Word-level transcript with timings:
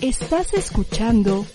Estás 0.00 0.52
escuchando 0.52 1.46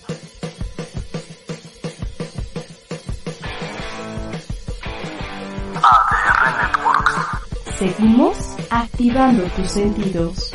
ADR 5.74 6.58
Networks. 6.58 7.78
Seguimos 7.78 8.36
activando 8.68 9.44
tus 9.44 9.70
sentidos. 9.70 10.52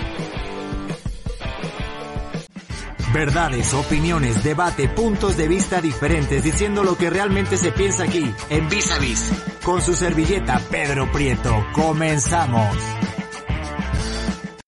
Verdades, 3.13 3.73
opiniones, 3.73 4.43
debate, 4.43 4.89
puntos 4.89 5.37
de 5.37 5.47
vista 5.47 5.79
diferentes, 5.79 6.43
diciendo 6.43 6.83
lo 6.83 6.97
que 6.97 7.09
realmente 7.09 7.55
se 7.55 7.71
piensa 7.71 8.03
aquí, 8.03 8.29
en 8.49 8.67
Vis 8.67 8.91
a 8.91 8.99
Vis. 8.99 9.31
Con 9.63 9.81
su 9.81 9.95
servilleta 9.95 10.59
Pedro 10.69 11.09
Prieto. 11.11 11.65
Comenzamos. 11.73 12.77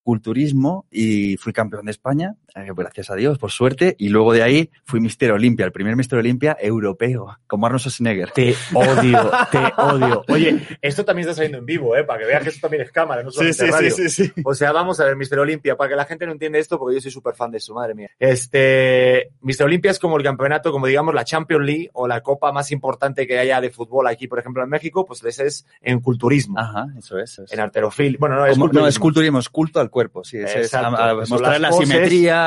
Culturismo 0.04 0.86
y 0.90 1.38
fui 1.38 1.54
campeón 1.54 1.86
de 1.86 1.92
España, 1.92 2.36
gracias 2.76 3.10
a 3.10 3.16
Dios, 3.16 3.38
por 3.38 3.52
suerte, 3.52 3.96
y 4.00 4.10
luego 4.10 4.34
de 4.34 4.44
ahí 4.44 4.70
fui 4.86 5.00
Mister 5.00 5.32
Olimpia, 5.32 5.66
el 5.66 5.72
primer 5.72 5.96
Mister 5.96 6.20
Olimpia 6.20 6.58
europeo, 6.60 7.38
como 7.48 7.66
Arnold 7.66 7.82
Schwarzenegger. 7.82 8.32
Te 8.32 8.56
odio, 8.74 9.32
te 9.52 9.58
odio. 9.82 10.24
Oye, 10.28 10.60
esto 10.82 11.04
también 11.06 11.28
está 11.28 11.36
saliendo 11.36 11.58
en 11.60 11.66
vivo, 11.66 11.96
¿eh? 11.96 12.04
Para 12.04 12.20
que 12.20 12.26
veas 12.26 12.44
que 12.44 12.50
esto 12.50 12.62
también 12.62 12.84
es 12.84 12.92
cámara, 12.92 13.24
no 13.24 13.32
solamente 13.32 13.68
radio. 13.72 13.92
sí. 14.10 14.32
O 14.44 14.54
sea, 14.54 14.72
vamos 14.72 15.00
a 15.00 15.06
ver, 15.06 15.16
Mr. 15.16 15.40
Olimpia, 15.40 15.76
para 15.76 15.90
que 15.90 15.96
la 15.96 16.06
gente 16.06 16.26
no 16.26 16.32
entiende 16.32 16.60
esto, 16.60 16.78
porque 16.80 16.96
yo 16.96 17.02
soy 17.02 17.12
súper 17.12 17.36
fan 17.36 17.52
de 17.52 17.60
su 17.60 17.74
madre 17.74 17.94
mía. 17.96 18.10
Este, 18.20 19.32
Mr. 19.42 19.64
Olimpia 19.66 19.92
es 19.92 20.00
como 20.00 20.18
el 20.18 20.24
campeonato, 20.24 20.72
como 20.72 20.88
digamos 20.88 21.14
la 21.14 21.24
Champions 21.24 21.66
League 21.66 21.90
o 21.94 22.08
la 22.08 22.22
copa 22.22 22.52
más 22.52 22.72
importante 22.72 23.28
que 23.28 23.38
haya 23.38 23.62
de 23.62 23.70
fútbol 23.70 24.08
aquí, 24.08 24.28
por 24.28 24.40
ejemplo, 24.40 24.64
en 24.64 24.70
México, 24.70 25.06
pues 25.06 25.24
ese 25.24 25.46
es 25.46 25.66
en 25.82 26.00
culturismo, 26.00 26.58
Ajá, 26.60 26.88
eso 26.98 27.18
es. 27.20 27.32
eso 27.32 27.44
es. 27.44 27.54
en 27.54 27.60
arterofil. 27.60 28.18
Bueno, 28.20 28.36
no, 28.36 28.46
es 28.46 28.54
Como- 28.54 28.66
culturismo. 28.66 28.82
no, 28.84 28.88
es 28.90 29.00
culturismo, 29.00 29.40
es 29.40 29.50
culto 29.50 29.80
al 29.80 29.90
cuerpo, 29.90 30.24
sí. 30.24 30.38
es, 30.38 30.56
Exacto. 30.56 30.98
a- 30.98 31.10
a 31.12 31.16
mostrar 31.16 31.60
la 31.62 31.70
poses. 31.70 31.90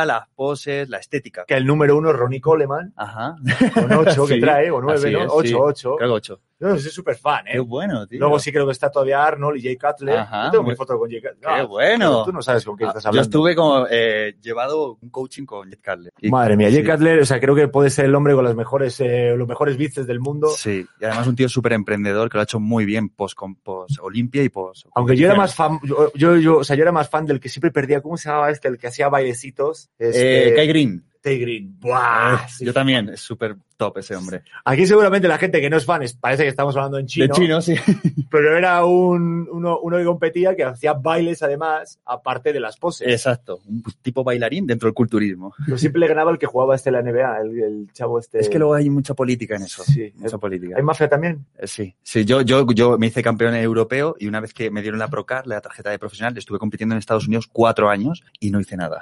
Las 0.07 0.29
poses, 0.35 0.89
la 0.89 0.99
estética. 0.99 1.45
Que 1.47 1.55
el 1.55 1.67
número 1.67 1.97
uno 1.97 2.11
es 2.11 2.17
Ronnie 2.17 2.41
Coleman, 2.41 2.93
Ajá. 2.97 3.37
con 3.75 3.93
ocho 3.93 4.27
que 4.27 4.35
Sí, 4.35 4.41
trae, 4.41 4.71
o 4.71 4.81
nueve, 4.81 5.11
¿no? 5.11 5.21
es, 5.25 5.31
Ocho, 5.31 5.49
sí. 5.49 5.55
ocho. 5.59 5.97
Creo 5.97 6.09
que 6.11 6.15
ocho. 6.15 6.41
Yo 6.71 6.79
soy 6.79 6.91
súper 6.91 7.17
fan, 7.17 7.45
Qué 7.45 7.57
¿eh? 7.57 7.61
bueno, 7.61 8.07
tío. 8.07 8.19
Luego 8.21 8.39
sí 8.39 8.53
creo 8.53 8.65
que 8.67 8.73
está 8.73 8.91
todavía 8.91 9.25
Arnold 9.25 9.59
y 9.59 9.63
Jay 9.63 9.77
Cutler. 9.77 10.19
Ajá, 10.19 10.45
Yo 10.47 10.51
tengo 10.53 10.63
mi 10.65 10.69
muy- 10.71 10.77
foto 10.77 10.99
con 10.99 11.11
Jay 11.11 11.21
Cutler. 11.21 11.37
Qué 11.41 11.47
Ah, 11.49 11.65
bueno. 11.65 12.25
Tú 12.25 12.33
no 12.33 12.41
sabes 12.43 12.65
con 12.65 12.77
quién 12.77 12.89
estás 12.89 13.03
Yo 13.03 13.09
hablando. 13.09 13.23
estuve 13.29 13.55
como 13.57 13.87
eh, 13.91 14.37
llevado 14.41 14.99
un 15.01 15.11
coaching 15.11 15.45
con 15.45 15.69
Jet 15.71 15.81
Cutler. 15.85 16.13
Y- 16.21 16.31
Madre 16.31 16.57
mía, 16.57 16.69
Jay 16.71 16.85
sí. 16.85 16.91
Cutler, 16.91 17.21
o 17.21 17.27
sea, 17.27 17.41
creo 17.41 17.55
que 17.55 17.69
puede 17.69 17.91
ser 17.91 18.05
el 18.07 18.15
hombre 18.15 18.35
con 18.35 18.45
las 18.45 18.55
mejores, 18.55 18.99
eh, 19.01 19.35
los 19.37 19.49
mejores 19.49 19.77
bíceps 19.77 20.07
del 20.07 20.21
mundo. 20.21 20.49
Sí, 20.57 20.87
y 21.01 21.05
además 21.05 21.27
un 21.27 21.37
tío 21.37 21.49
súper 21.49 21.73
emprendedor 21.73 22.31
que 22.31 22.37
lo 22.39 22.41
ha 22.41 22.45
hecho 22.45 22.61
muy 22.61 22.85
bien 22.85 23.09
post, 23.09 23.35
con, 23.35 23.57
post 23.57 23.99
Olimpia 24.01 24.43
y 24.43 24.49
post. 24.49 24.87
Aunque 24.95 25.17
yo 25.17 25.27
era 25.27 25.35
más 25.35 25.55
fan, 25.55 25.79
yo, 25.83 26.13
yo, 26.15 26.37
yo, 26.37 26.59
o 26.59 26.65
sea, 26.65 26.77
yo 26.77 26.83
era 26.83 26.93
más 26.93 27.09
fan 27.09 27.27
del 27.27 27.41
que 27.41 27.49
siempre 27.49 27.71
perdía, 27.71 28.01
¿cómo 28.01 28.17
se 28.17 28.29
llamaba 28.29 28.51
este? 28.51 28.69
El 28.69 28.79
que 28.79 28.87
hacía 28.87 29.09
bailecitos. 29.09 29.91
Este, 29.99 30.49
Eh, 30.51 30.55
Kai 30.55 30.67
Green. 30.69 31.05
Tay 31.23 31.39
Green. 31.39 31.79
Buah, 31.79 32.35
Eh, 32.35 32.49
sí. 32.49 32.65
Yo 32.65 32.73
también, 32.73 33.09
es 33.11 33.21
súper 33.21 33.57
top 33.87 33.99
ese 33.99 34.15
hombre. 34.17 34.43
Aquí 34.65 34.87
seguramente 34.87 35.27
la 35.29 35.39
gente 35.39 35.61
que 35.61 35.69
no 35.71 35.77
es 35.77 35.85
fan, 35.85 36.03
es- 36.03 36.15
parece 36.15 36.43
que 36.45 36.49
estamos 36.49 36.77
hablando 36.77 36.99
en 36.99 37.07
chino, 37.07 37.27
De 37.27 37.33
chino, 37.33 37.61
sí. 37.61 37.75
pero 38.31 38.57
era 38.57 38.85
un, 38.85 39.49
uno, 39.51 39.79
uno 39.83 39.97
que 39.99 40.05
competía 40.05 40.55
que 40.55 40.65
hacía 40.65 40.93
bailes 40.93 41.43
además, 41.43 41.99
aparte 42.05 42.53
de 42.53 42.61
las 42.61 42.77
poses. 42.77 43.09
Exacto, 43.09 43.61
un 43.67 43.83
tipo 44.03 44.23
bailarín 44.25 44.67
dentro 44.67 44.87
del 44.87 44.95
culturismo. 44.95 45.55
Yo 45.67 45.77
siempre 45.79 46.01
le 46.01 46.07
ganaba 46.09 46.31
el 46.31 46.39
que 46.39 46.47
jugaba 46.47 46.75
este 46.75 46.91
en 46.91 46.95
la 46.95 47.03
NBA, 47.03 47.41
el, 47.41 47.59
el 47.63 47.93
chavo 47.93 48.19
este. 48.19 48.39
Es 48.41 48.49
que 48.49 48.59
luego 48.59 48.75
hay 48.75 48.89
mucha 48.91 49.15
política 49.15 49.57
en 49.57 49.63
eso. 49.63 49.83
Sí. 49.85 50.13
mucha 50.17 50.39
política. 50.39 50.75
¿Hay 50.77 50.83
mafia 50.83 51.09
también? 51.09 51.45
Eh, 51.59 51.67
Sí, 51.67 51.95
sí, 52.03 52.25
yo, 52.25 52.43
yo, 52.43 52.67
yo 52.75 52.99
me 52.99 53.07
hice 53.07 53.23
campeón 53.23 53.55
europeo 53.55 54.15
y 54.19 54.27
una 54.27 54.41
vez 54.41 54.53
que 54.53 54.71
me 54.71 54.83
dieron 54.83 54.99
la 54.99 55.09
Procar, 55.09 55.47
la 55.47 55.61
tarjeta 55.61 55.91
de 55.91 55.99
profesional, 55.99 56.37
estuve 56.39 56.59
compitiendo 56.59 56.95
en 56.95 56.99
Estados 56.99 57.27
Unidos 57.27 57.49
cuatro 57.51 57.89
años 57.91 58.23
y 58.41 58.51
no 58.51 58.61
hice 58.61 58.77
nada. 58.77 59.01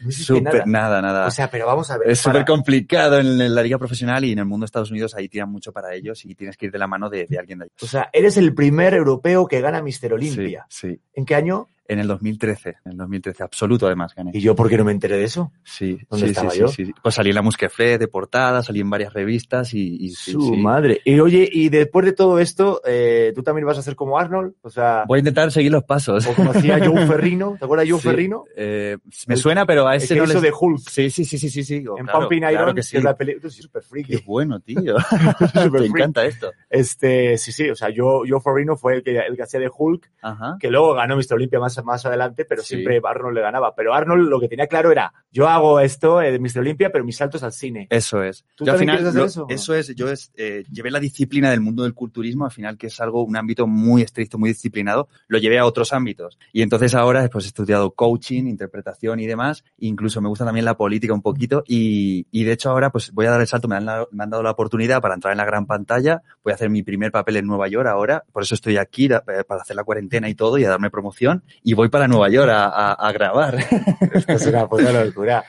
No 0.00 0.08
hiciste 0.08 0.24
Súper, 0.34 0.66
nada. 0.66 0.66
nada, 0.66 1.02
nada. 1.02 1.26
O 1.26 1.30
sea, 1.30 1.50
pero 1.50 1.66
vamos 1.66 1.90
a 1.90 1.98
ver. 1.98 2.10
es 2.10 2.22
para- 2.22 2.40
súper 2.40 2.46
complicado 2.46 3.18
en 3.18 3.54
la 3.54 3.62
liga 3.62 3.78
profesional 3.78 3.85
y 4.24 4.32
en 4.32 4.38
el 4.38 4.44
mundo 4.44 4.64
de 4.64 4.66
Estados 4.66 4.90
Unidos 4.90 5.14
ahí 5.14 5.28
tiran 5.28 5.50
mucho 5.50 5.72
para 5.72 5.94
ellos 5.94 6.24
y 6.24 6.34
tienes 6.34 6.56
que 6.56 6.66
ir 6.66 6.72
de 6.72 6.78
la 6.78 6.86
mano 6.86 7.08
de, 7.08 7.26
de 7.26 7.38
alguien 7.38 7.58
de 7.58 7.64
allí. 7.64 7.72
O 7.80 7.86
sea, 7.86 8.10
eres 8.12 8.36
el 8.36 8.54
primer 8.54 8.94
europeo 8.94 9.46
que 9.46 9.60
gana 9.60 9.82
Mister 9.82 10.12
Olimpia. 10.12 10.66
Sí, 10.68 10.90
sí. 10.90 11.00
¿En 11.14 11.24
qué 11.24 11.34
año? 11.34 11.70
En 11.88 11.98
el 11.98 12.06
2013, 12.08 12.76
en 12.84 12.92
el 12.92 12.98
2013, 12.98 13.42
absoluto 13.42 13.86
además 13.86 14.14
gané. 14.14 14.30
¿Y 14.34 14.40
yo 14.40 14.54
por 14.56 14.68
qué 14.68 14.76
no 14.76 14.84
me 14.84 14.92
enteré 14.92 15.16
de 15.16 15.24
eso? 15.24 15.52
Sí, 15.64 15.98
¿Dónde 16.10 16.26
sí, 16.26 16.30
estaba 16.32 16.50
sí, 16.50 16.58
yo? 16.60 16.68
sí, 16.68 16.86
sí. 16.86 16.92
Pues 17.02 17.14
salí 17.14 17.30
en 17.30 17.36
la 17.36 17.42
Musquefle 17.42 17.98
de 17.98 18.08
portada, 18.08 18.62
salí 18.62 18.80
en 18.80 18.90
varias 18.90 19.12
revistas 19.12 19.72
y, 19.74 20.10
Su 20.10 20.40
sí. 20.40 20.56
madre. 20.56 21.00
Y 21.04 21.20
oye, 21.20 21.48
y 21.50 21.68
después 21.68 22.04
de 22.06 22.12
todo 22.12 22.38
esto, 22.40 22.80
eh, 22.84 23.32
¿tú 23.34 23.42
también 23.42 23.66
vas 23.66 23.78
a 23.78 23.82
ser 23.82 23.94
como 23.96 24.18
Arnold? 24.18 24.54
O 24.62 24.70
sea, 24.70 25.04
Voy 25.06 25.18
a 25.18 25.20
intentar 25.20 25.52
seguir 25.52 25.70
los 25.72 25.84
pasos. 25.84 26.26
o 26.26 26.34
como 26.34 26.50
hacía 26.50 26.78
Joe 26.84 27.06
Ferrino. 27.06 27.56
¿Te 27.58 27.64
acuerdas 27.64 27.86
de 27.86 27.92
Joe 27.92 28.00
Ferrino? 28.00 28.44
eh, 28.56 28.96
me 29.26 29.34
El- 29.34 29.40
suena, 29.40 29.64
pero 29.66 29.86
a 29.86 29.94
El 29.94 30.02
ese 30.02 30.14
que 30.14 30.20
no 30.20 30.24
hizo 30.26 30.34
les- 30.34 30.42
de 30.42 30.52
Hulk 30.58 30.78
Sí, 30.88 31.10
sí, 31.10 31.24
sí, 31.24 31.38
sí, 31.38 31.48
sí, 31.50 31.62
sí. 31.62 31.86
Oh, 31.86 31.98
en 31.98 32.04
claro, 32.06 32.20
Pumping 32.20 32.40
claro 32.40 32.62
Iron, 32.62 32.74
que 32.74 32.80
es 32.80 32.92
la 33.04 33.16
película. 33.16 33.50
Súper 33.50 33.82
friki. 33.82 34.16
Qué 34.16 34.24
bueno, 34.26 34.60
tío. 34.60 34.96
Me 35.72 35.86
encanta 35.86 36.24
esto. 36.24 36.50
Este, 36.70 37.38
sí, 37.38 37.52
sí, 37.52 37.70
o 37.70 37.74
sea, 37.76 37.90
yo, 37.90 38.22
Joe 38.28 38.40
Ferrino 38.40 38.76
fue 38.76 38.94
el 38.96 39.02
que, 39.02 39.16
el 39.18 39.36
que 39.36 39.42
hacía 39.42 39.60
de 39.60 39.70
Hulk, 39.74 40.10
Ajá. 40.22 40.56
que 40.60 40.70
luego 40.70 40.94
ganó 40.94 41.16
Mr. 41.16 41.34
Olympia 41.34 41.60
más, 41.60 41.75
más 41.84 42.04
adelante, 42.06 42.44
pero 42.44 42.62
Sí. 42.62 42.68
siempre 42.76 43.00
Arnold 43.04 43.34
le 43.36 43.40
ganaba. 43.42 43.74
Pero 43.74 43.94
Arnold 43.94 44.28
lo 44.28 44.40
que 44.40 44.48
tenía 44.48 44.66
claro 44.66 44.90
era, 44.92 45.12
yo 45.30 45.48
hago 45.48 45.80
esto 45.80 46.20
eh, 46.22 46.32
de 46.32 46.38
Mr. 46.38 46.60
Olympia, 46.60 46.90
pero 46.90 47.04
mi 47.04 47.12
salto 47.12 47.36
es 47.36 47.42
al 47.42 47.52
cine. 47.52 47.86
Eso 47.90 48.22
es. 48.22 48.44
¿Tú 48.54 48.64
Yo 48.64 48.72
al 48.72 48.78
también 48.78 48.98
final, 48.98 49.12
quieres 49.12 49.30
hacer 49.36 49.42
lo- 49.42 49.54
eso? 49.54 49.74
es, 49.74 49.94
yo 49.96 50.08
es, 50.10 50.32
eh, 50.36 50.64
llevé 50.70 50.90
la 50.90 51.00
disciplina 51.00 51.50
del 51.50 51.60
mundo 51.60 51.82
del 51.82 51.94
culturismo, 51.94 52.44
al 52.44 52.50
final 52.50 52.76
que 52.78 52.86
es 52.88 53.00
algo, 53.00 53.24
un 53.24 53.36
ámbito 53.36 53.66
muy 53.66 54.02
estricto, 54.02 54.38
muy 54.38 54.48
disciplinado, 54.50 55.08
lo 55.28 55.38
llevé 55.38 55.58
a 55.58 55.66
otros 55.66 55.92
ámbitos. 55.92 56.38
Y 56.52 56.62
entonces 56.62 56.94
ahora 56.94 57.28
pues, 57.28 57.44
he 57.44 57.48
estudiado 57.48 57.90
coaching, 57.92 58.44
interpretación 58.46 59.20
y 59.20 59.26
demás, 59.26 59.64
incluso 59.78 60.20
me 60.20 60.28
gusta 60.28 60.44
también 60.44 60.64
la 60.64 60.76
política 60.76 61.12
un 61.14 61.22
poquito 61.22 61.62
y, 61.66 62.26
y 62.30 62.44
de 62.44 62.52
hecho 62.52 62.70
ahora 62.70 62.90
pues 62.90 63.12
voy 63.12 63.26
a 63.26 63.30
dar 63.30 63.40
el 63.40 63.46
salto, 63.46 63.68
me 63.68 63.76
han, 63.76 63.84
la- 63.86 64.06
me 64.10 64.24
han 64.24 64.30
dado 64.30 64.42
la 64.42 64.50
oportunidad 64.52 65.00
para 65.00 65.14
entrar 65.14 65.32
en 65.32 65.38
la 65.38 65.44
gran 65.44 65.66
pantalla, 65.66 66.22
voy 66.44 66.52
a 66.52 66.54
hacer 66.54 66.70
mi 66.70 66.82
primer 66.82 67.10
papel 67.12 67.36
en 67.36 67.46
Nueva 67.46 67.68
York 67.68 67.86
ahora, 67.88 68.24
por 68.32 68.42
eso 68.42 68.54
estoy 68.54 68.76
aquí, 68.76 69.06
eh, 69.06 69.20
para 69.46 69.60
hacer 69.62 69.76
la 69.76 69.84
cuarentena 69.84 70.28
y 70.28 70.34
todo 70.34 70.58
y 70.58 70.64
a 70.64 70.68
darme 70.70 70.90
promoción 70.90 71.42
y 71.68 71.74
voy 71.74 71.88
para 71.88 72.06
Nueva 72.06 72.28
York 72.28 72.48
a, 72.48 72.66
a- 72.68 72.92
a 72.92 73.12
grabar. 73.12 73.56
Esto 74.12 74.32
es 74.34 74.46
una 74.46 74.68
puta 74.68 74.92
locura. 75.04 75.44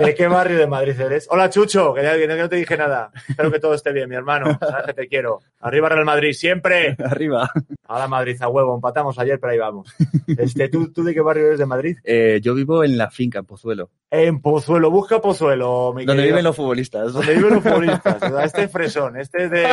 ¿De 0.00 0.14
qué 0.14 0.26
barrio 0.26 0.56
de 0.56 0.66
Madrid 0.66 0.98
eres? 0.98 1.28
Hola, 1.30 1.50
Chucho, 1.50 1.92
que, 1.92 2.02
ya- 2.02 2.16
que 2.16 2.26
no, 2.26 2.48
te 2.48 2.56
dije 2.56 2.74
nada. 2.74 3.10
Espero 3.28 3.52
que 3.52 3.60
todo 3.60 3.74
esté 3.74 3.92
bien, 3.92 4.08
mi 4.08 4.16
hermano. 4.16 4.56
Sabes 4.58 4.86
que 4.86 4.94
te 4.94 5.08
quiero. 5.08 5.40
Arriba 5.60 5.90
Real 5.90 6.06
Madrid, 6.06 6.32
siempre. 6.32 6.96
Arriba. 7.04 7.50
Ahora 7.86 8.08
Madrid 8.08 8.40
a 8.40 8.48
huevo, 8.48 8.74
empatamos 8.74 9.18
ayer, 9.18 9.38
pero 9.38 9.52
ahí 9.52 9.58
vamos. 9.58 9.94
Este, 10.26 10.70
¿tú, 10.70 10.90
¿Tú 10.90 11.04
de 11.04 11.12
qué 11.12 11.20
barrio 11.20 11.48
eres 11.48 11.58
de 11.58 11.66
Madrid? 11.66 11.98
Eh, 12.02 12.40
yo 12.42 12.54
vivo 12.54 12.82
en 12.82 12.96
la 12.96 13.10
finca, 13.10 13.40
en 13.40 13.44
Pozuelo, 13.44 13.90
En 14.14 14.42
Pozuelo, 14.42 14.90
busca 14.90 15.20
Pozuelo, 15.22 15.94
mi 15.96 16.04
donde 16.04 16.24
viven 16.24 16.44
los 16.44 16.54
futbolistas. 16.54 17.14
Donde 17.14 17.34
viven 17.34 17.54
los 17.54 17.62
futbolistas. 17.62 18.22
O 18.22 18.28
sea, 18.28 18.44
Este 18.44 18.64
es 18.64 18.70
fresón, 18.70 19.16
este 19.16 19.44
es 19.44 19.50
de, 19.50 19.66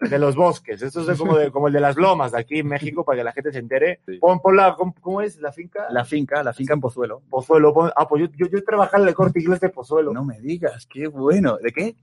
de 0.00 0.18
los 0.18 0.36
bosques. 0.36 0.82
Esto 0.82 1.10
es 1.10 1.18
como, 1.18 1.34
de, 1.38 1.50
como 1.50 1.68
el 1.68 1.72
de 1.72 1.80
las 1.80 1.96
lomas 1.96 2.32
de 2.32 2.40
aquí 2.40 2.58
en 2.58 2.66
México 2.68 3.06
para 3.06 3.16
que 3.16 3.24
la 3.24 3.32
gente 3.32 3.52
se 3.52 3.60
entere. 3.60 4.00
Sí. 4.06 4.18
Pon, 4.18 4.38
pon 4.40 4.54
la, 4.54 4.76
¿cómo, 5.00 5.22
es 5.22 5.38
la 5.40 5.50
finca? 5.50 5.86
La 5.88 6.04
finca, 6.04 6.42
la 6.42 6.52
finca 6.52 6.74
en 6.74 6.80
Pozuelo. 6.82 7.22
Pozuelo. 7.30 7.72
pon- 7.72 7.90
ah, 7.96 8.06
pues 8.06 8.24
yo, 8.24 8.28
yo, 8.36 8.48
yo 8.52 8.62
trabajaba 8.62 9.02
en 9.04 9.08
el 9.08 9.14
corte 9.14 9.40
inglés 9.40 9.60
de 9.60 9.70
Pozuelo. 9.70 10.12
No 10.12 10.26
me 10.26 10.38
digas, 10.40 10.84
qué 10.86 11.08
bueno. 11.08 11.56
¿De 11.56 11.72
qué? 11.72 11.96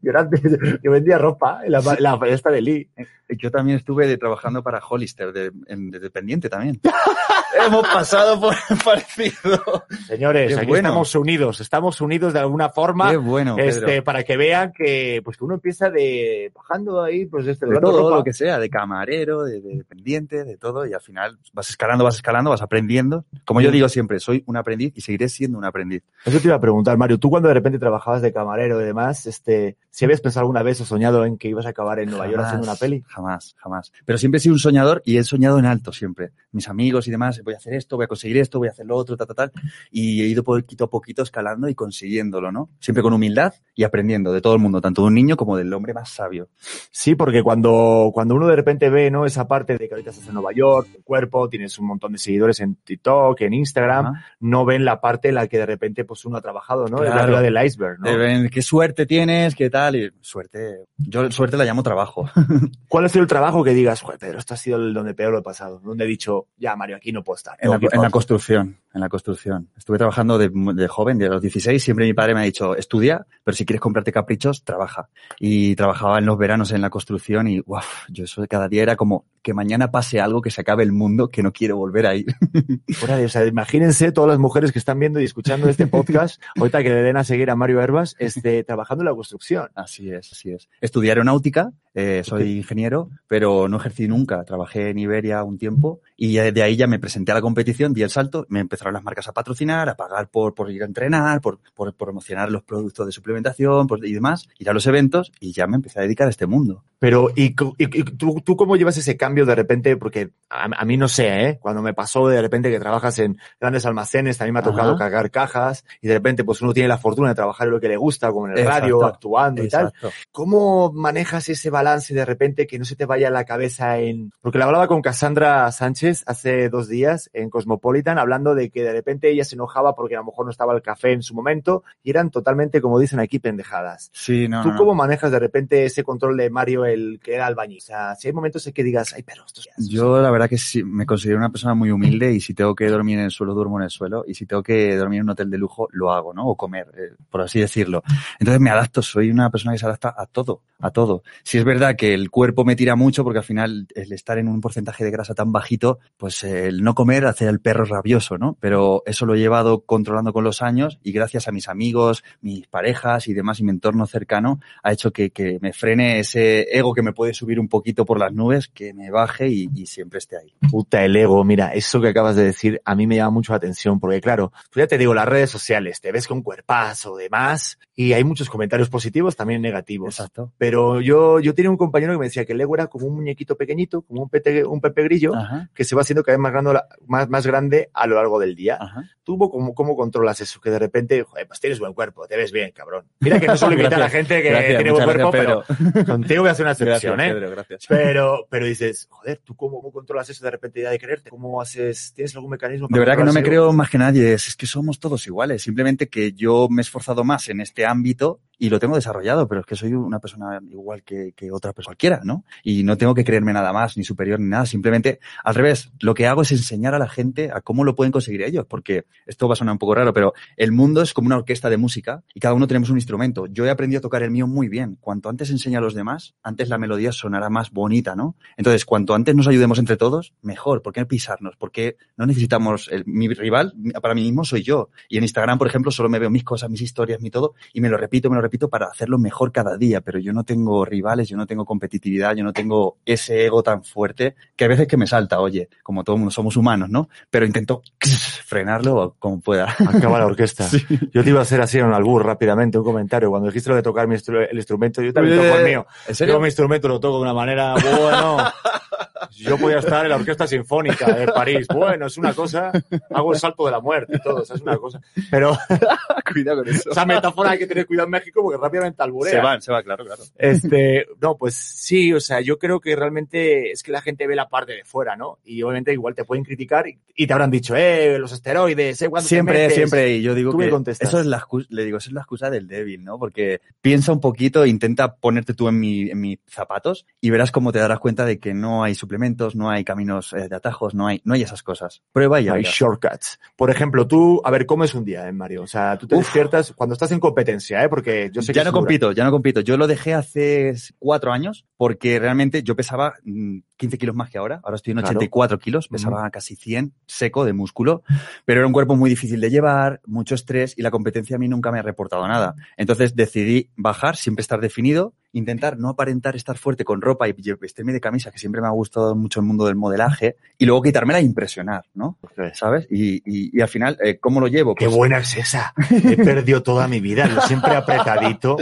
Yo, 0.00 0.10
era 0.10 0.20
antes- 0.20 0.40
yo 0.84 0.90
vendía 0.92 1.18
ropa 1.18 1.62
en 1.64 1.72
la, 1.72 1.80
la, 1.98 2.16
esta 2.28 2.50
de 2.52 2.60
Lee. 2.62 2.90
Yo 3.30 3.50
también 3.50 3.78
estuve 3.78 4.06
de- 4.06 4.18
trabajando 4.18 4.62
para 4.62 4.78
Hollister, 4.88 5.32
de, 5.32 5.50
en- 5.66 5.90
de 5.90 5.98
dependiente 5.98 6.48
también. 6.48 6.80
Hemos 7.66 7.86
pasado 7.88 8.40
por 8.40 8.54
parecido. 8.84 9.84
Señores, 10.06 10.54
Qué 10.54 10.60
aquí 10.60 10.66
bueno. 10.68 10.88
estamos 10.88 11.14
unidos. 11.14 11.60
Estamos 11.60 12.00
unidos 12.00 12.32
de 12.32 12.40
alguna 12.40 12.68
forma. 12.68 13.10
Qué 13.10 13.16
bueno, 13.16 13.56
Pedro. 13.56 13.68
Este, 13.68 14.02
para 14.02 14.22
que 14.24 14.36
vean 14.36 14.72
que, 14.72 15.20
pues 15.24 15.36
que 15.36 15.44
uno 15.44 15.54
empieza 15.54 15.90
de 15.90 16.50
bajando 16.54 17.02
ahí, 17.02 17.26
pues 17.26 17.46
este, 17.46 17.66
de 17.66 17.80
todo 17.80 18.02
ropa. 18.04 18.16
lo 18.16 18.24
que 18.24 18.32
sea, 18.32 18.58
de 18.58 18.70
camarero, 18.70 19.44
de, 19.44 19.60
de 19.60 19.76
dependiente, 19.76 20.44
de 20.44 20.56
todo, 20.56 20.86
y 20.86 20.92
al 20.92 21.00
final 21.00 21.38
vas 21.52 21.70
escalando, 21.70 22.04
vas 22.04 22.16
escalando, 22.16 22.50
vas 22.50 22.62
aprendiendo. 22.62 23.24
Como 23.44 23.60
yo 23.60 23.70
digo 23.70 23.88
siempre, 23.88 24.20
soy 24.20 24.42
un 24.46 24.56
aprendiz 24.56 24.92
y 24.96 25.00
seguiré 25.00 25.28
siendo 25.28 25.58
un 25.58 25.64
aprendiz. 25.64 26.02
Eso 26.24 26.38
te 26.38 26.46
iba 26.46 26.56
a 26.56 26.60
preguntar, 26.60 26.96
Mario. 26.96 27.18
Tú 27.18 27.30
cuando 27.30 27.48
de 27.48 27.54
repente 27.54 27.78
trabajabas 27.78 28.22
de 28.22 28.32
camarero 28.32 28.80
y 28.80 28.84
demás, 28.84 29.26
este, 29.26 29.76
si 29.90 30.04
habías 30.04 30.20
pensado 30.20 30.42
alguna 30.42 30.62
vez 30.62 30.80
o 30.80 30.84
soñado 30.84 31.24
en 31.24 31.38
que 31.38 31.48
ibas 31.48 31.66
a 31.66 31.70
acabar 31.70 31.98
en 31.98 32.10
Nueva 32.10 32.26
York 32.28 32.42
haciendo 32.44 32.64
una 32.64 32.76
peli. 32.76 33.04
Jamás, 33.08 33.54
jamás. 33.58 33.92
Pero 34.04 34.18
siempre 34.18 34.38
he 34.38 34.40
sido 34.40 34.54
un 34.54 34.58
soñador 34.58 35.02
y 35.04 35.16
he 35.18 35.24
soñado 35.24 35.58
en 35.58 35.66
alto 35.66 35.92
siempre. 35.92 36.30
Mis 36.52 36.68
amigos 36.68 37.08
y 37.08 37.10
demás, 37.10 37.40
voy 37.48 37.54
a 37.54 37.56
hacer 37.58 37.72
esto, 37.74 37.96
voy 37.96 38.04
a 38.04 38.08
conseguir 38.08 38.36
esto, 38.36 38.58
voy 38.58 38.68
a 38.68 38.72
hacer 38.72 38.84
lo 38.86 38.94
otro, 38.96 39.16
tal, 39.16 39.26
tal, 39.26 39.36
tal. 39.36 39.52
Y 39.90 40.22
he 40.22 40.26
ido 40.26 40.44
poquito 40.44 40.84
a 40.84 40.90
poquito 40.90 41.22
escalando 41.22 41.68
y 41.68 41.74
consiguiéndolo, 41.74 42.52
¿no? 42.52 42.68
Siempre 42.78 43.02
con 43.02 43.12
humildad 43.14 43.54
y 43.74 43.84
aprendiendo 43.84 44.32
de 44.32 44.40
todo 44.40 44.54
el 44.54 44.60
mundo, 44.60 44.80
tanto 44.80 45.02
de 45.02 45.08
un 45.08 45.14
niño 45.14 45.36
como 45.36 45.56
del 45.56 45.72
hombre 45.72 45.94
más 45.94 46.10
sabio. 46.10 46.48
Sí, 46.90 47.14
porque 47.14 47.42
cuando, 47.42 48.10
cuando 48.12 48.34
uno 48.34 48.46
de 48.46 48.56
repente 48.56 48.90
ve, 48.90 49.10
¿no? 49.10 49.24
Esa 49.24 49.48
parte 49.48 49.76
de 49.78 49.88
que 49.88 49.94
ahorita 49.94 50.10
estás 50.10 50.28
en 50.28 50.34
Nueva 50.34 50.52
York, 50.52 50.88
tu 50.94 51.02
cuerpo, 51.02 51.48
tienes 51.48 51.78
un 51.78 51.86
montón 51.86 52.12
de 52.12 52.18
seguidores 52.18 52.60
en 52.60 52.74
TikTok, 52.76 53.40
en 53.40 53.54
Instagram, 53.54 54.12
no 54.40 54.64
ven 54.64 54.84
la 54.84 55.00
parte 55.00 55.28
en 55.30 55.36
la 55.36 55.46
que 55.48 55.58
de 55.58 55.66
repente 55.66 56.04
pues 56.04 56.24
uno 56.24 56.36
ha 56.36 56.42
trabajado, 56.42 56.86
¿no? 56.88 56.98
Es 56.98 57.08
la 57.08 57.18
Claro. 57.18 57.36
arriba 57.36 57.40
del 57.42 57.66
iceberg, 57.66 57.98
¿no? 58.00 58.10
De 58.10 58.16
ven, 58.16 58.48
qué 58.50 58.62
suerte 58.62 59.06
tienes, 59.06 59.54
qué 59.54 59.70
tal. 59.70 59.96
Y 59.96 60.10
suerte, 60.20 60.84
yo 60.98 61.30
suerte 61.30 61.56
la 61.56 61.64
llamo 61.64 61.82
trabajo. 61.82 62.28
¿Cuál 62.88 63.04
ha 63.04 63.08
sido 63.08 63.22
el 63.22 63.28
trabajo 63.28 63.64
que 63.64 63.74
digas, 63.74 64.00
joder, 64.02 64.18
Pedro, 64.18 64.38
esto 64.38 64.54
ha 64.54 64.56
sido 64.56 64.76
el 64.78 64.92
donde 64.94 65.14
peor 65.14 65.32
lo 65.32 65.38
he 65.38 65.42
pasado? 65.42 65.80
Donde 65.84 66.04
he 66.04 66.06
dicho, 66.08 66.46
ya, 66.58 66.76
Mario, 66.76 66.96
aquí 66.96 67.12
no 67.12 67.22
puedo 67.24 67.36
En 67.58 67.70
la, 67.70 67.78
en 67.92 68.10
construcción. 68.10 68.78
En 68.98 69.02
la 69.02 69.08
construcción. 69.08 69.68
Estuve 69.76 69.96
trabajando 69.96 70.38
de, 70.38 70.50
de 70.52 70.88
joven, 70.88 71.18
de 71.18 71.28
los 71.28 71.40
16. 71.40 71.80
Siempre 71.80 72.04
mi 72.04 72.14
padre 72.14 72.34
me 72.34 72.40
ha 72.40 72.42
dicho, 72.42 72.74
estudia, 72.74 73.24
pero 73.44 73.54
si 73.56 73.64
quieres 73.64 73.80
comprarte 73.80 74.10
caprichos, 74.10 74.64
trabaja. 74.64 75.08
Y 75.38 75.76
trabajaba 75.76 76.18
en 76.18 76.26
los 76.26 76.36
veranos 76.36 76.72
en 76.72 76.80
la 76.80 76.90
construcción 76.90 77.46
y, 77.46 77.60
uff, 77.64 78.08
yo 78.08 78.24
eso 78.24 78.40
de 78.40 78.48
cada 78.48 78.68
día 78.68 78.82
era 78.82 78.96
como 78.96 79.24
que 79.40 79.54
mañana 79.54 79.92
pase 79.92 80.20
algo, 80.20 80.42
que 80.42 80.50
se 80.50 80.62
acabe 80.62 80.82
el 80.82 80.90
mundo, 80.90 81.28
que 81.28 81.44
no 81.44 81.52
quiero 81.52 81.76
volver 81.76 82.06
a 82.08 82.16
ir. 82.16 82.26
De- 82.26 83.24
o 83.24 83.28
sea, 83.28 83.46
imagínense 83.46 84.10
todas 84.10 84.30
las 84.30 84.40
mujeres 84.40 84.72
que 84.72 84.80
están 84.80 84.98
viendo 84.98 85.20
y 85.20 85.24
escuchando 85.24 85.68
este 85.68 85.86
podcast, 85.86 86.42
ahorita 86.58 86.82
que 86.82 86.88
le 86.88 87.02
den 87.02 87.16
a 87.18 87.22
seguir 87.22 87.50
a 87.50 87.54
Mario 87.54 87.80
Herbas, 87.80 88.16
este, 88.18 88.64
trabajando 88.64 89.02
en 89.04 89.10
la 89.10 89.14
construcción. 89.14 89.68
Así 89.76 90.10
es, 90.10 90.32
así 90.32 90.50
es. 90.50 90.68
Estudié 90.80 91.12
aeronáutica, 91.12 91.70
eh, 91.94 92.22
soy 92.24 92.58
ingeniero, 92.58 93.10
pero 93.28 93.68
no 93.68 93.76
ejercí 93.76 94.08
nunca. 94.08 94.42
Trabajé 94.44 94.90
en 94.90 94.98
Iberia 94.98 95.44
un 95.44 95.56
tiempo 95.56 96.00
y 96.16 96.34
de 96.34 96.62
ahí 96.62 96.76
ya 96.76 96.88
me 96.88 96.98
presenté 96.98 97.30
a 97.32 97.36
la 97.36 97.40
competición, 97.40 97.92
di 97.92 98.02
el 98.02 98.10
salto, 98.10 98.44
me 98.48 98.60
empezaron 98.60 98.87
las 98.92 99.02
marcas 99.04 99.28
a 99.28 99.32
patrocinar, 99.32 99.88
a 99.88 99.96
pagar 99.96 100.28
por, 100.28 100.54
por 100.54 100.70
ir 100.70 100.82
a 100.82 100.86
entrenar, 100.86 101.40
por, 101.40 101.58
por 101.74 101.94
promocionar 101.94 102.50
los 102.50 102.62
productos 102.62 103.06
de 103.06 103.12
suplementación 103.12 103.86
por- 103.86 104.04
y 104.04 104.12
demás, 104.12 104.48
ir 104.58 104.68
a 104.70 104.72
los 104.72 104.86
eventos 104.86 105.32
y 105.40 105.52
ya 105.52 105.66
me 105.66 105.76
empecé 105.76 105.98
a 105.98 106.02
dedicar 106.02 106.26
a 106.26 106.30
este 106.30 106.46
mundo. 106.46 106.84
Pero, 106.98 107.28
¿y, 107.36 107.54
y- 107.78 108.02
tú, 108.16 108.40
tú 108.44 108.56
cómo 108.56 108.76
llevas 108.76 108.96
ese 108.96 109.16
cambio 109.16 109.46
de 109.46 109.54
repente? 109.54 109.96
Porque 109.96 110.30
a, 110.50 110.64
a 110.64 110.84
mí 110.84 110.96
no 110.96 111.08
sé, 111.08 111.44
¿eh? 111.48 111.58
Cuando 111.60 111.80
me 111.82 111.94
pasó 111.94 112.26
de 112.28 112.40
repente 112.42 112.70
que 112.70 112.80
trabajas 112.80 113.18
en 113.20 113.38
grandes 113.60 113.86
almacenes, 113.86 114.36
también 114.38 114.54
me 114.54 114.60
ha 114.60 114.64
tocado 114.64 114.90
Ajá. 114.90 114.98
cargar 114.98 115.30
cajas 115.30 115.84
y 116.00 116.08
de 116.08 116.14
repente 116.14 116.42
pues 116.44 116.60
uno 116.60 116.72
tiene 116.72 116.88
la 116.88 116.98
fortuna 116.98 117.28
de 117.28 117.34
trabajar 117.36 117.68
en 117.68 117.74
lo 117.74 117.80
que 117.80 117.88
le 117.88 117.96
gusta, 117.96 118.32
como 118.32 118.46
en 118.46 118.52
el 118.54 118.58
Exacto. 118.58 118.80
radio, 118.80 119.04
actuando 119.04 119.62
y 119.62 119.68
tal. 119.68 119.86
Exacto. 119.88 120.10
¿Cómo 120.32 120.92
manejas 120.92 121.48
ese 121.48 121.70
balance 121.70 122.14
de 122.14 122.24
repente 122.24 122.66
que 122.66 122.78
no 122.78 122.84
se 122.84 122.96
te 122.96 123.06
vaya 123.06 123.30
la 123.30 123.44
cabeza 123.44 123.98
en... 123.98 124.32
Porque 124.40 124.58
le 124.58 124.64
hablaba 124.64 124.88
con 124.88 125.00
Cassandra 125.02 125.70
Sánchez 125.70 126.24
hace 126.26 126.68
dos 126.68 126.88
días 126.88 127.30
en 127.32 127.50
Cosmopolitan 127.50 128.18
hablando 128.18 128.54
de 128.54 128.67
que 128.70 128.82
de 128.82 128.92
repente 128.92 129.30
ella 129.30 129.44
se 129.44 129.54
enojaba 129.54 129.94
porque 129.94 130.14
a 130.14 130.18
lo 130.18 130.24
mejor 130.24 130.44
no 130.44 130.50
estaba 130.50 130.74
el 130.74 130.82
café 130.82 131.12
en 131.12 131.22
su 131.22 131.34
momento 131.34 131.84
y 132.02 132.10
eran 132.10 132.30
totalmente, 132.30 132.80
como 132.80 132.98
dicen 132.98 133.20
aquí, 133.20 133.38
pendejadas. 133.38 134.10
Sí, 134.12 134.48
no, 134.48 134.62
¿Tú 134.62 134.68
no, 134.68 134.74
no. 134.74 134.78
cómo 134.78 134.94
manejas 134.94 135.30
de 135.30 135.38
repente 135.38 135.84
ese 135.84 136.04
control 136.04 136.36
de 136.36 136.50
Mario, 136.50 136.84
el 136.84 137.20
que 137.22 137.34
era 137.34 137.46
albañil? 137.46 137.78
O 137.78 137.80
sea, 137.80 138.14
si 138.14 138.28
hay 138.28 138.32
momentos 138.32 138.66
en 138.66 138.72
que 138.72 138.82
digas, 138.82 139.12
ay, 139.14 139.22
pero 139.22 139.44
esto 139.46 139.60
es... 139.60 139.88
Yo 139.88 140.20
la 140.20 140.30
verdad 140.30 140.48
que 140.48 140.58
sí, 140.58 140.82
me 140.82 141.06
considero 141.06 141.38
una 141.38 141.50
persona 141.50 141.74
muy 141.74 141.90
humilde 141.90 142.32
y 142.32 142.40
si 142.40 142.54
tengo 142.54 142.74
que 142.74 142.86
dormir 142.88 143.18
en 143.18 143.26
el 143.26 143.30
suelo, 143.30 143.54
duermo 143.54 143.78
en 143.78 143.84
el 143.84 143.90
suelo 143.90 144.24
y 144.26 144.34
si 144.34 144.46
tengo 144.46 144.62
que 144.62 144.96
dormir 144.96 145.18
en 145.18 145.24
un 145.24 145.30
hotel 145.30 145.50
de 145.50 145.58
lujo, 145.58 145.88
lo 145.92 146.12
hago, 146.12 146.34
¿no? 146.34 146.46
O 146.46 146.56
comer, 146.56 146.88
eh, 146.96 147.14
por 147.30 147.40
así 147.42 147.60
decirlo. 147.60 148.02
Entonces 148.38 148.60
me 148.60 148.70
adapto, 148.70 149.02
soy 149.02 149.30
una 149.30 149.50
persona 149.50 149.72
que 149.72 149.78
se 149.78 149.86
adapta 149.86 150.14
a 150.16 150.26
todo, 150.26 150.62
a 150.80 150.90
todo. 150.90 151.22
Si 151.42 151.58
es 151.58 151.64
verdad 151.64 151.96
que 151.96 152.14
el 152.14 152.30
cuerpo 152.30 152.64
me 152.64 152.76
tira 152.76 152.96
mucho 152.96 153.24
porque 153.24 153.38
al 153.38 153.44
final 153.44 153.86
el 153.94 154.12
estar 154.12 154.38
en 154.38 154.48
un 154.48 154.60
porcentaje 154.60 155.04
de 155.04 155.10
grasa 155.10 155.34
tan 155.34 155.52
bajito, 155.52 155.98
pues 156.16 156.44
el 156.44 156.82
no 156.82 156.94
comer 156.94 157.26
hace 157.26 157.48
al 157.48 157.60
perro 157.60 157.84
rabioso, 157.84 158.38
¿no? 158.38 158.57
Pero 158.60 159.02
eso 159.06 159.26
lo 159.26 159.34
he 159.34 159.38
llevado 159.38 159.80
controlando 159.80 160.32
con 160.32 160.44
los 160.44 160.62
años 160.62 160.98
y 161.02 161.12
gracias 161.12 161.48
a 161.48 161.52
mis 161.52 161.68
amigos, 161.68 162.24
mis 162.40 162.66
parejas 162.66 163.28
y 163.28 163.34
demás 163.34 163.60
y 163.60 163.64
mi 163.64 163.70
entorno 163.70 164.06
cercano 164.06 164.60
ha 164.82 164.92
hecho 164.92 165.12
que, 165.12 165.30
que 165.30 165.58
me 165.60 165.72
frene 165.72 166.18
ese 166.20 166.66
ego 166.76 166.94
que 166.94 167.02
me 167.02 167.12
puede 167.12 167.34
subir 167.34 167.60
un 167.60 167.68
poquito 167.68 168.04
por 168.04 168.18
las 168.18 168.32
nubes, 168.32 168.68
que 168.68 168.92
me 168.94 169.10
baje 169.10 169.48
y, 169.48 169.68
y 169.74 169.86
siempre 169.86 170.18
esté 170.18 170.36
ahí. 170.38 170.52
Puta, 170.70 171.04
el 171.04 171.14
ego, 171.16 171.42
mira, 171.44 171.72
eso 171.74 172.00
que 172.00 172.08
acabas 172.08 172.36
de 172.36 172.44
decir 172.44 172.80
a 172.84 172.94
mí 172.94 173.06
me 173.06 173.16
llama 173.16 173.30
mucho 173.30 173.52
la 173.52 173.56
atención 173.58 174.00
porque 174.00 174.20
claro, 174.20 174.52
pues 174.72 174.84
ya 174.84 174.86
te 174.86 174.98
digo, 174.98 175.14
las 175.14 175.26
redes 175.28 175.50
sociales, 175.50 176.00
te 176.00 176.12
ves 176.12 176.26
con 176.26 176.42
cuerpazo, 176.42 177.16
demás, 177.16 177.78
y 177.94 178.12
hay 178.12 178.24
muchos 178.24 178.48
comentarios 178.50 178.88
positivos, 178.88 179.36
también 179.36 179.62
negativos. 179.62 180.14
Exacto. 180.14 180.52
Pero 180.58 181.00
yo, 181.00 181.40
yo 181.40 181.54
tenía 181.54 181.70
un 181.70 181.76
compañero 181.76 182.12
que 182.12 182.18
me 182.18 182.24
decía 182.26 182.44
que 182.44 182.52
el 182.52 182.60
ego 182.60 182.74
era 182.74 182.86
como 182.88 183.06
un 183.06 183.14
muñequito 183.16 183.56
pequeñito, 183.56 184.02
como 184.02 184.22
un, 184.22 184.28
pete- 184.28 184.64
un 184.64 184.80
pepe 184.80 185.02
grillo, 185.04 185.34
Ajá, 185.34 185.70
que 185.74 185.84
se 185.84 185.94
va 185.94 186.02
haciendo 186.02 186.22
cada 186.22 186.36
vez 186.36 186.42
más 186.42 186.52
grande, 186.52 186.80
más, 187.06 187.28
más 187.28 187.46
grande 187.46 187.90
a 187.92 188.06
lo 188.06 188.16
largo 188.16 188.38
del 188.38 188.47
día. 188.54 188.78
ajá. 188.80 189.04
¿Tú 189.22 189.36
cómo, 189.36 189.74
cómo 189.74 189.96
controlas 189.96 190.40
eso? 190.40 190.60
Que 190.60 190.70
de 190.70 190.78
repente, 190.78 191.22
joder, 191.22 191.46
pues 191.46 191.60
tienes 191.60 191.78
buen 191.78 191.92
cuerpo, 191.92 192.26
te 192.26 192.36
ves 192.36 192.50
bien, 192.50 192.72
cabrón. 192.72 193.04
Mira 193.20 193.38
que 193.38 193.46
no 193.46 193.56
solo 193.56 193.74
invita 193.74 193.96
a 193.96 193.98
la 193.98 194.10
gente 194.10 194.42
que 194.42 194.50
Gracias, 194.50 194.76
tiene 194.76 194.90
buen 194.90 195.04
cuerpo, 195.04 195.30
gracias, 195.30 195.66
pero 195.68 196.06
contigo 196.06 196.42
voy 196.42 196.48
a 196.48 196.52
hacer 196.52 196.64
una 196.64 196.72
excepción, 196.72 197.16
Gracias, 197.16 197.30
¿eh? 197.30 197.34
Pedro, 197.34 197.50
gracias. 197.50 197.84
Pero, 197.88 198.46
pero 198.48 198.66
dices, 198.66 199.06
joder, 199.10 199.40
¿tú 199.44 199.54
cómo, 199.54 199.80
cómo 199.80 199.92
controlas 199.92 200.30
eso 200.30 200.44
de 200.44 200.50
repente 200.50 200.82
ya 200.82 200.90
de 200.90 200.98
quererte? 200.98 201.30
¿Cómo 201.30 201.60
haces? 201.60 202.12
¿Tienes 202.14 202.34
algún 202.34 202.50
mecanismo? 202.50 202.88
De 202.90 202.98
verdad 202.98 203.16
que 203.16 203.24
no 203.24 203.32
me 203.32 203.42
creo 203.42 203.72
más 203.72 203.90
que 203.90 203.98
nadie, 203.98 204.32
es, 204.32 204.48
es 204.48 204.56
que 204.56 204.66
somos 204.66 204.98
todos 204.98 205.26
iguales, 205.26 205.62
simplemente 205.62 206.08
que 206.08 206.32
yo 206.32 206.68
me 206.70 206.80
he 206.80 206.82
esforzado 206.82 207.24
más 207.24 207.48
en 207.48 207.60
este 207.60 207.86
ámbito 207.86 208.40
y 208.58 208.70
lo 208.70 208.78
tengo 208.78 208.96
desarrollado, 208.96 209.46
pero 209.48 209.60
es 209.60 209.66
que 209.66 209.76
soy 209.76 209.92
una 209.94 210.18
persona 210.18 210.60
igual 210.70 211.02
que, 211.02 211.32
que 211.36 211.50
otra 211.52 211.72
persona 211.72 211.88
cualquiera, 211.88 212.20
¿no? 212.24 212.44
Y 212.62 212.82
no 212.82 212.96
tengo 212.98 213.14
que 213.14 213.24
creerme 213.24 213.52
nada 213.52 213.72
más, 213.72 213.96
ni 213.96 214.04
superior, 214.04 214.40
ni 214.40 214.48
nada, 214.48 214.66
simplemente 214.66 215.20
al 215.44 215.54
revés, 215.54 215.90
lo 216.00 216.12
que 216.14 216.26
hago 216.26 216.42
es 216.42 216.52
enseñar 216.52 216.94
a 216.94 216.98
la 216.98 217.08
gente 217.08 217.50
a 217.52 217.60
cómo 217.60 217.84
lo 217.84 217.94
pueden 217.94 218.12
conseguir 218.12 218.42
ellos, 218.42 218.66
porque 218.68 219.06
esto 219.26 219.48
va 219.48 219.54
a 219.54 219.56
sonar 219.56 219.72
un 219.72 219.78
poco 219.78 219.94
raro, 219.94 220.12
pero 220.12 220.34
el 220.56 220.72
mundo 220.72 221.02
es 221.02 221.14
como 221.14 221.26
una 221.26 221.36
orquesta 221.36 221.70
de 221.70 221.76
música 221.76 222.22
y 222.34 222.40
cada 222.40 222.54
uno 222.54 222.66
tenemos 222.66 222.90
un 222.90 222.96
instrumento. 222.96 223.46
Yo 223.46 223.64
he 223.64 223.70
aprendido 223.70 223.98
a 223.98 224.02
tocar 224.02 224.22
el 224.22 224.30
mío 224.30 224.46
muy 224.46 224.68
bien. 224.68 224.98
Cuanto 225.00 225.28
antes 225.28 225.50
enseña 225.50 225.78
a 225.78 225.82
los 225.82 225.94
demás, 225.94 226.34
antes 226.42 226.68
la 226.68 226.78
melodía 226.78 227.12
sonará 227.12 227.48
más 227.50 227.70
bonita, 227.70 228.16
¿no? 228.16 228.36
Entonces, 228.56 228.84
cuanto 228.84 229.14
antes 229.14 229.34
nos 229.34 229.46
ayudemos 229.48 229.78
entre 229.78 229.96
todos, 229.96 230.34
mejor. 230.42 230.82
¿Por 230.82 230.92
qué 230.92 231.06
pisarnos? 231.06 231.56
Porque 231.56 231.96
no 232.16 232.26
necesitamos, 232.26 232.88
el- 232.90 233.04
mi 233.06 233.28
rival 233.28 233.74
para 234.02 234.14
mí 234.14 234.22
mismo 234.22 234.44
soy 234.44 234.62
yo. 234.62 234.90
Y 235.08 235.16
en 235.16 235.24
Instagram, 235.24 235.58
por 235.58 235.68
ejemplo, 235.68 235.90
solo 235.90 236.08
me 236.08 236.18
veo 236.18 236.28
mis 236.30 236.44
cosas, 236.44 236.68
mis 236.70 236.82
historias, 236.82 237.20
mi 237.20 237.30
todo, 237.30 237.54
y 237.72 237.80
me 237.80 237.88
lo 237.88 237.96
repito, 237.96 238.28
me 238.28 238.36
lo 238.36 238.42
repito 238.42 238.47
para 238.68 238.86
hacerlo 238.86 239.18
mejor 239.18 239.52
cada 239.52 239.76
día. 239.76 240.00
Pero 240.00 240.18
yo 240.18 240.32
no 240.32 240.44
tengo 240.44 240.84
rivales, 240.84 241.28
yo 241.28 241.36
no 241.36 241.46
tengo 241.46 241.64
competitividad, 241.64 242.34
yo 242.34 242.44
no 242.44 242.52
tengo 242.52 242.96
ese 243.04 243.44
ego 243.44 243.62
tan 243.62 243.84
fuerte 243.84 244.34
que 244.56 244.64
a 244.64 244.68
veces 244.68 244.86
que 244.86 244.96
me 244.96 245.06
salta, 245.06 245.40
oye, 245.40 245.68
como 245.82 246.04
todo 246.04 246.16
mundo 246.16 246.30
somos 246.30 246.56
humanos, 246.56 246.88
¿no? 246.88 247.08
Pero 247.30 247.44
intento 247.44 247.82
frenarlo 248.46 249.16
como 249.18 249.40
pueda. 249.40 249.74
Acaba 249.86 250.18
la 250.18 250.26
orquesta. 250.26 250.66
Yo 251.12 251.22
te 251.24 251.30
iba 251.30 251.40
a 251.40 251.42
hacer 251.42 251.60
así 251.60 251.78
en 251.78 251.86
un 251.86 251.92
albur 251.94 252.24
rápidamente, 252.24 252.78
un 252.78 252.84
comentario. 252.84 253.30
Cuando 253.30 253.48
dijiste 253.48 253.70
lo 253.70 253.76
de 253.76 253.82
tocar 253.82 254.06
mi 254.06 254.14
instru- 254.16 254.46
el 254.50 254.56
instrumento, 254.56 255.02
yo 255.02 255.12
también 255.12 255.36
toco 255.36 255.56
el 255.58 255.64
mío. 255.64 255.86
¿En 256.08 256.14
Yo 256.26 256.40
mi 256.40 256.46
instrumento 256.46 256.88
lo 256.88 257.00
toco 257.00 257.16
de 257.16 257.22
una 257.22 257.34
manera, 257.34 257.74
bueno, 257.74 258.36
yo 259.32 259.58
podía 259.58 259.78
estar 259.78 260.04
en 260.04 260.10
la 260.10 260.16
Orquesta 260.16 260.46
Sinfónica 260.46 261.06
de 261.12 261.26
París. 261.28 261.66
Bueno, 261.72 262.06
es 262.06 262.16
una 262.18 262.32
cosa, 262.34 262.72
hago 263.10 263.32
el 263.32 263.38
salto 263.38 263.64
de 263.66 263.72
la 263.72 263.80
muerte 263.80 264.16
y 264.16 264.20
todo, 264.20 264.42
o 264.42 264.44
sea, 264.44 264.56
es 264.56 264.62
una 264.62 264.76
cosa. 264.76 265.00
Pero 265.30 265.56
Cuidado 266.32 266.62
con 266.64 266.68
eso. 266.74 266.90
esa 266.90 267.06
metáfora 267.06 267.50
hay 267.52 267.58
que 267.58 267.66
tener 267.66 267.86
cuidado 267.86 268.06
en 268.06 268.10
México 268.12 268.42
porque 268.42 268.58
rápidamente 268.60 269.02
alburea. 269.02 269.32
Se 269.32 269.40
van, 269.40 269.62
se 269.62 269.72
va, 269.72 269.82
claro, 269.82 270.04
claro. 270.04 270.22
Este, 270.36 271.06
no, 271.20 271.36
pues 271.36 271.54
sí, 271.54 272.12
o 272.12 272.20
sea, 272.20 272.40
yo 272.40 272.58
creo 272.58 272.80
que 272.80 272.94
realmente 272.96 273.70
es 273.72 273.82
que 273.82 273.92
la 273.92 274.02
gente 274.02 274.26
ve 274.26 274.36
la 274.36 274.48
parte 274.48 274.72
de 274.72 274.84
fuera, 274.84 275.16
¿no? 275.16 275.38
Y 275.44 275.62
obviamente 275.62 275.92
igual 275.92 276.14
te 276.14 276.24
pueden 276.24 276.44
criticar 276.44 276.86
y, 276.88 276.98
y 277.14 277.26
te 277.26 277.32
habrán 277.32 277.50
dicho, 277.50 277.74
eh, 277.76 278.18
los 278.18 278.32
esteroides, 278.32 279.00
eh, 279.02 279.08
cuando 279.08 279.24
te 279.24 279.34
Siempre, 279.34 279.54
metes. 279.58 279.74
siempre, 279.74 280.16
y 280.16 280.22
yo 280.22 280.34
digo 280.34 280.52
¿Tú 280.52 280.58
qué 280.58 280.64
que 280.66 280.70
contestas? 280.70 281.08
eso 281.08 281.20
es 281.20 281.26
la 281.26 281.38
excusa, 281.38 281.66
le 281.70 281.84
digo, 281.84 281.98
eso 281.98 282.10
es 282.10 282.14
la 282.14 282.20
excusa 282.20 282.50
del 282.50 282.66
débil, 282.68 283.04
¿no? 283.04 283.18
Porque 283.18 283.60
piensa 283.80 284.12
un 284.12 284.20
poquito, 284.20 284.66
intenta 284.66 285.14
ponerte 285.16 285.54
tú 285.54 285.68
en 285.68 285.78
mi, 285.80 286.10
en 286.10 286.20
mis 286.20 286.38
zapatos 286.46 287.06
y 287.20 287.30
verás 287.30 287.50
cómo 287.50 287.72
te 287.72 287.78
darás 287.78 287.98
cuenta 287.98 288.24
de 288.24 288.38
que 288.38 288.54
no 288.54 288.84
hay 288.84 288.94
suplementos, 289.08 289.56
no 289.56 289.70
hay 289.70 289.84
caminos 289.84 290.34
eh, 290.34 290.48
de 290.48 290.54
atajos, 290.54 290.94
no 290.94 291.06
hay, 291.06 291.22
no 291.24 291.32
hay 291.32 291.42
esas 291.42 291.62
cosas. 291.62 292.02
Prueba 292.12 292.40
y 292.40 292.44
ya 292.44 292.52
Hay 292.52 292.62
shortcuts. 292.62 293.40
Por 293.56 293.70
ejemplo, 293.70 294.06
tú, 294.06 294.42
a 294.44 294.50
ver, 294.50 294.66
¿cómo 294.66 294.84
es 294.84 294.94
un 294.94 295.04
día, 295.04 295.26
eh, 295.26 295.32
Mario? 295.32 295.62
O 295.62 295.66
sea, 295.66 295.96
tú 295.96 296.06
te 296.06 296.14
Uf. 296.14 296.24
despiertas 296.24 296.72
cuando 296.76 296.92
estás 296.92 297.10
en 297.12 297.20
competencia, 297.20 297.82
¿eh? 297.82 297.88
Porque 297.88 298.30
yo 298.32 298.42
sé 298.42 298.52
que 298.52 298.58
ya 298.58 298.64
no 298.64 298.70
dura. 298.70 298.80
compito, 298.80 299.12
ya 299.12 299.24
no 299.24 299.30
compito. 299.30 299.60
Yo 299.60 299.78
lo 299.78 299.86
dejé 299.86 300.12
hace 300.12 300.74
cuatro 300.98 301.32
años 301.32 301.64
porque 301.78 302.18
realmente 302.18 302.62
yo 302.62 302.76
pesaba 302.76 303.14
mm, 303.24 303.60
15 303.78 303.96
kilos 303.98 304.14
más 304.14 304.28
que 304.28 304.36
ahora. 304.38 304.60
Ahora 304.62 304.76
estoy 304.76 304.92
en 304.92 304.98
Claro. 304.98 305.16
84 305.16 305.58
kilos, 305.58 305.88
pesaba 305.88 306.28
casi 306.30 306.54
100 306.56 306.92
seco 307.06 307.44
de 307.46 307.52
músculo, 307.54 308.02
pero 308.44 308.60
era 308.60 308.66
un 308.66 308.72
cuerpo 308.72 308.96
muy 308.96 309.08
difícil 309.08 309.40
de 309.40 309.48
llevar, 309.50 310.00
mucho 310.04 310.34
estrés 310.34 310.74
y 310.76 310.82
la 310.82 310.90
competencia 310.90 311.36
a 311.36 311.38
mí 311.38 311.48
nunca 311.48 311.72
me 311.72 311.78
ha 311.78 311.82
reportado 311.82 312.26
nada. 312.28 312.54
Entonces 312.76 313.16
decidí 313.16 313.70
bajar, 313.76 314.16
siempre 314.16 314.42
estar 314.42 314.60
definido, 314.60 315.14
intentar 315.38 315.78
no 315.78 315.88
aparentar 315.88 316.36
estar 316.36 316.58
fuerte 316.58 316.84
con 316.84 317.00
ropa 317.00 317.28
y 317.28 317.32
vestirme 317.60 317.92
de 317.92 318.00
camisa, 318.00 318.30
que 318.30 318.38
siempre 318.38 318.60
me 318.60 318.66
ha 318.66 318.70
gustado 318.70 319.14
mucho 319.14 319.40
el 319.40 319.46
mundo 319.46 319.66
del 319.66 319.76
modelaje, 319.76 320.36
y 320.58 320.66
luego 320.66 320.82
quitármela 320.82 321.20
e 321.20 321.22
impresionar, 321.22 321.84
¿no? 321.94 322.18
¿Sabes? 322.54 322.86
Y, 322.90 323.16
y, 323.24 323.56
y 323.56 323.60
al 323.60 323.68
final, 323.68 323.96
eh, 324.04 324.18
¿cómo 324.18 324.40
lo 324.40 324.48
llevo? 324.48 324.74
Qué 324.74 324.84
Pues- 324.86 324.96
buena 324.96 325.18
es 325.18 325.36
esa. 325.36 325.72
He 325.90 326.16
perdido 326.16 326.62
toda 326.62 326.86
mi 326.88 327.00
vida. 327.00 327.28
Yo 327.28 327.40
siempre 327.42 327.74
apretadito. 327.74 328.56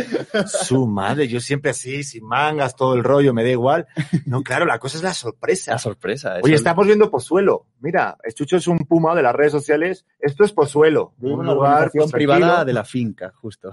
Su 0.46 0.86
madre, 0.86 1.26
yo 1.28 1.40
siempre 1.40 1.70
así, 1.70 2.04
sin 2.04 2.24
mangas, 2.24 2.76
todo 2.76 2.94
el 2.94 3.02
rollo, 3.04 3.32
me 3.34 3.42
da 3.42 3.50
igual. 3.50 3.86
No, 4.26 4.42
claro, 4.42 4.66
la 4.66 4.78
cosa 4.78 4.98
es 4.98 5.02
la 5.02 5.14
sorpresa. 5.14 5.72
la 5.72 5.78
sorpresa. 5.78 6.36
Oye, 6.42 6.54
estamos 6.54 6.86
viendo 6.86 7.10
Pozuelo. 7.10 7.66
Mira, 7.80 8.16
Chucho 8.34 8.56
es 8.56 8.66
un 8.66 8.78
puma 8.78 9.14
de 9.14 9.22
las 9.22 9.34
redes 9.34 9.52
sociales. 9.52 10.04
Esto 10.18 10.44
es 10.44 10.52
Pozuelo. 10.52 11.12
En 11.20 11.32
Un 11.32 11.40
una 11.40 11.54
lugar 11.54 11.90
pues, 11.92 12.10
privada 12.10 12.64
de 12.64 12.72
la 12.72 12.84
finca, 12.84 13.32
justo. 13.36 13.70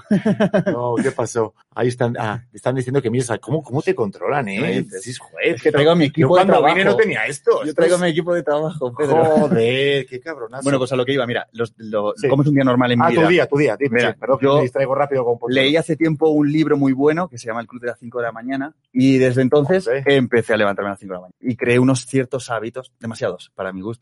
No, 0.65 0.95
¿qué 1.01 1.11
pasó? 1.11 1.53
Ahí 1.75 1.87
están, 1.87 2.15
ah, 2.19 2.43
están 2.53 2.75
diciendo 2.75 3.01
que 3.01 3.09
mira, 3.09 3.37
¿cómo, 3.39 3.63
cómo 3.63 3.81
te 3.81 3.95
controlan, 3.95 4.47
eh? 4.49 4.85
Sí, 5.01 5.13
Sí, 5.13 5.19
joder, 5.19 5.55
Es 5.55 5.61
que 5.61 5.71
traigo 5.71 5.91
a 5.91 5.95
mi 5.95 6.05
yo 6.05 6.09
equipo 6.09 6.27
de 6.27 6.33
cuando 6.33 6.53
trabajo. 6.53 6.75
vine 6.75 6.85
no 6.89 6.95
tenía 6.95 7.25
esto. 7.25 7.63
Yo 7.65 7.73
traigo 7.73 7.97
mi 7.97 8.09
equipo 8.09 8.33
de 8.33 8.43
trabajo, 8.43 8.93
Pedro. 8.95 9.23
Joder, 9.25 10.05
qué 10.05 10.19
cabronazo. 10.19 10.63
Bueno, 10.63 10.77
pues 10.79 10.91
a 10.91 10.95
lo 10.95 11.05
que 11.05 11.13
iba, 11.13 11.25
mira, 11.25 11.47
los, 11.53 11.73
lo- 11.77 12.13
Sí. 12.15 12.27
¿cómo 12.27 12.43
es 12.43 12.49
un 12.49 12.55
día 12.55 12.63
normal 12.63 12.91
en 12.91 12.99
mi 12.99 13.05
ah, 13.05 13.09
vida? 13.09 13.21
tu 13.23 13.27
día, 13.29 13.47
tu 13.47 13.57
día. 13.57 13.77
Dime, 13.77 13.97
Mira, 13.97 14.13
sí, 14.13 14.19
perdón, 14.19 14.39
yo 14.41 14.55
me 14.57 14.61
distraigo 14.63 14.95
rápido 14.95 15.25
con 15.25 15.39
Pozuelo. 15.39 15.61
Leí 15.61 15.75
hace 15.77 15.95
tiempo 15.95 16.29
un 16.29 16.51
libro 16.51 16.77
muy 16.77 16.93
bueno 16.93 17.27
que 17.29 17.37
se 17.37 17.47
llama 17.47 17.61
El 17.61 17.67
Club 17.67 17.81
de 17.81 17.87
las 17.87 17.99
5 17.99 18.19
de 18.19 18.23
la 18.25 18.31
mañana 18.31 18.75
y 18.91 19.17
desde 19.17 19.41
entonces 19.41 19.87
Hombre. 19.87 20.03
empecé 20.15 20.53
a 20.53 20.57
levantarme 20.57 20.89
a 20.89 20.91
las 20.91 20.99
5 20.99 21.11
de 21.13 21.15
la 21.17 21.21
mañana 21.21 21.35
y 21.41 21.55
creé 21.55 21.79
unos 21.79 22.05
ciertos 22.05 22.49
hábitos, 22.51 22.91
demasiados 22.99 23.51
para 23.55 23.71
mi 23.73 23.81
gusto, 23.81 23.92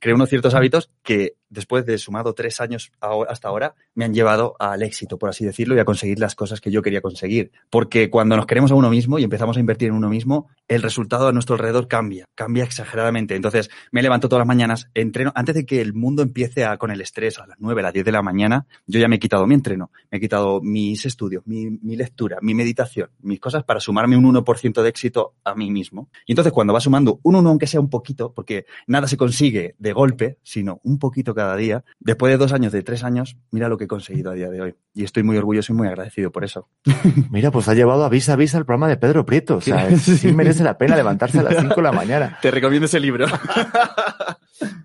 creé 0.00 0.14
unos 0.14 0.28
ciertos 0.28 0.54
hábitos 0.54 0.90
que 1.02 1.34
después 1.50 1.86
de 1.86 1.98
sumado 1.98 2.34
tres 2.34 2.60
años 2.60 2.92
hasta 3.00 3.48
ahora, 3.48 3.74
me 3.94 4.04
han 4.04 4.14
llevado 4.14 4.56
al 4.58 4.82
éxito, 4.82 5.18
por 5.18 5.28
así 5.30 5.44
decirlo, 5.44 5.76
y 5.76 5.78
a 5.78 5.84
conseguir 5.84 6.18
las 6.18 6.34
cosas 6.34 6.60
que 6.60 6.70
yo 6.70 6.82
quería 6.82 7.00
conseguir. 7.00 7.50
Porque 7.70 8.10
cuando 8.10 8.36
nos 8.36 8.46
queremos 8.46 8.70
a 8.70 8.74
uno 8.74 8.90
mismo 8.90 9.18
y 9.18 9.24
empezamos 9.24 9.56
a 9.56 9.60
invertir 9.60 9.88
en 9.88 9.94
uno 9.94 10.08
mismo, 10.08 10.48
el 10.68 10.82
resultado 10.82 11.28
a 11.28 11.32
nuestro 11.32 11.54
alrededor 11.54 11.88
cambia, 11.88 12.26
cambia 12.34 12.64
exageradamente. 12.64 13.34
Entonces, 13.34 13.70
me 13.90 14.02
levanto 14.02 14.28
todas 14.28 14.40
las 14.40 14.48
mañanas, 14.48 14.90
entreno, 14.94 15.32
antes 15.34 15.54
de 15.54 15.66
que 15.66 15.80
el 15.80 15.94
mundo 15.94 16.22
empiece 16.22 16.66
con 16.78 16.90
el 16.90 17.00
estrés 17.00 17.38
a 17.38 17.46
las 17.46 17.56
9, 17.58 17.80
a 17.80 17.84
las 17.84 17.92
10 17.92 18.04
de 18.04 18.12
la 18.12 18.22
mañana, 18.22 18.66
yo 18.86 19.00
ya 19.00 19.08
me 19.08 19.16
he 19.16 19.18
quitado 19.18 19.46
mi 19.46 19.54
entreno, 19.54 19.90
me 20.10 20.18
he 20.18 20.20
quitado 20.20 20.60
mis 20.60 21.04
estudios, 21.06 21.46
mi, 21.46 21.96
lectura, 21.96 22.38
mi 22.42 22.54
meditación, 22.54 23.10
mis 23.20 23.40
cosas 23.40 23.64
para 23.64 23.80
sumarme 23.80 24.16
un 24.16 24.24
1% 24.24 24.82
de 24.82 24.88
éxito 24.88 25.34
a 25.44 25.54
mí 25.54 25.70
mismo. 25.70 26.10
Y 26.26 26.32
entonces, 26.32 26.52
cuando 26.52 26.72
vas 26.72 26.84
sumando 26.84 27.20
un 27.22 27.36
1, 27.36 27.48
aunque 27.48 27.66
sea 27.66 27.80
un 27.80 27.90
poquito, 27.90 28.32
porque 28.32 28.66
nada 28.86 29.06
se 29.06 29.16
consigue 29.16 29.74
de 29.78 29.92
golpe, 29.92 30.38
sino 30.42 30.80
un 30.84 30.98
poquito 30.98 31.34
cada 31.38 31.56
día, 31.56 31.84
después 32.00 32.30
de 32.32 32.36
dos 32.36 32.52
años, 32.52 32.72
de 32.72 32.82
tres 32.82 33.04
años, 33.04 33.36
mira 33.50 33.68
lo 33.68 33.78
que 33.78 33.84
he 33.84 33.88
conseguido 33.88 34.30
a 34.30 34.34
día 34.34 34.50
de 34.50 34.60
hoy. 34.60 34.74
Y 34.94 35.04
estoy 35.04 35.22
muy 35.22 35.36
orgulloso 35.36 35.72
y 35.72 35.76
muy 35.76 35.86
agradecido 35.88 36.32
por 36.32 36.44
eso. 36.44 36.68
Mira, 37.30 37.50
pues 37.52 37.68
ha 37.68 37.74
llevado 37.74 38.04
a 38.04 38.08
vis 38.08 38.28
a 38.28 38.34
vis 38.36 38.54
al 38.56 38.64
programa 38.66 38.88
de 38.88 38.96
Pedro 38.96 39.24
Prieto. 39.24 39.56
O 39.58 39.60
sea, 39.60 39.88
Sí. 39.98 40.18
sí 40.18 40.32
merece 40.32 40.64
la 40.64 40.76
pena 40.76 40.96
levantarse 40.96 41.38
a 41.38 41.44
las 41.44 41.56
5 41.56 41.74
de 41.76 41.82
la 41.82 41.92
mañana. 41.92 42.38
Te 42.42 42.50
recomiendo 42.50 42.86
ese 42.86 42.98
libro. 42.98 43.26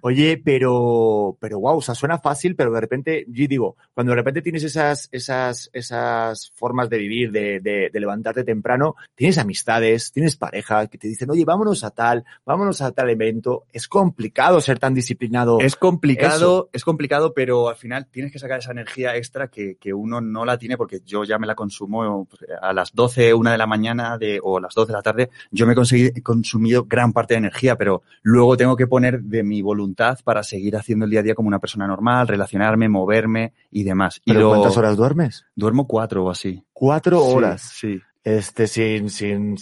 Oye, 0.01 0.41
pero, 0.43 1.37
pero 1.39 1.59
wow, 1.59 1.77
o 1.77 1.81
sea, 1.81 1.95
suena 1.95 2.17
fácil, 2.19 2.55
pero 2.55 2.71
de 2.71 2.81
repente, 2.81 3.25
yo 3.27 3.47
digo, 3.47 3.77
cuando 3.93 4.11
de 4.11 4.15
repente 4.17 4.41
tienes 4.41 4.63
esas, 4.63 5.09
esas, 5.11 5.69
esas 5.73 6.51
formas 6.55 6.89
de 6.89 6.97
vivir, 6.97 7.31
de, 7.31 7.59
de, 7.59 7.89
de 7.91 7.99
levantarte 7.99 8.43
temprano, 8.43 8.95
tienes 9.15 9.37
amistades, 9.37 10.11
tienes 10.11 10.35
pareja 10.35 10.87
que 10.87 10.97
te 10.97 11.07
dicen, 11.07 11.29
oye, 11.31 11.45
vámonos 11.45 11.83
a 11.83 11.91
tal, 11.91 12.23
vámonos 12.45 12.81
a 12.81 12.91
tal 12.91 13.09
evento. 13.09 13.65
Es 13.71 13.87
complicado 13.87 14.61
ser 14.61 14.79
tan 14.79 14.93
disciplinado. 14.93 15.59
Es 15.59 15.75
complicado, 15.75 16.69
es 16.73 16.83
complicado, 16.83 17.33
pero 17.33 17.69
al 17.69 17.75
final 17.75 18.07
tienes 18.07 18.31
que 18.31 18.39
sacar 18.39 18.59
esa 18.59 18.71
energía 18.71 19.15
extra 19.15 19.47
que, 19.47 19.75
que 19.79 19.93
uno 19.93 20.21
no 20.21 20.45
la 20.45 20.57
tiene 20.57 20.77
porque 20.77 21.01
yo 21.05 21.23
ya 21.23 21.39
me 21.39 21.47
la 21.47 21.55
consumo 21.55 22.25
pues, 22.29 22.43
a 22.61 22.73
las 22.73 22.93
12, 22.93 23.33
una 23.33 23.51
de 23.51 23.57
la 23.57 23.67
mañana 23.67 24.17
de, 24.17 24.39
o 24.43 24.57
a 24.57 24.61
las 24.61 24.73
2 24.75 24.87
de 24.87 24.93
la 24.93 25.01
tarde. 25.01 25.29
Yo 25.51 25.65
me 25.65 25.73
he, 25.73 25.75
conseguido- 25.75 26.11
he 26.15 26.21
consumido 26.21 26.85
gran 26.85 27.13
parte 27.13 27.33
de 27.33 27.39
energía, 27.39 27.75
pero 27.77 28.03
luego 28.21 28.57
tengo 28.57 28.75
que 28.75 28.87
poner 28.87 29.21
de 29.21 29.43
mi 29.43 29.61
voluntad 29.63 30.19
para 30.23 30.43
seguir 30.43 30.75
haciendo 30.75 31.05
el 31.05 31.11
día 31.11 31.21
a 31.21 31.23
día 31.23 31.35
como 31.35 31.47
una 31.47 31.59
persona 31.59 31.87
normal, 31.87 32.27
relacionarme, 32.27 32.89
moverme 32.89 33.53
y 33.71 33.83
demás. 33.83 34.21
Y 34.25 34.31
¿Pero 34.31 34.41
lo- 34.41 34.49
cuántas 34.49 34.77
horas 34.77 34.95
duermes? 34.97 35.45
Duermo 35.55 35.87
cuatro 35.87 36.25
o 36.25 36.29
así. 36.29 36.63
Cuatro 36.73 37.19
Sí, 37.19 37.33
horas. 37.35 37.61
Sí. 37.61 37.99
Este, 38.23 38.67
sin, 38.67 39.09
sin, 39.09 39.57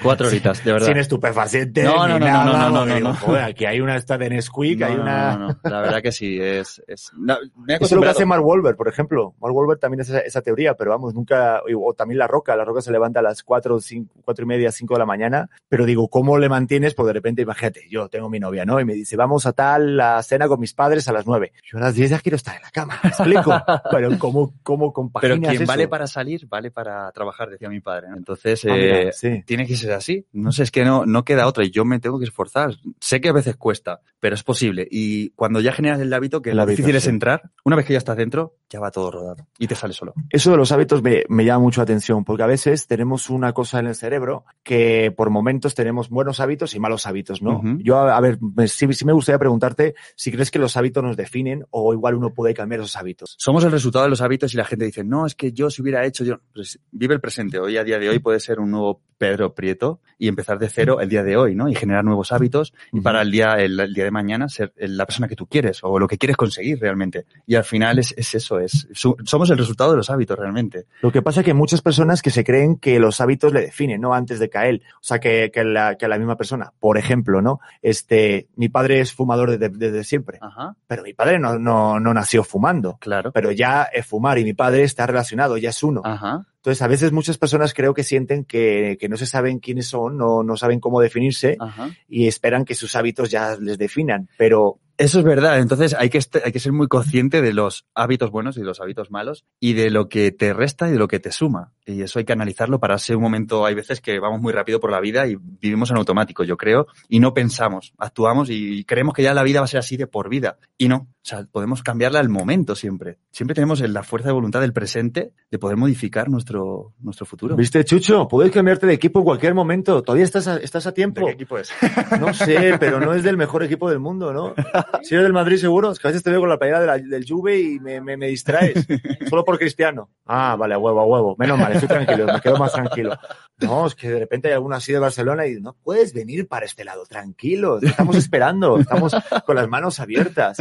Cuatro 0.00 0.28
horitas, 0.28 0.64
de 0.64 0.72
verdad. 0.72 0.86
sin 0.86 0.98
estupefacientes. 0.98 1.84
No, 1.84 2.06
no, 2.06 2.14
ni 2.18 2.20
no, 2.20 2.26
nada, 2.26 2.44
no, 2.44 2.70
no, 2.70 2.86
no, 2.86 2.94
digo, 2.94 3.08
no. 3.08 3.14
joder, 3.16 3.42
aquí 3.42 3.64
hay 3.66 3.80
una 3.80 3.96
esta 3.96 4.16
de 4.16 4.30
Nesquik, 4.30 4.78
No, 4.78 4.86
hay 4.86 4.94
una. 4.94 5.36
no, 5.36 5.48
no, 5.48 5.58
La 5.64 5.80
verdad 5.80 6.00
que 6.00 6.12
sí, 6.12 6.38
es, 6.40 6.80
es 6.86 7.10
no, 7.16 7.36
me 7.56 7.74
Eso 7.80 7.86
es 7.86 7.92
lo 7.92 8.02
que 8.02 8.08
hace 8.08 8.24
Mark 8.24 8.44
Wolver, 8.44 8.76
por 8.76 8.86
ejemplo. 8.86 9.34
Mark 9.40 9.52
Wolver 9.52 9.78
también 9.78 10.02
es 10.02 10.10
esa, 10.10 10.20
esa 10.20 10.42
teoría, 10.42 10.74
pero 10.74 10.92
vamos, 10.92 11.12
nunca, 11.12 11.60
o 11.76 11.92
también 11.94 12.18
La 12.18 12.28
Roca. 12.28 12.54
La 12.54 12.64
Roca 12.64 12.80
se 12.82 12.92
levanta 12.92 13.18
a 13.18 13.22
las 13.22 13.42
cuatro, 13.42 13.80
cinco, 13.80 14.14
cuatro 14.24 14.44
y 14.44 14.46
media, 14.46 14.70
cinco 14.70 14.94
de 14.94 15.00
la 15.00 15.06
mañana, 15.06 15.50
pero 15.68 15.84
digo, 15.84 16.06
¿cómo 16.08 16.38
le 16.38 16.48
mantienes? 16.48 16.94
Pues 16.94 17.08
de 17.08 17.14
repente, 17.14 17.42
imagínate, 17.42 17.82
yo 17.90 18.08
tengo 18.08 18.28
mi 18.30 18.38
novia, 18.38 18.64
¿no? 18.64 18.78
Y 18.78 18.84
me 18.84 18.94
dice, 18.94 19.16
vamos 19.16 19.44
a 19.46 19.52
tal, 19.54 19.96
la 19.96 20.22
cena 20.22 20.46
con 20.46 20.60
mis 20.60 20.72
padres 20.72 21.08
a 21.08 21.12
las 21.12 21.26
nueve. 21.26 21.52
Yo 21.64 21.78
a 21.78 21.80
las 21.80 21.94
diez 21.96 22.10
ya 22.10 22.20
quiero 22.20 22.36
estar 22.36 22.54
en 22.54 22.62
la 22.62 22.70
cama, 22.70 22.96
¿me 23.02 23.08
explico? 23.08 23.52
pero 23.90 24.16
¿cómo, 24.20 24.54
cómo 24.62 24.92
Pero 24.92 24.92
compaginas 24.92 25.50
quien 25.50 25.62
eso? 25.62 25.66
vale 25.72 25.88
para 25.88 26.06
salir, 26.06 26.46
vale 26.46 26.70
para 26.70 27.10
trabajar, 27.10 27.50
decía 27.50 27.68
mi 27.68 27.80
padre. 27.80 28.03
¿No? 28.08 28.16
Entonces, 28.16 28.64
Ah, 28.64 28.74
mira, 28.74 29.02
eh, 29.02 29.12
sí. 29.12 29.42
tiene 29.46 29.66
que 29.66 29.76
ser 29.76 29.92
así. 29.92 30.26
No 30.32 30.52
sé, 30.52 30.62
es 30.64 30.70
que 30.70 30.84
no, 30.84 31.06
no 31.06 31.24
queda 31.24 31.46
otra 31.46 31.64
y 31.64 31.70
yo 31.70 31.84
me 31.84 32.00
tengo 32.00 32.18
que 32.18 32.24
esforzar. 32.24 32.74
Sé 33.00 33.20
que 33.20 33.28
a 33.28 33.32
veces 33.32 33.56
cuesta, 33.56 34.00
pero 34.20 34.34
es 34.34 34.42
posible. 34.42 34.86
Y 34.90 35.30
cuando 35.30 35.60
ya 35.60 35.72
generas 35.72 36.00
el 36.00 36.12
hábito, 36.12 36.42
que 36.42 36.50
El 36.50 36.56
lo 36.56 36.62
hábito, 36.62 36.76
difícil 36.76 36.96
es 36.96 37.06
entrar, 37.06 37.42
una 37.64 37.76
vez 37.76 37.86
que 37.86 37.92
ya 37.92 37.98
estás 37.98 38.16
dentro, 38.16 38.56
ya 38.74 38.80
va 38.80 38.90
todo 38.90 39.10
rodado 39.12 39.46
y 39.56 39.68
te 39.68 39.76
sale 39.76 39.94
solo. 39.94 40.14
Eso 40.30 40.50
de 40.50 40.56
los 40.56 40.72
hábitos 40.72 41.00
me, 41.00 41.22
me 41.28 41.44
llama 41.44 41.60
mucho 41.60 41.80
la 41.80 41.84
atención, 41.84 42.24
porque 42.24 42.42
a 42.42 42.46
veces 42.46 42.88
tenemos 42.88 43.30
una 43.30 43.52
cosa 43.52 43.78
en 43.78 43.86
el 43.86 43.94
cerebro 43.94 44.44
que 44.64 45.12
por 45.16 45.30
momentos 45.30 45.76
tenemos 45.76 46.08
buenos 46.08 46.40
hábitos 46.40 46.74
y 46.74 46.80
malos 46.80 47.06
hábitos, 47.06 47.40
¿no? 47.40 47.62
Yo, 47.78 47.98
a, 47.98 48.16
a 48.16 48.20
ver, 48.20 48.38
sí, 48.66 48.92
sí 48.92 49.04
me 49.04 49.12
gustaría 49.12 49.38
preguntarte 49.38 49.94
si 50.16 50.32
crees 50.32 50.50
que 50.50 50.58
los 50.58 50.76
hábitos 50.76 51.04
nos 51.04 51.16
definen 51.16 51.64
o 51.70 51.92
igual 51.92 52.16
uno 52.16 52.34
puede 52.34 52.52
cambiar 52.52 52.80
esos 52.80 52.96
hábitos. 52.96 53.36
Somos 53.38 53.62
el 53.62 53.70
resultado 53.70 54.04
de 54.04 54.10
los 54.10 54.20
hábitos 54.20 54.52
y 54.54 54.56
la 54.56 54.64
gente 54.64 54.86
dice, 54.86 55.04
no, 55.04 55.24
es 55.24 55.36
que 55.36 55.52
yo 55.52 55.70
si 55.70 55.80
hubiera 55.80 56.04
hecho 56.04 56.24
yo. 56.24 56.40
Pues 56.52 56.80
vive 56.90 57.14
el 57.14 57.20
presente. 57.20 57.60
Hoy, 57.60 57.76
a 57.76 57.84
día 57.84 58.00
de 58.00 58.08
hoy, 58.08 58.18
puede 58.18 58.40
ser 58.40 58.58
un 58.58 58.72
nuevo 58.72 59.02
Pedro 59.18 59.54
Prieto 59.54 60.00
y 60.18 60.28
empezar 60.28 60.58
de 60.58 60.68
cero 60.68 61.00
el 61.00 61.08
día 61.08 61.22
de 61.22 61.36
hoy, 61.36 61.54
¿no? 61.54 61.68
Y 61.68 61.74
generar 61.74 62.04
nuevos 62.04 62.32
hábitos 62.32 62.74
y 62.92 63.00
para 63.00 63.22
el 63.22 63.30
día, 63.30 63.54
el, 63.54 63.78
el 63.78 63.94
día 63.94 64.04
de 64.04 64.10
mañana 64.10 64.48
ser 64.48 64.72
la 64.76 65.06
persona 65.06 65.28
que 65.28 65.36
tú 65.36 65.46
quieres 65.46 65.78
o 65.82 65.98
lo 65.98 66.08
que 66.08 66.18
quieres 66.18 66.36
conseguir 66.36 66.80
realmente. 66.80 67.26
Y 67.46 67.54
al 67.54 67.64
final 67.64 67.98
es, 67.98 68.12
es 68.16 68.34
eso, 68.34 68.58
es, 68.64 68.88
su- 68.92 69.16
somos 69.24 69.48
el 69.50 69.58
resultado 69.58 69.90
de 69.92 69.96
los 69.98 70.10
hábitos 70.10 70.38
realmente. 70.38 70.84
Lo 71.02 71.12
que 71.12 71.22
pasa 71.22 71.40
es 71.40 71.44
que 71.44 71.50
hay 71.52 71.56
muchas 71.56 71.82
personas 71.82 72.22
que 72.22 72.30
se 72.30 72.44
creen 72.44 72.76
que 72.76 72.98
los 72.98 73.20
hábitos 73.20 73.52
le 73.52 73.60
definen, 73.62 74.00
¿no? 74.00 74.14
Antes 74.14 74.38
de 74.38 74.48
caer. 74.48 74.82
O 74.96 75.02
sea, 75.02 75.20
que, 75.20 75.50
que, 75.52 75.64
la, 75.64 75.96
que 75.96 76.08
la 76.08 76.18
misma 76.18 76.36
persona. 76.36 76.72
Por 76.80 76.98
ejemplo, 76.98 77.40
¿no? 77.42 77.60
Este, 77.82 78.48
mi 78.56 78.68
padre 78.68 79.00
es 79.00 79.12
fumador 79.12 79.56
desde, 79.56 79.68
desde 79.68 80.04
siempre, 80.04 80.38
Ajá, 80.40 80.74
pero 80.86 81.02
mi 81.02 81.12
padre 81.14 81.38
no, 81.38 81.58
no, 81.58 82.00
no 82.00 82.14
nació 82.14 82.42
fumando. 82.44 82.98
claro. 83.00 83.30
Pero 83.32 83.52
ya 83.52 83.84
es 83.84 84.06
fumar 84.06 84.38
y 84.38 84.44
mi 84.44 84.54
padre 84.54 84.82
está 84.82 85.06
relacionado, 85.06 85.56
ya 85.56 85.70
es 85.70 85.82
uno. 85.82 86.00
Ajá. 86.04 86.46
Entonces, 86.56 86.80
a 86.80 86.86
veces 86.88 87.12
muchas 87.12 87.36
personas 87.36 87.74
creo 87.74 87.92
que 87.92 88.02
sienten 88.02 88.44
que, 88.46 88.96
que 88.98 89.08
no 89.10 89.18
se 89.18 89.26
saben 89.26 89.58
quiénes 89.58 89.86
son, 89.88 90.16
no, 90.16 90.42
no 90.42 90.56
saben 90.56 90.80
cómo 90.80 90.98
definirse 91.00 91.56
Ajá. 91.60 91.90
y 92.08 92.26
esperan 92.26 92.64
que 92.64 92.74
sus 92.74 92.96
hábitos 92.96 93.30
ya 93.30 93.56
les 93.60 93.76
definan. 93.76 94.30
Pero 94.38 94.78
Eso 94.96 95.18
es 95.18 95.24
verdad. 95.24 95.58
Entonces 95.58 95.94
hay 95.98 96.08
que, 96.08 96.20
hay 96.44 96.52
que 96.52 96.60
ser 96.60 96.72
muy 96.72 96.86
consciente 96.86 97.42
de 97.42 97.52
los 97.52 97.86
hábitos 97.94 98.30
buenos 98.30 98.56
y 98.56 98.60
de 98.60 98.66
los 98.66 98.80
hábitos 98.80 99.10
malos 99.10 99.44
y 99.58 99.72
de 99.72 99.90
lo 99.90 100.08
que 100.08 100.30
te 100.30 100.52
resta 100.52 100.88
y 100.88 100.92
de 100.92 100.98
lo 100.98 101.08
que 101.08 101.20
te 101.20 101.32
suma. 101.32 101.72
Y 101.84 102.02
eso 102.02 102.18
hay 102.18 102.24
que 102.24 102.32
analizarlo 102.32 102.78
para 102.78 102.96
ser 102.98 103.16
un 103.16 103.22
momento. 103.22 103.66
Hay 103.66 103.74
veces 103.74 104.00
que 104.00 104.18
vamos 104.18 104.40
muy 104.40 104.52
rápido 104.52 104.80
por 104.80 104.90
la 104.90 105.00
vida 105.00 105.26
y 105.26 105.36
vivimos 105.36 105.90
en 105.90 105.96
automático, 105.96 106.44
yo 106.44 106.56
creo, 106.56 106.86
y 107.08 107.20
no 107.20 107.34
pensamos, 107.34 107.92
actuamos 107.98 108.48
y 108.50 108.84
creemos 108.84 109.14
que 109.14 109.22
ya 109.22 109.34
la 109.34 109.42
vida 109.42 109.60
va 109.60 109.64
a 109.64 109.68
ser 109.68 109.80
así 109.80 109.96
de 109.96 110.06
por 110.06 110.28
vida. 110.28 110.58
Y 110.78 110.88
no. 110.88 111.08
O 111.24 111.26
sea, 111.26 111.46
podemos 111.50 111.82
cambiarla 111.82 112.20
al 112.20 112.28
momento 112.28 112.76
siempre. 112.76 113.18
Siempre 113.30 113.54
tenemos 113.54 113.80
la 113.80 114.02
fuerza 114.02 114.28
de 114.28 114.34
voluntad 114.34 114.60
del 114.60 114.74
presente 114.74 115.32
de 115.50 115.58
poder 115.58 115.78
modificar 115.78 116.28
nuestro, 116.28 116.92
nuestro 117.00 117.24
futuro. 117.24 117.56
¿Viste, 117.56 117.82
Chucho? 117.82 118.28
Puedes 118.28 118.52
cambiarte 118.52 118.86
de 118.86 118.92
equipo 118.92 119.20
en 119.20 119.24
cualquier 119.24 119.54
momento. 119.54 120.02
Todavía 120.02 120.24
estás 120.24 120.48
a, 120.48 120.58
estás 120.58 120.86
a 120.86 120.92
tiempo. 120.92 121.20
¿De 121.22 121.28
qué 121.28 121.32
equipo 121.32 121.56
es? 121.56 121.72
No 122.20 122.34
sé, 122.34 122.76
pero 122.78 123.00
no 123.00 123.14
es 123.14 123.22
del 123.22 123.38
mejor 123.38 123.62
equipo 123.62 123.88
del 123.88 124.00
mundo, 124.00 124.34
¿no? 124.34 124.54
Si 125.02 125.14
eres 125.14 125.24
del 125.24 125.32
Madrid, 125.32 125.56
seguro. 125.58 125.90
Es 125.92 125.98
que 125.98 126.08
a 126.08 126.10
veces 126.10 126.22
te 126.22 126.30
veo 126.30 126.40
con 126.40 126.48
la 126.48 126.58
playera 126.58 126.80
de 126.80 126.86
la- 126.86 126.98
del 126.98 127.24
Juve 127.28 127.58
y 127.60 127.78
me, 127.80 128.00
me, 128.00 128.16
me 128.16 128.28
distraes. 128.28 128.86
Solo 129.28 129.44
por 129.44 129.58
Cristiano. 129.58 130.10
Ah, 130.26 130.56
vale, 130.58 130.74
a 130.74 130.78
huevo, 130.78 131.00
a 131.00 131.04
huevo. 131.04 131.36
Menos 131.38 131.58
mal, 131.58 131.72
estoy 131.72 131.88
tranquilo, 131.88 132.26
me 132.26 132.40
quedo 132.40 132.56
más 132.56 132.72
tranquilo. 132.72 133.16
No, 133.60 133.86
es 133.86 133.94
que 133.94 134.10
de 134.10 134.18
repente 134.18 134.48
hay 134.48 134.54
alguna 134.54 134.76
así 134.76 134.92
de 134.92 134.98
Barcelona 134.98 135.46
y 135.46 135.60
no 135.60 135.74
puedes 135.74 136.12
venir 136.12 136.48
para 136.48 136.66
este 136.66 136.84
lado, 136.84 137.04
tranquilo. 137.06 137.78
te 137.78 137.86
Estamos 137.86 138.16
esperando, 138.16 138.78
estamos 138.78 139.14
con 139.46 139.54
las 139.56 139.68
manos 139.68 140.00
abiertas. 140.00 140.56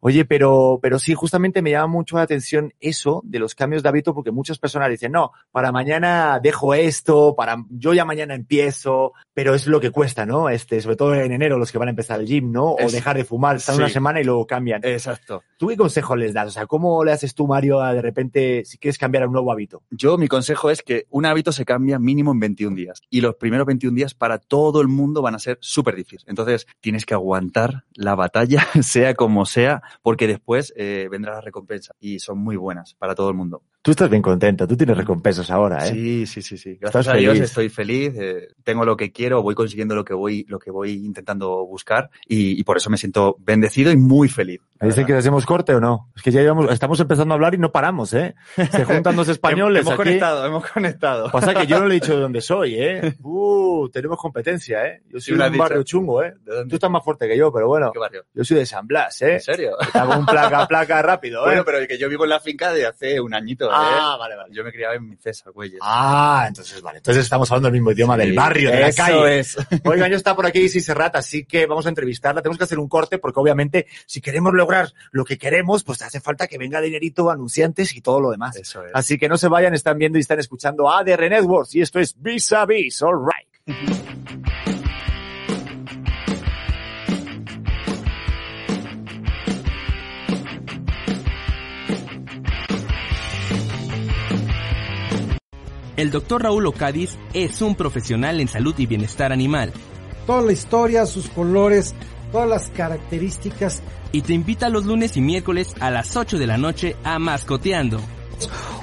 Oye, 0.00 0.24
pero, 0.24 0.78
pero 0.82 0.98
sí, 0.98 1.14
justamente 1.14 1.62
me 1.62 1.70
llama 1.70 1.86
mucho 1.86 2.16
la 2.16 2.22
atención 2.22 2.74
eso 2.80 3.22
de 3.24 3.38
los 3.38 3.54
cambios 3.54 3.82
de 3.82 3.88
hábito 3.88 4.14
porque 4.14 4.30
muchas 4.30 4.58
personas 4.58 4.90
dicen, 4.90 5.12
no, 5.12 5.32
para 5.50 5.72
mañana 5.72 6.40
dejo 6.42 6.74
esto, 6.74 7.34
para 7.36 7.56
yo 7.70 7.94
ya 7.94 8.04
mañana 8.04 8.34
empiezo, 8.34 9.12
pero 9.32 9.54
es 9.54 9.66
lo 9.66 9.80
que 9.80 9.90
cuesta, 9.90 10.26
¿no? 10.26 10.48
Este, 10.50 10.80
sobre 10.80 10.96
todo 10.96 11.14
en 11.14 11.32
enero 11.32 11.58
los 11.58 11.72
que 11.72 11.78
van 11.78 11.88
a 11.88 11.92
empezar 11.92 12.20
el 12.20 12.26
gym, 12.26 12.52
¿no? 12.52 12.72
O 12.72 12.78
Es- 12.80 12.92
dejar 12.92 13.16
de 13.16 13.24
fumar, 13.24 13.47
están 13.56 13.76
sí. 13.76 13.80
una 13.80 13.88
semana 13.88 14.20
y 14.20 14.24
luego 14.24 14.46
cambian. 14.46 14.80
Exacto. 14.84 15.42
¿Tú 15.56 15.68
qué 15.68 15.76
consejo 15.76 16.14
les 16.14 16.32
das? 16.32 16.48
O 16.48 16.50
sea, 16.50 16.66
¿cómo 16.66 17.04
le 17.04 17.12
haces 17.12 17.34
tú, 17.34 17.46
Mario, 17.46 17.80
a 17.80 17.92
de 17.92 18.02
repente, 18.02 18.64
si 18.64 18.78
quieres 18.78 18.98
cambiar 18.98 19.24
a 19.24 19.26
un 19.26 19.32
nuevo 19.32 19.50
hábito? 19.50 19.82
Yo, 19.90 20.16
mi 20.16 20.28
consejo 20.28 20.70
es 20.70 20.82
que 20.82 21.06
un 21.10 21.26
hábito 21.26 21.50
se 21.52 21.64
cambia 21.64 21.98
mínimo 21.98 22.32
en 22.32 22.40
21 22.40 22.76
días. 22.76 23.02
Y 23.10 23.20
los 23.20 23.34
primeros 23.34 23.66
21 23.66 23.94
días 23.96 24.14
para 24.14 24.38
todo 24.38 24.80
el 24.80 24.88
mundo 24.88 25.22
van 25.22 25.34
a 25.34 25.38
ser 25.38 25.58
súper 25.60 25.96
difíciles. 25.96 26.24
Entonces, 26.28 26.66
tienes 26.80 27.06
que 27.06 27.14
aguantar 27.14 27.84
la 27.94 28.14
batalla, 28.14 28.66
sea 28.82 29.14
como 29.14 29.46
sea, 29.46 29.82
porque 30.02 30.26
después 30.26 30.72
eh, 30.76 31.08
vendrá 31.10 31.34
la 31.34 31.40
recompensa. 31.40 31.94
Y 31.98 32.20
son 32.20 32.38
muy 32.38 32.56
buenas 32.56 32.94
para 32.94 33.14
todo 33.14 33.28
el 33.28 33.34
mundo. 33.34 33.62
Tú 33.82 33.92
estás 33.92 34.10
bien 34.10 34.22
contento, 34.22 34.66
tú 34.66 34.76
tienes 34.76 34.96
recompensas 34.96 35.50
ahora, 35.50 35.88
¿eh? 35.88 35.92
Sí, 35.92 36.26
sí, 36.26 36.42
sí, 36.42 36.58
sí. 36.58 36.76
Gracias 36.80 37.06
Estás 37.06 37.08
a 37.08 37.14
Dios 37.16 37.32
feliz. 37.34 37.48
estoy 37.48 37.68
feliz, 37.68 38.12
eh, 38.16 38.48
tengo 38.64 38.84
lo 38.84 38.96
que 38.96 39.12
quiero, 39.12 39.42
voy 39.42 39.54
consiguiendo 39.54 39.94
lo 39.94 40.04
que 40.04 40.14
voy, 40.14 40.44
lo 40.48 40.58
que 40.58 40.70
voy 40.70 40.92
intentando 40.92 41.64
buscar 41.64 42.10
y, 42.26 42.58
y 42.60 42.64
por 42.64 42.76
eso 42.76 42.90
me 42.90 42.98
siento 42.98 43.36
bendecido 43.40 43.90
y 43.92 43.96
muy 43.96 44.28
feliz. 44.28 44.60
La 44.80 44.86
¿Me 44.86 44.88
dicen 44.88 45.06
que 45.06 45.14
hacemos 45.14 45.44
corte 45.46 45.74
o 45.74 45.80
no? 45.80 46.10
Es 46.16 46.22
que 46.22 46.30
ya 46.30 46.40
llevamos, 46.40 46.70
estamos 46.70 46.98
empezando 47.00 47.34
a 47.34 47.36
hablar 47.36 47.54
y 47.54 47.58
no 47.58 47.72
paramos, 47.72 48.14
¿eh? 48.14 48.34
Se 48.56 48.84
juntan 48.84 49.16
dos 49.16 49.28
españoles 49.28 49.80
hemos 49.82 49.94
aquí. 49.94 49.96
conectado, 50.04 50.46
hemos 50.46 50.66
conectado. 50.70 51.30
Pasa 51.30 51.54
que 51.54 51.66
yo 51.66 51.80
no 51.80 51.86
le 51.86 51.96
he 51.96 52.00
dicho 52.00 52.14
de 52.14 52.20
dónde 52.20 52.40
soy, 52.40 52.76
¿eh? 52.76 53.14
Uh, 53.22 53.88
tenemos 53.90 54.18
competencia, 54.18 54.84
¿eh? 54.86 55.02
Yo 55.12 55.20
soy 55.20 55.36
de 55.36 55.48
un 55.48 55.58
barrio 55.58 55.82
chungo, 55.82 56.22
¿eh? 56.22 56.34
¿De 56.44 56.54
dónde? 56.54 56.70
Tú 56.70 56.76
estás 56.76 56.90
más 56.90 57.04
fuerte 57.04 57.28
que 57.28 57.36
yo, 57.36 57.52
pero 57.52 57.68
bueno. 57.68 57.90
¿Qué 57.92 57.98
barrio? 57.98 58.24
Yo 58.34 58.42
soy 58.44 58.56
de 58.58 58.66
San 58.66 58.86
Blas, 58.86 59.20
¿eh? 59.22 59.34
¿En 59.34 59.40
serio? 59.40 59.72
Hago 59.92 60.18
un 60.18 60.26
placa, 60.26 60.66
placa 60.66 61.02
rápido, 61.02 61.42
¿eh? 61.42 61.46
Bueno, 61.46 61.64
pero 61.64 61.86
que 61.86 61.98
yo 61.98 62.08
vivo 62.08 62.24
en 62.24 62.30
la 62.30 62.40
finca 62.40 62.72
de 62.72 62.86
hace 62.86 63.20
un 63.20 63.34
añito, 63.34 63.66
¿eh? 63.66 63.72
Ah, 63.74 64.16
vale, 64.18 64.36
vale. 64.36 64.52
Yo 64.54 64.64
me 64.64 64.72
criaba 64.72 64.94
en 64.94 65.18
César, 65.18 65.52
Güeyes. 65.52 65.78
Ah, 65.82 66.44
entonces 66.48 66.80
vale. 66.82 66.98
Entonces 66.98 67.22
estamos 67.24 67.50
hablando 67.50 67.66
del 67.66 67.74
mismo 67.74 67.92
idioma 67.92 68.14
Sí, 68.14 68.20
del 68.20 68.32
barrio, 68.34 68.70
de 68.70 68.80
la 68.80 68.88
eso 68.88 69.02
calle. 69.04 69.38
es. 69.40 69.56
Oigan, 69.84 70.10
ya 70.10 70.16
está 70.16 70.34
por 70.34 70.46
aquí 70.46 70.60
Isis 70.60 70.84
Serrat, 70.84 71.16
así 71.16 71.44
que 71.44 71.66
vamos 71.66 71.86
a 71.86 71.90
entrevistarla. 71.90 72.42
Tenemos 72.42 72.58
que 72.58 72.64
hacer 72.64 72.78
un 72.78 72.88
corte 72.88 73.18
porque 73.18 73.38
obviamente 73.40 73.86
si 74.06 74.20
queremos 74.20 74.52
luego 74.52 74.67
lograr 74.68 74.92
lo 75.12 75.24
que 75.24 75.38
queremos, 75.38 75.82
pues 75.82 76.02
hace 76.02 76.20
falta 76.20 76.46
que 76.46 76.58
venga 76.58 76.80
dinerito, 76.80 77.30
anunciantes 77.30 77.94
y 77.96 78.02
todo 78.02 78.20
lo 78.20 78.30
demás. 78.30 78.56
Eso 78.56 78.84
es. 78.84 78.90
Así 78.94 79.16
que 79.16 79.28
no 79.28 79.38
se 79.38 79.48
vayan, 79.48 79.74
están 79.74 79.98
viendo 79.98 80.18
y 80.18 80.20
están 80.20 80.38
escuchando 80.38 80.90
ADR 80.90 81.30
Networks 81.30 81.74
y 81.74 81.80
esto 81.80 81.98
es 81.98 82.14
Vis 82.20 82.52
a 82.52 82.66
Vis, 82.66 83.02
all 83.02 83.14
right. 83.18 83.48
El 95.96 96.12
Dr. 96.12 96.44
Raúl 96.44 96.64
Ocadiz 96.66 97.18
es 97.32 97.60
un 97.60 97.74
profesional 97.74 98.40
en 98.40 98.46
salud 98.46 98.72
y 98.78 98.86
bienestar 98.86 99.32
animal 99.32 99.72
Toda 100.28 100.42
la 100.42 100.52
historia, 100.52 101.06
sus 101.06 101.30
colores, 101.30 101.94
todas 102.30 102.48
las 102.48 102.68
características. 102.70 103.82
y 104.10 104.22
te 104.22 104.32
invita 104.32 104.68
los 104.68 104.86
lunes 104.86 105.16
y 105.16 105.20
miércoles 105.20 105.74
a 105.80 105.90
las 105.90 106.16
8 106.16 106.38
de 106.38 106.46
la 106.46 106.56
noche 106.56 106.96
a 107.04 107.18
Mascoteando. 107.18 108.00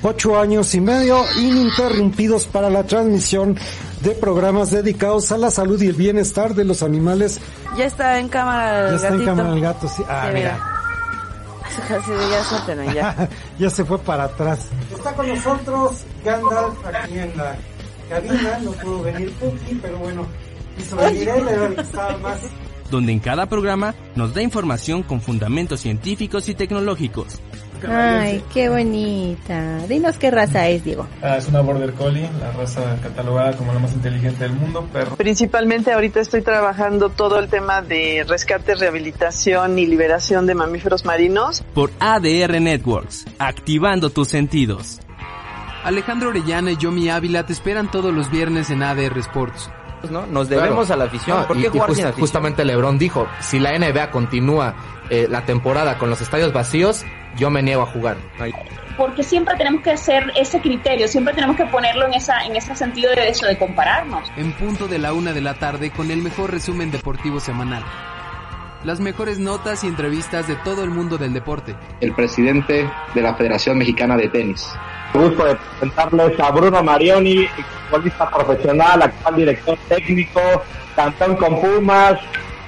Ocho 0.04 0.40
años 0.40 0.76
y 0.76 0.82
medio 0.82 1.24
ininterrumpidos 1.40 2.46
para 2.46 2.70
la 2.70 2.84
transmisión 2.84 3.58
de 4.02 4.12
programas 4.12 4.70
dedicados 4.70 5.32
a 5.32 5.38
la 5.38 5.50
salud 5.50 5.82
y 5.82 5.88
el 5.88 5.96
bienestar 5.96 6.54
de 6.54 6.64
los 6.66 6.84
animales. 6.84 7.40
Ya 7.78 7.86
está 7.86 8.20
en 8.20 8.28
cámara 8.30 8.90
el 8.90 9.00
Ya 9.00 9.08
está 9.08 9.16
en 9.16 9.26
cámara 9.26 9.50
el 9.54 9.62
gato, 9.62 9.88
sí. 9.88 10.04
Ah, 10.08 10.26
Sí, 10.28 10.34
mira. 10.36 10.60
Casi 11.88 12.12
ya 12.86 12.94
ya. 12.94 13.30
ya 13.60 13.70
se 13.70 13.84
fue 13.84 13.98
para 14.00 14.26
atrás. 14.26 14.68
Está 14.96 15.14
con 15.14 15.28
nosotros 15.28 16.04
Gandalf 16.24 16.86
aquí 16.86 17.20
en 17.20 17.38
la 17.38 17.56
cabina. 18.10 18.60
No 18.62 18.72
pudo 18.74 19.04
venir 19.04 19.32
Puki, 19.34 19.76
pero 19.82 19.98
bueno. 19.98 20.26
Hizo 20.78 20.96
venir 20.98 21.30
él, 21.30 21.48
era 21.48 21.66
el 21.68 21.76
que 21.76 21.82
estaba 21.82 22.18
más. 22.18 22.40
Donde 22.90 23.12
en 23.12 23.20
cada 23.20 23.48
programa 23.48 23.96
nos 24.16 24.34
da 24.34 24.42
información 24.42 25.04
con 25.04 25.22
fundamentos 25.22 25.82
científicos 25.82 26.50
y 26.50 26.56
tecnológicos. 26.56 27.40
Ay, 27.88 28.44
qué 28.54 28.70
bonita. 28.70 29.86
Dinos 29.88 30.18
qué 30.18 30.32
raza 30.32 30.68
es, 30.68 30.84
Diego. 30.84 31.08
Ah, 31.22 31.38
es 31.38 31.48
una 31.48 31.62
Border 31.62 31.94
Collie, 31.94 32.28
la 32.40 32.52
raza 32.52 32.98
catalogada 33.02 33.56
como 33.56 33.74
la 33.74 33.80
más 33.80 33.94
inteligente 33.94 34.44
del 34.44 34.54
mundo, 34.54 34.88
perro. 34.92 35.16
Principalmente 35.16 35.92
ahorita 35.92 36.20
estoy 36.20 36.42
trabajando 36.42 37.10
todo 37.10 37.40
el 37.40 37.48
tema 37.48 37.82
de 37.82 38.26
rescate, 38.28 38.76
rehabilitación 38.76 39.78
y 39.78 39.86
liberación 39.86 40.46
de 40.46 40.56
mamíferos 40.56 41.06
marinos. 41.06 41.64
Por 41.74 41.92
ADR 42.00 42.60
Networks, 42.62 43.26
activando 43.40 44.10
tus 44.10 44.30
sentidos. 44.30 45.00
Alejandro 45.84 46.30
Orellana 46.30 46.72
y 46.72 46.78
Yomi 46.78 47.10
Ávila 47.10 47.46
te 47.46 47.54
esperan 47.54 47.92
todos 47.92 48.12
los 48.12 48.32
viernes 48.32 48.72
en 48.72 48.82
ADR 48.82 49.20
Sports. 49.20 49.70
¿No? 50.12 50.26
Nos 50.28 50.50
debemos 50.50 50.92
a 50.92 50.96
la 50.96 51.06
afición. 51.06 51.42
No, 51.42 51.48
¿Por 51.48 51.58
y- 51.58 51.62
qué 51.62 51.68
y 51.68 51.70
jugar 51.72 51.88
just- 51.90 51.98
sin 51.98 52.06
afición? 52.06 52.22
justamente 52.22 52.66
LeBron 52.66 52.98
dijo, 52.98 53.28
si 53.40 53.60
la 53.60 53.72
NBA 53.78 54.12
continúa 54.12 54.76
eh, 55.10 55.28
la 55.30 55.42
temporada 55.46 55.98
con 55.98 56.10
los 56.10 56.20
estadios 56.22 56.52
vacíos, 56.54 57.06
yo 57.38 57.50
me 57.50 57.62
niego 57.62 57.82
a 57.84 57.86
jugar. 57.86 58.18
porque 58.98 59.24
siempre 59.24 59.56
tenemos 59.58 59.82
que 59.82 59.92
hacer 59.92 60.32
ese 60.38 60.62
criterio, 60.62 61.08
siempre 61.10 61.34
tenemos 61.34 61.58
que 61.58 61.66
ponerlo 61.66 62.06
en 62.06 62.14
esa 62.14 62.46
en 62.46 62.56
ese 62.56 62.74
sentido 62.78 63.12
de 63.14 63.28
eso 63.28 63.46
de 63.46 63.58
compararnos. 63.58 64.32
En 64.38 64.54
punto 64.54 64.88
de 64.88 65.00
la 65.00 65.12
una 65.12 65.34
de 65.34 65.42
la 65.42 65.56
tarde 65.56 65.92
con 65.92 66.12
el 66.12 66.22
mejor 66.22 66.52
resumen 66.52 66.92
deportivo 66.92 67.40
semanal. 67.42 67.84
Las 68.86 69.00
mejores 69.00 69.40
notas 69.40 69.84
y 69.84 69.88
entrevistas 69.88 70.48
de 70.48 70.56
todo 70.58 70.84
el 70.84 70.92
mundo 70.92 71.18
del 71.18 71.34
deporte. 71.34 71.76
el 72.02 72.14
presidente 72.14 72.88
de 73.16 73.22
la 73.22 73.34
Federación 73.34 73.80
Mexicana 73.80 74.16
de 74.16 74.30
Tenis. 74.30 74.70
gusto 75.12 75.44
de 75.44 75.56
presentarles 75.56 76.40
a 76.40 76.52
Bruno 76.52 76.84
Marioni, 76.84 77.48
futbolista 77.90 78.30
profesional, 78.30 79.02
actual 79.02 79.36
director 79.38 79.76
técnico, 79.90 80.40
campeón 80.96 81.36
con 81.38 81.60
Pumas, 81.60 82.20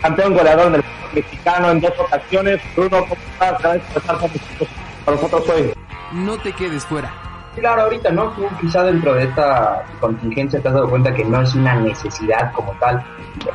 campeón 0.01 0.33
goleador 0.33 0.71
del 0.71 0.81
fútbol 0.81 1.09
mexicano 1.13 1.69
en 1.69 1.81
dos 1.81 1.93
ocasiones. 2.00 2.62
Bruno, 2.75 3.05
¿cómo 3.07 3.21
estás? 3.33 3.62
Gracias 3.62 3.93
por 3.93 4.01
estar 4.01 4.17
con 4.17 4.31
nosotros, 4.31 4.69
con 5.05 5.13
nosotros 5.15 5.50
hoy. 5.50 5.74
No 6.13 6.38
te 6.39 6.51
quedes 6.53 6.83
fuera. 6.86 7.26
Claro, 7.59 7.83
ahorita, 7.83 8.11
¿no? 8.11 8.29
Tú 8.31 8.47
quizá 8.61 8.83
dentro 8.83 9.15
de 9.15 9.23
esta 9.23 9.83
contingencia 9.99 10.61
te 10.61 10.67
has 10.67 10.73
dado 10.75 10.89
cuenta 10.89 11.13
que 11.13 11.25
no 11.25 11.41
es 11.41 11.55
una 11.55 11.75
necesidad 11.79 12.51
como 12.53 12.72
tal. 12.74 13.03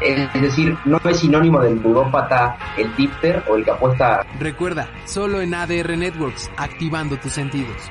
Es 0.01 0.33
decir, 0.41 0.77
no 0.85 0.99
es 1.09 1.21
sinónimo 1.21 1.61
del 1.61 1.81
ludópata, 1.81 2.57
el 2.77 2.93
tipster 2.95 3.43
o 3.49 3.57
el 3.57 3.65
que 3.65 3.71
apuesta 3.71 4.27
Recuerda, 4.41 4.89
solo 5.05 5.41
en 5.41 5.55
ADR 5.55 5.97
Networks, 5.97 6.51
activando 6.57 7.17
tus 7.17 7.33
sentidos. 7.33 7.91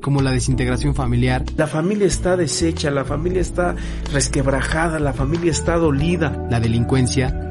Como 0.00 0.22
la 0.22 0.32
desintegración 0.32 0.94
familiar. 0.94 1.44
La 1.56 1.66
familia 1.66 2.06
está 2.06 2.36
deshecha, 2.36 2.90
la 2.90 3.04
familia 3.04 3.40
está 3.40 3.76
resquebrajada, 4.12 4.98
la 4.98 5.12
familia 5.12 5.50
está 5.50 5.76
dolida. 5.76 6.46
La 6.50 6.60
delincuencia. 6.60 7.46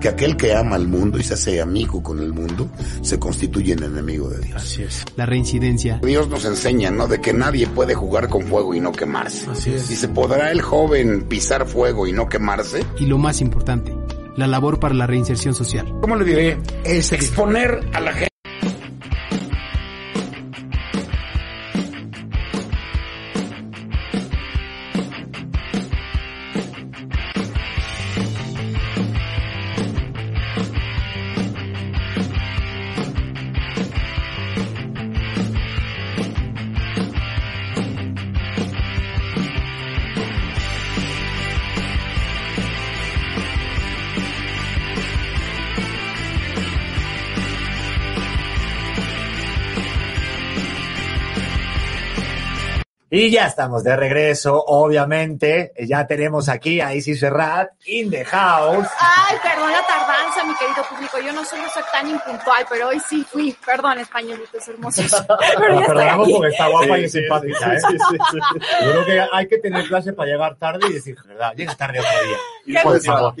Que 0.00 0.08
aquel 0.08 0.36
que 0.36 0.54
ama 0.54 0.76
al 0.76 0.86
mundo 0.86 1.18
y 1.18 1.24
se 1.24 1.34
hace 1.34 1.60
amigo 1.60 2.00
con 2.02 2.20
el 2.20 2.32
mundo, 2.32 2.70
se 3.02 3.18
constituye 3.18 3.72
en 3.72 3.82
enemigo 3.82 4.28
de 4.28 4.38
Dios. 4.38 4.62
Así 4.62 4.82
es. 4.82 5.04
La 5.16 5.26
reincidencia. 5.26 5.98
Dios 6.04 6.28
nos 6.28 6.44
enseña, 6.44 6.92
¿no? 6.92 7.08
De 7.08 7.20
que 7.20 7.32
nadie 7.32 7.66
puede 7.66 7.94
jugar 7.94 8.28
con 8.28 8.42
fuego 8.42 8.74
y 8.74 8.80
no 8.80 8.92
quemarse. 8.92 9.50
Así 9.50 9.72
es. 9.72 9.88
Dice, 9.88 10.08
¿podrá 10.08 10.52
el 10.52 10.62
joven 10.62 11.22
pisar 11.22 11.66
fuego 11.66 12.06
y 12.06 12.12
no 12.12 12.28
quemarse? 12.28 12.84
Y 13.00 13.06
lo 13.06 13.18
más 13.18 13.40
importante, 13.40 13.92
la 14.36 14.46
labor 14.46 14.78
para 14.78 14.94
la 14.94 15.08
reinserción 15.08 15.54
social. 15.54 15.92
¿Cómo 16.00 16.14
le 16.14 16.24
diré? 16.24 16.58
Es 16.84 17.10
exponer 17.10 17.80
a 17.92 17.98
la 17.98 18.12
gente. 18.12 18.28
Y 53.10 53.30
ya 53.30 53.46
estamos 53.46 53.82
de 53.84 53.96
regreso, 53.96 54.62
obviamente. 54.66 55.72
Ya 55.86 56.06
tenemos 56.06 56.48
aquí 56.50 56.80
a 56.80 56.94
Isis 56.94 57.20
Serrat 57.20 57.70
in 57.86 58.10
the 58.10 58.22
house. 58.24 58.86
Ay, 59.00 59.36
perdón 59.42 59.72
la 59.72 59.86
tardanza, 59.86 60.44
mi 60.44 60.54
querido 60.56 60.82
público. 60.90 61.18
Yo 61.18 61.32
no 61.32 61.42
soy, 61.44 61.60
no 61.62 61.68
soy 61.70 61.82
tan 61.90 62.06
impuntual, 62.08 62.66
pero 62.68 62.88
hoy 62.88 63.00
sí 63.00 63.24
fui. 63.24 63.56
Perdón, 63.64 63.98
españolitos 63.98 64.68
hermosos. 64.68 65.06
Pero 65.58 65.80
Perdonamos 65.86 66.26
aquí. 66.26 66.34
porque 66.34 66.48
está 66.52 66.68
guapa 66.68 66.98
y 66.98 67.04
es 67.04 67.12
Sí, 67.12 67.18
sí, 67.18 67.24
simpática, 67.24 67.74
¿eh? 67.74 67.80
sí, 67.80 67.86
sí, 67.88 68.16
sí, 68.30 68.38
sí. 68.52 68.58
Yo 68.84 68.90
creo 68.90 69.04
que 69.06 69.26
hay 69.32 69.48
que 69.48 69.58
tener 69.58 69.86
clase 69.86 70.12
para 70.12 70.30
llegar 70.30 70.56
tarde 70.56 70.86
y 70.90 70.92
decir, 70.92 71.16
verdad, 71.26 71.52
llega 71.56 71.74
tarde 71.76 72.00
otro 72.00 72.10
día. 72.66 72.82
Por 72.82 73.00
favor. 73.00 73.34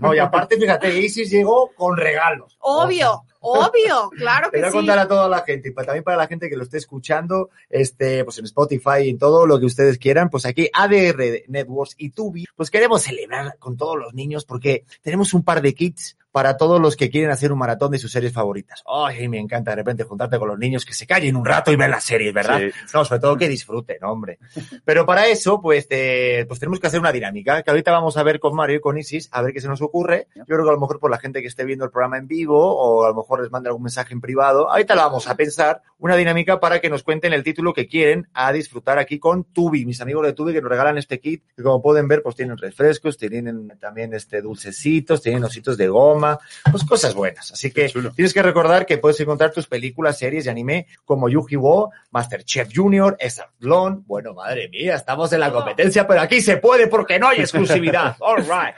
No, 0.00 0.14
y 0.14 0.18
aparte, 0.18 0.56
fíjate, 0.56 0.98
Isis 0.98 1.30
llegó 1.30 1.70
con 1.76 1.96
regalos. 1.96 2.56
Obvio, 2.60 3.22
obvio, 3.40 4.10
claro 4.16 4.50
que 4.50 4.58
voy 4.58 4.66
a 4.66 4.70
sí. 4.70 4.76
contar 4.76 4.98
a 4.98 5.08
toda 5.08 5.28
la 5.28 5.40
gente 5.42 5.68
y 5.68 5.74
también 5.74 6.04
para 6.04 6.16
la 6.16 6.26
gente 6.26 6.48
que 6.48 6.56
lo 6.56 6.64
esté 6.64 6.78
escuchando, 6.78 7.50
este, 7.68 8.24
pues 8.24 8.38
en 8.38 8.44
Spotify 8.44 9.04
y 9.04 9.10
en 9.10 9.18
todo 9.18 9.46
lo 9.46 9.58
que 9.58 9.66
ustedes 9.66 9.98
quieran, 9.98 10.30
pues 10.30 10.46
aquí 10.46 10.68
ADR 10.72 11.44
Networks 11.48 11.94
y 11.98 12.10
Tubi, 12.10 12.44
pues 12.56 12.70
queremos 12.70 13.02
celebrar 13.02 13.56
con 13.58 13.76
todos 13.76 13.96
los 13.98 14.14
niños 14.14 14.44
porque 14.44 14.84
tenemos 15.02 15.34
un 15.34 15.44
par 15.44 15.62
de 15.62 15.74
kits 15.74 16.16
para 16.38 16.56
todos 16.56 16.80
los 16.80 16.94
que 16.94 17.10
quieren 17.10 17.32
hacer 17.32 17.50
un 17.50 17.58
maratón 17.58 17.90
de 17.90 17.98
sus 17.98 18.12
series 18.12 18.32
favoritas. 18.32 18.84
Ay, 18.86 19.26
me 19.26 19.40
encanta 19.40 19.72
de 19.72 19.76
repente 19.78 20.04
juntarte 20.04 20.38
con 20.38 20.46
los 20.46 20.56
niños 20.56 20.84
que 20.84 20.94
se 20.94 21.04
callen 21.04 21.34
un 21.34 21.44
rato 21.44 21.72
y 21.72 21.76
ver 21.76 21.90
las 21.90 22.04
series, 22.04 22.32
¿verdad? 22.32 22.60
Sí. 22.60 22.70
No, 22.94 23.04
sobre 23.04 23.20
todo 23.20 23.36
que 23.36 23.48
disfruten, 23.48 24.04
hombre. 24.04 24.38
Pero 24.84 25.04
para 25.04 25.26
eso, 25.26 25.60
pues, 25.60 25.88
te- 25.88 26.44
pues 26.46 26.60
tenemos 26.60 26.78
que 26.78 26.86
hacer 26.86 27.00
una 27.00 27.10
dinámica, 27.10 27.64
que 27.64 27.70
ahorita 27.70 27.90
vamos 27.90 28.16
a 28.16 28.22
ver 28.22 28.38
con 28.38 28.54
Mario 28.54 28.76
y 28.76 28.80
con 28.80 28.96
Isis, 28.96 29.28
a 29.32 29.42
ver 29.42 29.52
qué 29.52 29.60
se 29.60 29.66
nos 29.66 29.82
ocurre. 29.82 30.28
Yo 30.36 30.44
creo 30.44 30.62
que 30.62 30.68
a 30.70 30.74
lo 30.74 30.78
mejor 30.78 31.00
por 31.00 31.10
la 31.10 31.18
gente 31.18 31.42
que 31.42 31.48
esté 31.48 31.64
viendo 31.64 31.84
el 31.84 31.90
programa 31.90 32.18
en 32.18 32.28
vivo, 32.28 32.56
o 32.56 33.04
a 33.04 33.08
lo 33.08 33.16
mejor 33.16 33.42
les 33.42 33.50
mande 33.50 33.68
algún 33.70 33.82
mensaje 33.82 34.14
en 34.14 34.20
privado, 34.20 34.70
ahorita 34.70 34.94
la 34.94 35.06
vamos 35.06 35.26
a 35.26 35.34
pensar, 35.34 35.82
una 35.98 36.14
dinámica 36.14 36.60
para 36.60 36.80
que 36.80 36.88
nos 36.88 37.02
cuenten 37.02 37.32
el 37.32 37.42
título 37.42 37.72
que 37.74 37.88
quieren 37.88 38.28
a 38.32 38.52
disfrutar 38.52 39.00
aquí 39.00 39.18
con 39.18 39.42
Tubi, 39.42 39.84
mis 39.84 40.00
amigos 40.00 40.24
de 40.24 40.34
Tubi 40.34 40.52
que 40.52 40.60
nos 40.62 40.70
regalan 40.70 40.98
este 40.98 41.18
kit, 41.18 41.42
que 41.56 41.64
como 41.64 41.82
pueden 41.82 42.06
ver, 42.06 42.22
pues 42.22 42.36
tienen 42.36 42.56
refrescos, 42.56 43.16
tienen 43.18 43.72
también 43.80 44.14
este 44.14 44.40
dulcecitos, 44.40 45.20
tienen 45.20 45.42
ositos 45.42 45.76
de 45.76 45.88
goma, 45.88 46.27
Pues 46.70 46.84
cosas 46.84 47.14
buenas. 47.14 47.52
Así 47.52 47.70
que 47.70 47.88
tienes 48.14 48.34
que 48.34 48.42
recordar 48.42 48.86
que 48.86 48.98
puedes 48.98 49.18
encontrar 49.20 49.52
tus 49.52 49.66
películas, 49.66 50.18
series 50.18 50.46
y 50.46 50.48
anime 50.48 50.86
como 51.04 51.28
Yu-Gi-Oh, 51.28 51.90
Masterchef 52.10 52.68
Junior, 52.74 53.16
Exatlón. 53.18 54.04
Bueno, 54.06 54.34
madre 54.34 54.68
mía, 54.68 54.94
estamos 54.94 55.32
en 55.32 55.40
la 55.40 55.52
competencia, 55.52 56.06
pero 56.06 56.20
aquí 56.20 56.40
se 56.40 56.56
puede 56.56 56.88
porque 56.88 57.18
no 57.18 57.28
hay 57.28 57.40
exclusividad. 57.40 58.16
All 58.20 58.42
right. 58.42 58.74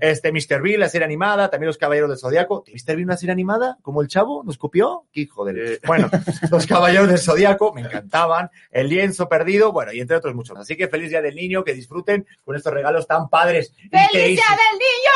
Este, 0.00 0.32
Mr. 0.32 0.62
Bean, 0.62 0.80
la 0.80 0.88
serie 0.88 1.04
animada, 1.04 1.48
también 1.48 1.68
Los 1.68 1.78
Caballeros 1.78 2.10
del 2.10 2.18
Zodíaco. 2.18 2.64
¿Mr. 2.66 2.96
Bean 2.96 3.04
una 3.04 3.16
serie 3.16 3.32
animada? 3.32 3.78
¿Como 3.82 4.02
el 4.02 4.08
chavo? 4.08 4.42
¿Nos 4.44 4.58
copió? 4.58 5.04
¿Qué 5.12 5.22
hijo 5.22 5.44
de... 5.44 5.80
Bueno, 5.86 6.10
Los 6.50 6.66
Caballeros 6.66 7.08
del 7.08 7.18
Zodíaco, 7.18 7.72
me 7.72 7.82
encantaban. 7.82 8.50
El 8.70 8.88
lienzo 8.88 9.28
perdido, 9.28 9.72
bueno, 9.72 9.92
y 9.92 10.00
entre 10.00 10.16
otros 10.16 10.34
muchos. 10.34 10.58
Así 10.58 10.76
que 10.76 10.88
feliz 10.88 11.10
día 11.10 11.22
del 11.22 11.34
niño, 11.34 11.64
que 11.64 11.74
disfruten 11.74 12.26
con 12.44 12.56
estos 12.56 12.72
regalos 12.72 13.06
tan 13.06 13.28
padres. 13.28 13.72
¡Feliz 13.90 14.12
Día 14.12 14.44
del 14.50 14.78
Niño! 14.78 15.10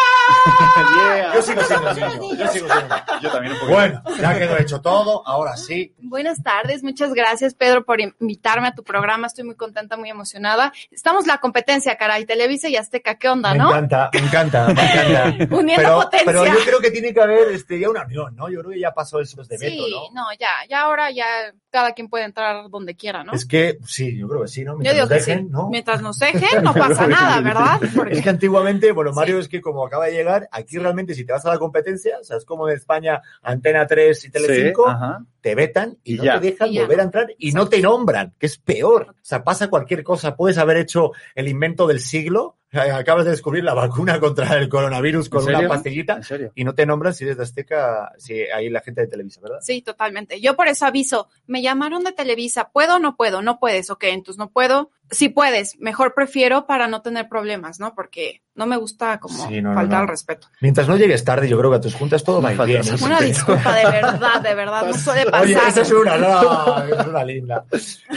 Yo 1.35 1.42
sigo 1.64 1.94
siendo. 1.94 2.35
Yo 2.37 2.48
sigo 2.48 2.68
siendo 2.68 2.94
Yo 3.22 3.31
también 3.31 3.55
un. 3.61 3.68
Bueno, 3.70 4.03
ya 4.20 4.38
quedó 4.38 4.57
hecho 4.59 4.81
todo, 4.81 5.27
ahora 5.27 5.57
sí. 5.57 5.94
Buenas 5.98 6.42
tardes, 6.42 6.83
muchas 6.83 7.12
gracias 7.14 7.55
Pedro 7.55 7.85
por 7.85 8.00
invitarme 8.00 8.68
a 8.68 8.74
tu 8.74 8.83
programa, 8.85 9.27
estoy 9.27 9.44
muy 9.44 9.55
contenta, 9.57 9.96
muy 9.96 10.11
emocionada. 10.11 10.72
Estamos 10.90 11.27
la 11.27 11.38
competencia, 11.38 11.96
caray, 11.96 12.24
Televisa 12.27 12.68
y 12.68 12.77
Azteca, 12.77 13.16
¿qué 13.16 13.29
onda, 13.29 13.53
Me 13.53 13.59
no? 13.59 13.68
encanta, 13.70 14.11
me 14.12 14.20
encanta, 14.20 14.66
me 14.68 14.72
encanta. 14.72 15.55
Uniendo 15.57 15.83
pero, 15.83 16.00
potencia. 16.00 16.24
pero 16.27 16.46
yo 16.46 16.64
creo 16.64 16.81
que 16.81 16.90
tiene 16.90 17.12
que 17.14 17.20
haber 17.20 17.48
este, 17.53 17.79
ya 17.79 17.88
una 17.90 18.05
unión, 18.05 18.35
¿no? 18.37 18.48
Yo 18.48 18.61
creo 18.61 18.72
que 18.72 18.81
ya 18.81 18.92
pasó 18.92 19.20
eso 19.20 19.42
de 19.44 19.59
veto, 19.59 19.85
Sí, 19.85 19.90
¿no? 20.12 20.22
no, 20.22 20.27
ya, 20.38 20.50
ya 20.68 20.83
ahora 20.83 21.11
ya 21.11 21.24
cada 21.70 21.92
quien 21.92 22.09
puede 22.09 22.24
entrar 22.24 22.68
donde 22.70 22.94
quiera, 22.94 23.24
¿no? 23.24 23.33
Es 23.33 23.46
que, 23.46 23.79
sí, 23.87 24.16
yo 24.16 24.29
creo 24.29 24.42
que 24.42 24.48
sí, 24.48 24.64
¿no? 24.64 24.72
Yo 24.74 24.79
Mientras 24.79 24.94
digo 24.94 25.07
nos 25.07 25.09
que 25.09 25.31
dejen, 25.31 25.46
sí. 25.46 25.50
¿no? 25.50 25.68
Mientras 25.70 26.03
nos 26.03 26.18
dejen, 26.18 26.62
no 26.64 26.74
pasa 26.74 27.07
nada, 27.07 27.40
¿verdad? 27.40 27.81
Porque 27.94 28.14
Es 28.14 28.22
que 28.22 28.31
antiguamente, 28.31 28.92
bueno, 28.92 29.12
Mario, 29.12 29.38
es 29.38 29.48
que 29.48 29.61
como 29.61 29.85
acaba 29.87 30.07
de 30.07 30.12
llegar, 30.12 30.48
aquí 30.53 30.79
realmente 30.79 31.14
si 31.14 31.24
te 31.24 31.33
vas 31.33 31.44
a 31.46 31.50
la 31.55 31.59
competencia, 31.59 32.19
o 32.21 32.25
sea, 32.25 32.37
es 32.37 32.45
como 32.45 32.69
en 32.69 32.77
España, 32.77 33.23
Antena 33.43 33.87
3 33.87 34.25
y 34.25 34.31
Telecinco, 34.31 34.85
Sí, 34.87 34.93
ajá. 34.93 35.25
Te 35.44 35.54
vetan 35.54 35.98
y, 36.02 36.14
Y 36.14 36.16
no 36.16 36.24
ya. 36.24 36.40
te 36.40 36.46
dejan 36.52 36.70
Y 36.70 36.76
ya. 36.76 36.80
volver 36.85 37.00
a 37.00 37.02
entrar 37.02 37.26
y 37.38 37.52
no 37.52 37.68
te 37.68 37.78
nombran, 37.83 38.33
que 38.38 38.46
es 38.46 38.57
peor. 38.57 39.09
O 39.11 39.14
sea, 39.20 39.44
pasa 39.44 39.68
cualquier 39.68 40.02
cosa. 40.02 40.37
Puedes 40.37 40.57
haber 40.57 40.78
hecho 40.78 41.12
el 41.35 41.48
invento 41.48 41.87
del 41.87 42.00
siglo, 42.00 42.57
acabas 42.72 43.26
de 43.26 43.33
descubrir 43.33 43.62
la 43.62 43.74
vacuna 43.74 44.18
contra 44.20 44.57
el 44.57 44.68
coronavirus 44.70 45.28
con 45.28 45.46
¿En 45.48 45.54
una 45.57 45.68
pastillita 45.68 46.20
y 46.54 46.64
no 46.64 46.74
te 46.74 46.87
nombran 46.87 47.12
si 47.14 47.24
eres 47.24 47.37
de 47.37 47.42
Azteca, 47.42 48.12
si 48.16 48.40
hay 48.40 48.70
la 48.70 48.80
gente 48.80 49.02
de 49.02 49.07
Televisa, 49.07 49.40
¿verdad? 49.42 49.59
Sí, 49.61 49.83
totalmente. 49.83 50.40
Yo 50.40 50.57
por 50.57 50.66
eso 50.68 50.87
aviso, 50.87 51.28
me 51.46 51.61
llamaron 51.61 52.02
de 52.04 52.12
Televisa, 52.12 52.70
¿puedo 52.72 52.96
o 52.96 52.98
no 52.98 53.14
puedo? 53.16 53.42
No 53.42 53.61
puedes, 53.61 53.90
ok, 53.90 54.04
entonces 54.04 54.38
no 54.38 54.50
puedo. 54.50 54.90
Si 55.11 55.28
puedes, 55.28 55.78
mejor 55.78 56.14
prefiero 56.14 56.66
para 56.66 56.88
no 56.88 57.02
tener 57.02 57.28
problemas, 57.28 57.78
¿no? 57.78 57.94
Porque 57.94 58.40
no 58.54 58.66
me 58.66 58.76
gusta 58.78 59.20
como 59.20 59.46
Sí, 59.48 59.61
no, 59.61 59.68
no, 59.70 59.74
faltar 59.74 59.98
no. 59.98 60.02
al 60.04 60.09
respeto. 60.09 60.48
Mientras 60.61 60.88
no 60.88 60.96
llegues 60.96 61.22
tarde, 61.24 61.46
yo 61.48 61.59
creo 61.59 61.70
que 61.70 61.76
a 61.76 61.80
tus 61.80 61.94
juntas 61.94 62.24
todo 62.24 62.40
va 62.40 62.50
bien. 62.64 62.83
¿eh? 62.83 62.96
Una 63.04 63.20
disculpa, 63.20 63.74
de 63.76 63.85
verdad, 63.85 64.40
de 64.40 64.54
verdad, 64.54 64.87
no 64.87 64.94
suele 64.94 65.24
pasar. 65.26 65.34
Oye, 65.42 65.55
esa 65.68 65.81
es 65.83 65.90
una, 65.92 66.16
no, 66.18 66.85
es 66.85 67.07
una 67.07 67.25
linda. 67.25 67.64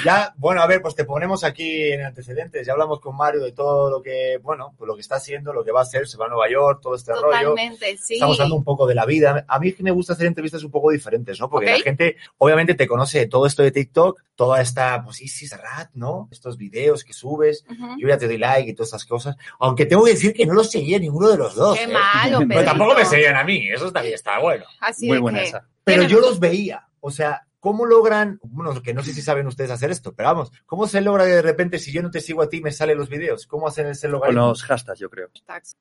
Ya, 0.03 0.33
bueno, 0.37 0.61
a 0.61 0.67
ver, 0.67 0.81
pues 0.81 0.95
te 0.95 1.05
ponemos 1.05 1.43
aquí 1.43 1.91
en 1.91 2.05
antecedentes. 2.05 2.65
Ya 2.65 2.73
hablamos 2.73 2.99
con 2.99 3.15
Mario 3.15 3.41
de 3.43 3.51
todo 3.51 3.89
lo 3.89 4.01
que, 4.01 4.39
bueno, 4.41 4.73
pues 4.77 4.87
lo 4.87 4.95
que 4.95 5.01
está 5.01 5.15
haciendo, 5.15 5.53
lo 5.53 5.63
que 5.63 5.71
va 5.71 5.79
a 5.79 5.83
hacer, 5.83 6.07
se 6.07 6.17
va 6.17 6.25
a 6.25 6.29
Nueva 6.29 6.49
York, 6.49 6.79
todo 6.81 6.95
este 6.95 7.13
rollo. 7.13 7.27
Totalmente, 7.49 7.97
sí. 7.97 8.15
Estamos 8.15 8.37
hablando 8.39 8.55
un 8.55 8.63
poco 8.63 8.85
de 8.87 8.95
la 8.95 9.05
vida. 9.05 9.45
A 9.47 9.59
mí 9.59 9.69
es 9.69 9.75
que 9.75 9.83
me 9.83 9.91
gusta 9.91 10.13
hacer 10.13 10.27
entrevistas 10.27 10.63
un 10.63 10.71
poco 10.71 10.91
diferentes, 10.91 11.39
¿no? 11.39 11.49
Porque 11.49 11.71
Ok. 11.71 11.77
la 11.77 11.83
gente, 11.83 12.17
obviamente, 12.37 12.73
te 12.75 12.87
conoce 12.87 13.27
todo 13.27 13.45
esto 13.45 13.63
de 13.63 13.71
TikTok, 13.71 14.21
toda 14.35 14.61
esta, 14.61 15.03
pues, 15.03 15.21
Isis 15.21 15.55
Rat, 15.57 15.89
¿no? 15.93 16.27
Estos 16.31 16.57
videos 16.57 17.03
que 17.03 17.13
subes. 17.13 17.65
Ujú. 17.69 17.95
Yo 17.99 18.07
ya 18.07 18.17
te 18.17 18.27
doy 18.27 18.37
like 18.37 18.69
y 18.69 18.73
todas 18.73 18.89
estas 18.89 19.05
cosas. 19.05 19.35
Aunque 19.59 19.85
tengo 19.85 20.03
que 20.03 20.11
decir 20.11 20.33
que 20.33 20.45
no 20.45 20.53
los 20.53 20.69
seguía 20.71 20.99
ninguno 20.99 21.29
de 21.29 21.37
los 21.37 21.55
dos. 21.55 21.77
Qué 21.77 21.83
¿eh? 21.85 21.87
malo, 21.87 22.39
Pero 22.47 22.63
tampoco 22.63 22.93
me 22.95 23.05
seguían 23.05 23.35
a 23.35 23.43
mí. 23.43 23.67
Eso 23.69 23.91
también 23.91 24.13
está 24.15 24.39
bueno. 24.39 24.65
Así 24.79 25.07
Muy 25.07 25.17
buena 25.19 25.39
que- 25.39 25.45
esa. 25.47 25.65
Pero 25.83 26.03
yo 26.03 26.19
los 26.19 26.39
veía. 26.39 26.86
O 27.01 27.11
sea, 27.11 27.46
¿cómo 27.59 27.85
logran, 27.85 28.39
bueno, 28.43 28.81
que 28.81 28.93
no 28.93 29.03
sé 29.03 29.13
si 29.13 29.21
saben 29.21 29.47
ustedes 29.47 29.71
hacer 29.71 29.91
esto, 29.91 30.13
pero 30.13 30.29
vamos, 30.29 30.51
¿cómo 30.65 30.87
se 30.87 31.01
logra 31.01 31.25
que 31.25 31.31
de 31.31 31.41
repente 31.41 31.79
si 31.79 31.91
yo 31.91 32.01
no 32.01 32.11
te 32.11 32.21
sigo 32.21 32.41
a 32.41 32.49
ti 32.49 32.61
me 32.61 32.71
salen 32.71 32.97
los 32.97 33.09
videos? 33.09 33.47
¿Cómo 33.47 33.67
hacen 33.67 33.87
ese 33.87 34.07
Con 34.07 34.11
logaritmo? 34.13 34.47
los 34.47 34.63
hashtags, 34.63 34.99
yo 34.99 35.09
creo. 35.09 35.29